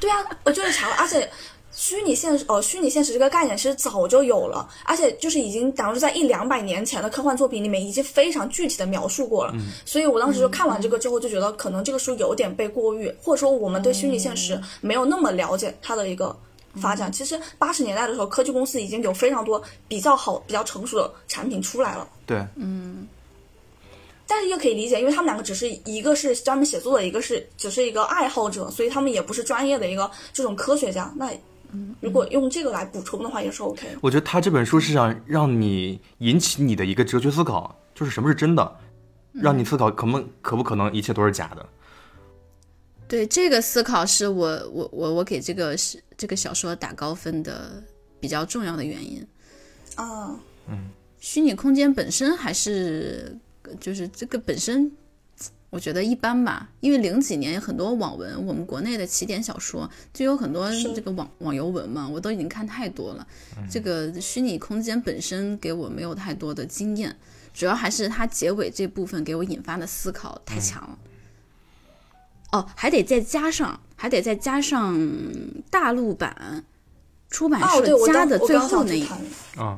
[0.00, 1.30] 对啊，我就是查了，而且
[1.70, 9.54] 虚拟现实哦，虚拟现实这个概念其实早就有了，而且就是已经，假如在一两百年前的科幻作品里面已经非常具体的描述过了。
[9.86, 16.36] 所以我当时就看完这个之后，就觉得可能这个书有点被过誉，或者说我们对虚拟现实没有那么了解它的一个。
[16.74, 22.06] 发展其实八十年代的时候，科技公司已经有非常多比较好、比较成熟的产品出来了。
[22.26, 23.06] 对，嗯
[24.32, 31.12] 但是又可以理解，因为他们两个只是一个是专门写作的，一个是只是一个爱好者，所以他们也不是专业的一个这种科学家。
[31.16, 31.32] 那
[31.98, 33.88] 如果用这个来补充的话，也是 OK。
[34.00, 38.76] 我觉得他这本书是想让你引起你的一个哲学思考，就是什么是真的，
[39.32, 41.68] 让你思考可不可不可能一切都是假的。
[43.10, 47.82] 对这个思考是我我我我给这个是这个小说打高分的
[48.20, 49.26] 比较重要的原因。
[49.96, 50.38] 嗯，
[51.18, 53.36] 虚拟空间本身还是
[53.80, 54.92] 就是这个本身，
[55.70, 56.70] 我觉得一般吧。
[56.78, 63.26] 因为零几年有很多网文，我们国内的起点小说就有很多这个网网游文嘛，我都已经看太多了。
[63.68, 67.16] 这个虚拟空间本身给我没有太多的经验，
[67.52, 70.96] 主要还是它结尾这部分给我引发的思考太强了。
[72.52, 74.98] 哦，还得再加上，还得再加上
[75.70, 76.64] 大陆版
[77.28, 79.08] 出版社加的最后那一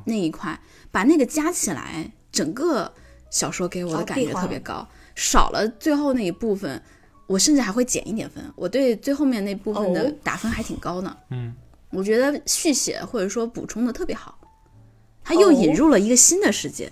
[0.07, 0.59] 那一块，
[0.90, 2.93] 把那个加起来，整个
[3.31, 4.86] 小说给我的感觉特别高。
[5.15, 6.82] 少了最后那一部分，
[7.27, 8.43] 我甚至还会减一点分。
[8.57, 11.16] 我对最后面那部分的哦打分还挺高的。
[11.28, 11.55] 嗯，
[11.90, 14.39] 我觉得续写或者说补充的特别好，
[15.23, 16.90] 他又哦引入了一个新的世界。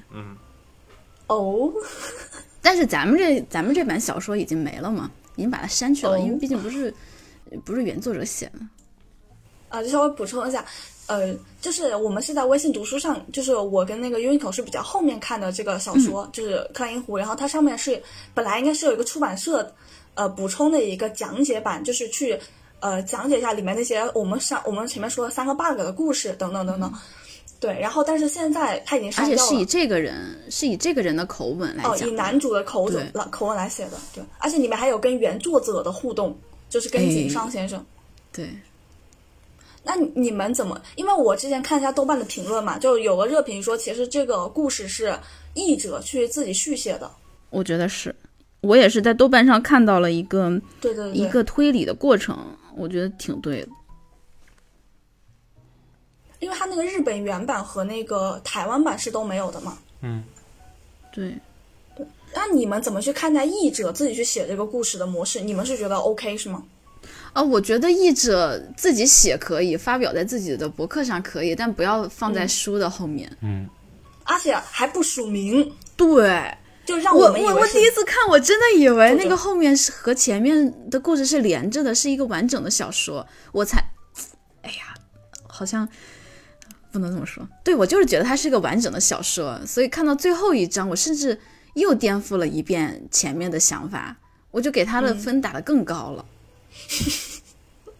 [1.29, 1.73] 哦，
[2.61, 5.11] 但是咱们这咱们这版小说已经没了嘛，
[5.41, 6.95] 已经把它删去了，哦因为毕竟不是
[7.65, 8.61] 不是原作者写的。
[9.71, 10.65] 啊，就稍微补充一下，
[11.07, 18.03] 呃，就是我们是在微信读书上，就是我跟那个 Uniqlo 是比较后面看的这个小说，就是《克莱因湖》，然后它上面是
[18.35, 19.73] 本来应该是有一个出版社
[20.15, 22.39] 呃补充的一个讲解版，就是去
[22.81, 26.93] 呃讲解一下里面那些我们上我们前面说的三个 bug 的故事等等等等。
[27.61, 29.51] 对，然后但是现在他已经而删掉了。
[29.51, 30.17] 且是以这个人
[30.49, 36.35] 是以这个人的口吻来哦，讲的，以男主的口吻来口吻来写的，对，而且里面还有跟原作者的互动，
[36.71, 37.85] 就是跟哎井上先生。
[38.33, 38.49] 对，
[39.85, 40.81] 那你们怎么？
[40.97, 45.15] 因为我之前看一下豆瓣的评论嘛，就有个热评说，其实这个故事是
[45.53, 47.11] 译者去自己续写的。
[47.51, 48.15] 我觉得是，
[48.63, 50.49] 我也是在豆瓣上看到了一个
[50.81, 52.39] 对对对，一个推理的过程，
[52.75, 53.69] 我觉得挺对的。
[56.41, 59.79] 因为它那个日本原版和那个台湾版是都没有的嘛。
[60.03, 60.25] 嗯
[61.13, 61.35] 对，
[62.35, 65.41] 那你们怎么去看待译者自己去写这个故事的模式？
[65.41, 66.63] 你们是觉得 OK 是吗？
[67.33, 73.31] 啊，我觉得译者自己写可以，发表在自己的博客上可以，但不要放在书的后面。
[73.41, 73.69] 嗯
[74.25, 76.57] 而且还不署名，对，
[76.87, 83.83] 就让我我我第一次看，我真的以为那个后面是和前面的故事是连着的，是一个完整的小说，我才，
[84.63, 84.95] 哎呀，
[85.49, 85.89] 好像
[86.93, 87.47] 不能这么说。
[87.65, 91.39] 对我就是觉得它是一个完整的小说，所以看到最后一章，我甚至
[91.75, 94.17] 又颠覆了一遍前面的想法，
[94.51, 96.25] 我就给他的分打得更高了。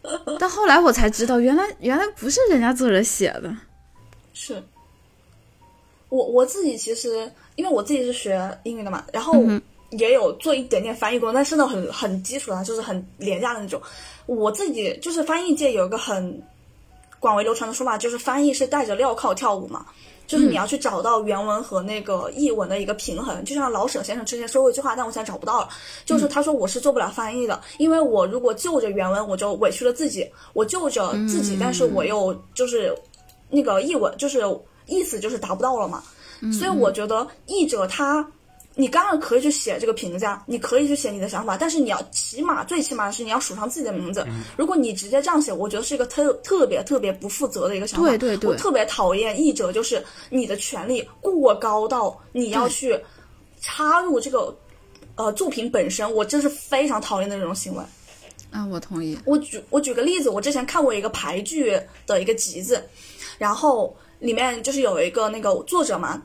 [0.39, 3.55] 但后来我才知道，原来原来不是人家作者写的。
[4.33, 4.63] 是。
[6.09, 9.45] 我我自己其实，因为我自己是学英语的嘛，然后
[9.91, 13.81] 也有做一点点翻译工作，但是呢很很基础的，就是很廉价的那种。
[14.27, 16.43] 我自己就是翻译界有一个很
[17.21, 19.87] 广为流传的说法，就是翻译是带着镣铐跳舞嘛，
[20.27, 23.45] 就是你要去找到原文和那个译文的一个平衡。
[23.45, 25.69] 就像老舍先生之前说过一句话，但我现在找不到了，
[26.05, 30.25] 就是他说我是做不了翻译的，因为我如果就着原文，我就委屈了自己；
[30.55, 32.97] 我就着自己，但是我又就是
[33.51, 34.43] 那个译文，就是
[34.87, 36.03] 意思就是达不到了嘛。
[36.59, 38.27] 所以我觉得译者他。
[38.81, 44.27] 你当然可以去写这个评价，你可以去写你的想法，但是你要起码最起码是你要署上自己的名字。
[44.57, 48.09] 如果你直接这样写，我觉得是一个特特别特别不负责的一个想法。
[48.09, 52.99] 对对对我特别讨厌译者，就是你的权利过高到你要去
[53.61, 54.57] 插入这个
[55.15, 57.85] 呃作品本身，我真是非常讨厌的这种行为。
[58.51, 59.19] 啊，我同意。
[59.27, 62.83] 我举我举个例子，我之前看过一个排剧的一个集子，
[63.37, 66.21] 然后里面就是有一个那个作者嘛，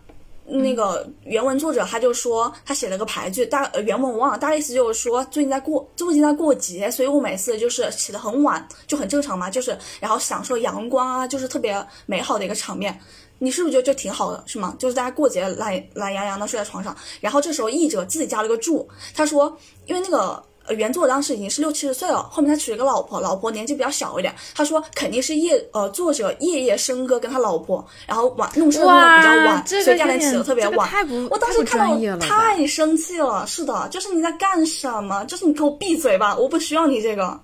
[0.48, 13.00] 那个原文作者他就说他写了个排句，大呃原文我忘了，大概意思就是说最近在过最近在过节，所以我每次就是起得很晚，就很正常嘛，就是然后享受阳光啊，就是特别美好的一个场面。
[13.40, 14.76] 你是不是觉得这挺好的，是吗？
[14.80, 20.44] 就是大家过节懒懒洋洋的睡在床上，然后这时候译者自己加了个注，他说因为那个。
[20.68, 24.34] 呃，原作当时已经是六七十岁了，后面他娶了个老婆，老婆年纪比较小一点。
[24.54, 30.90] 他说肯定是夜呃作者夜夜笙歌跟他老婆，然后晚弄事弄的比较晚，这个所以第二天起有点得特别晚。
[30.92, 35.24] 这个我当时看到太生气了，是的，就是你在干什么？
[35.26, 37.40] 就是你给我闭嘴吧，我不需要你这个。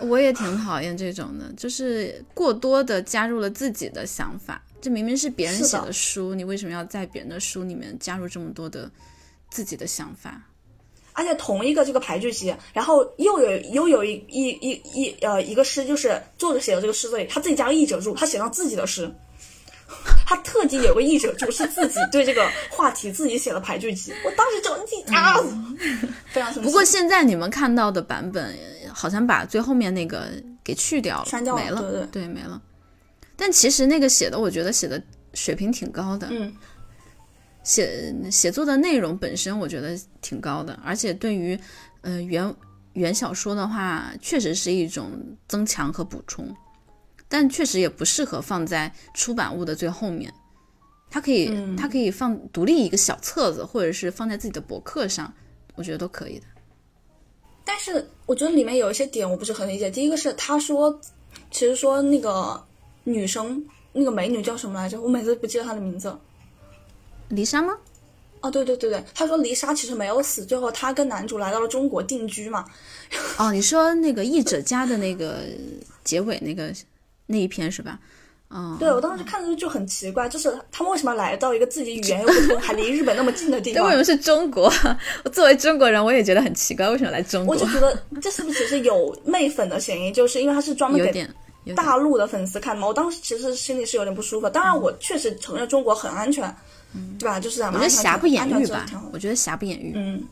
[0.00, 4.60] 我也挺讨厌这种的，就是过多的加入了自己的想法。
[4.80, 8.90] 这明明是别人写的书，你为什么要在别人的书里面加入这么多的
[9.48, 10.42] 自己的想法？
[11.12, 19.10] 而且同一个这个排剧集，然后又有又有一一一一呃一个诗，就是作者写的这个诗作里，他自己加个译者注，他写上自己的诗，
[20.26, 24.12] 他特地有个译者注，是自己对这个话题自己写的排剧集。
[24.24, 24.72] 我当时就
[25.14, 25.38] 啊，
[26.32, 26.52] 非常。
[26.54, 28.56] 不过现在你们看到的版本，
[28.92, 30.28] 好像把最后面那个
[30.64, 32.60] 给去掉了，删掉了没了，对对没了。
[33.36, 35.02] 但其实那个写的，我觉得写的
[35.34, 36.54] 水平挺高的，嗯，
[37.62, 41.58] 写写作的内容本身我觉得挺高的，而且对于
[42.00, 42.54] 呃原
[42.94, 45.10] 原小说的话，确实是一种
[45.48, 46.54] 增强和补充，
[47.28, 50.32] 但确实也不适合放在出版物的最后面。
[51.10, 55.32] 它可以，嗯它可以放独立一个小册子，或者是放在自己的博客上，
[55.74, 56.46] 我觉得都可以的。
[57.64, 59.90] 但是我觉得里面有一些点我不是很理解。
[59.90, 60.98] 第一个是他说，
[61.50, 62.62] 其实说那个
[63.04, 65.00] 女生那个美女叫什么来着？
[65.00, 66.16] 我每次不记得她的名字。
[67.32, 67.72] 离莎吗？
[68.40, 72.64] 哦，对对对对，他说丽莎其实没有死，最后他跟男主来到了中国定居嘛。
[73.38, 75.42] 哦，你说那个译者家的那个
[76.04, 76.72] 结尾那个
[77.26, 77.98] 那一篇是吧？
[78.54, 83.96] 嗯，对我当时看的时候就很奇怪，就是他们为什么来到一个自己语言又不通，还离日本那么近的地 方这为什？
[83.98, 84.70] 么是中国？
[85.24, 87.64] 我作为中国人，我也觉得很奇怪，为什么来中国我就？
[87.68, 90.12] 觉得这是不是其实有媚粉的嫌疑？
[90.12, 91.34] 就是因为他是专门给，有点
[91.74, 92.86] 大陆的粉丝看嘛。
[92.88, 94.50] 我当时其实心里是有点不舒服。
[94.50, 96.54] 当然，我确实承认中国很安全，
[97.18, 97.40] 对吧？
[97.40, 99.92] 就是咱我觉得瑕不掩瑜吧，我觉得瑕不掩瑜。
[99.94, 100.24] 嗯。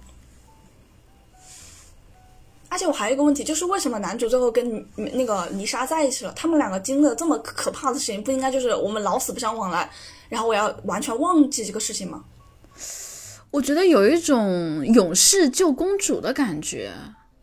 [2.69, 6.33] 而且我还有一个问题，就是为什么男主最后跟那个丽莎在一起了？
[6.37, 9.91] 他们两个经历了这么可怕的事情，不应该就是我们老死不相往来，
[10.29, 12.23] 然后我要完全忘记这个事情吗？
[13.51, 16.93] 我觉得有一种勇士救公主的感觉，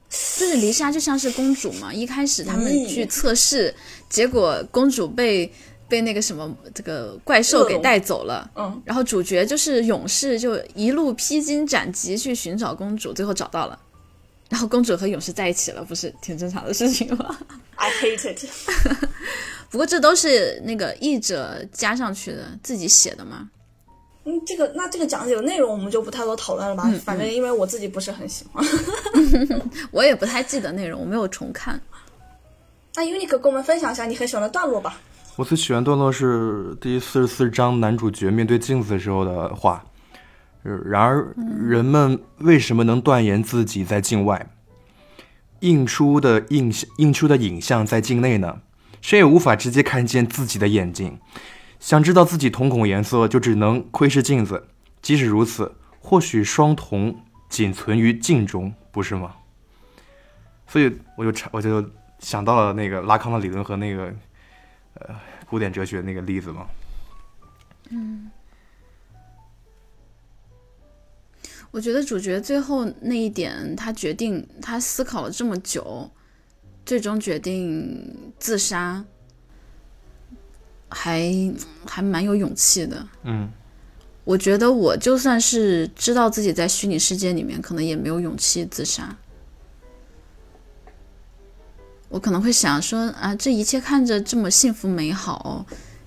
[0.10, 1.94] 就是丽莎就像是公主嘛。
[1.94, 3.76] 一开始他们去测试，
[4.10, 5.52] 结果公主被
[5.88, 8.50] 被那个什么这个怪兽给带走了。
[8.56, 13.80] 嗯，然后主角就是勇士，就一路披荆斩棘去寻找公主，最后找到了。
[14.50, 17.38] 然后公主和勇士在一起了，不是挺正常的事情吗
[17.76, 18.50] ？I hate it。
[19.70, 23.50] 不过这都是那个译者加上去的，自己写的嘛。
[24.24, 26.84] 嗯，这个那这个讲解的内容我们就不太多讨论了吧？
[26.88, 28.66] 嗯反正因为我自己不是很喜欢。
[29.92, 31.80] 我也不太记得内容，我没有重看。
[32.96, 35.00] 那 Unique 跟我们分享一下你很喜欢的段落吧。
[35.38, 39.86] 我最喜欢段落是第四十四章男主角面对镜子时候的话。
[40.64, 44.50] 然而，人们为什么能断言自己在境外？
[45.60, 48.62] 映出的映映出的影像在境内呢？
[49.00, 51.20] 谁也无法直接看见自己的眼睛。
[51.80, 54.68] 想知道自己瞳孔颜色，就只能窥视镜子。
[55.04, 57.16] 即使如此，或许双瞳
[57.48, 59.36] 仅存于镜中，不是吗？
[60.66, 61.88] 所以我就查，我就
[62.18, 64.12] 想到了那个拉康的理论和那个
[65.00, 65.16] 呃
[65.50, 66.68] 古典哲学那个例子吗？
[67.90, 68.32] 嗯。
[71.70, 76.10] 我觉得主角最后那一点，他决定，他思考了这么久，
[76.86, 79.04] 最终决定自杀，
[80.90, 81.30] 还
[81.86, 83.06] 还蛮有勇气的。
[83.24, 83.52] 嗯，
[84.24, 89.16] 我觉得我就算是知道自己在虚拟世界里面，可能也没有勇气自杀。
[92.10, 95.66] 我可能会想说啊，这一切看着这么幸福美好，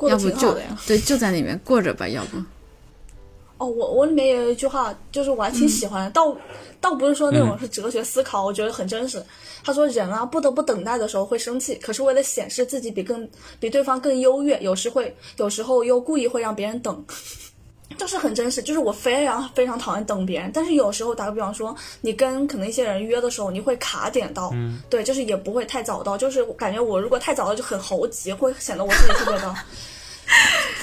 [0.09, 0.57] 要不就。
[0.87, 2.39] 对就在里面过着吧，要不
[3.59, 6.35] 哦，我我里面也有一句话，就是我还挺喜欢的，倒
[6.81, 9.23] 倒不是说那种是哲学思考，我觉得很真实。
[9.63, 13.29] 他说人啊，不得不等待的时候会生气，可是为了显示自己比更
[13.59, 17.05] 比对方更优越，有时会有时候又故意会让别人等。
[17.99, 24.53] 就是很真实，就是我非常非常讨厌等别人，但是有时候打个比方说，你跟可能一些人约的时候，你会卡点到，
[24.89, 29.55] 对，就是也不会太早到，就是感觉我如果太早到就很猴急，会显得我自己特别的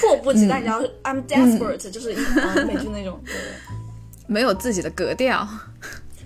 [0.00, 2.14] 迫不及待，你知道，I'm desperate，、就是
[2.64, 3.42] 美剧那种，对对。
[4.28, 5.48] 没有自己的格调。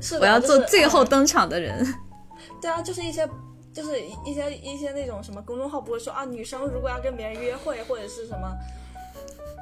[0.01, 1.87] 是我要做最后登场的人。
[2.61, 3.29] 对啊，就是一些，
[3.73, 8.53] 就是一些一些那种什么公众号不会说啊，女生如果要跟别人约会或者是什么，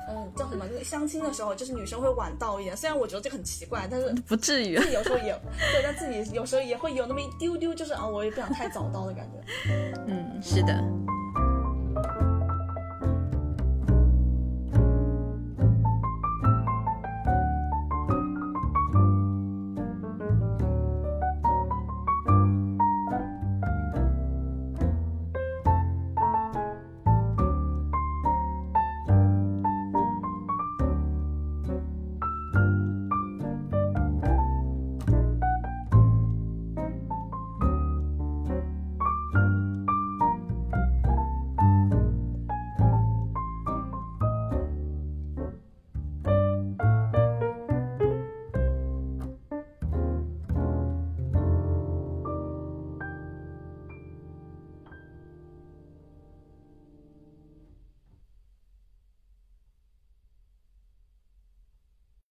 [0.08, 2.76] 嗯，叫什么就是相亲的时候，就是女生会晚到一点。
[2.76, 5.38] 虽然我觉得这很奇怪，但是不至于自己有时候也
[5.72, 9.62] 对，但自己有时候也会有那么一丢丢，就是啊，我也不想太早到的感觉。
[10.08, 10.82] 嗯，是的。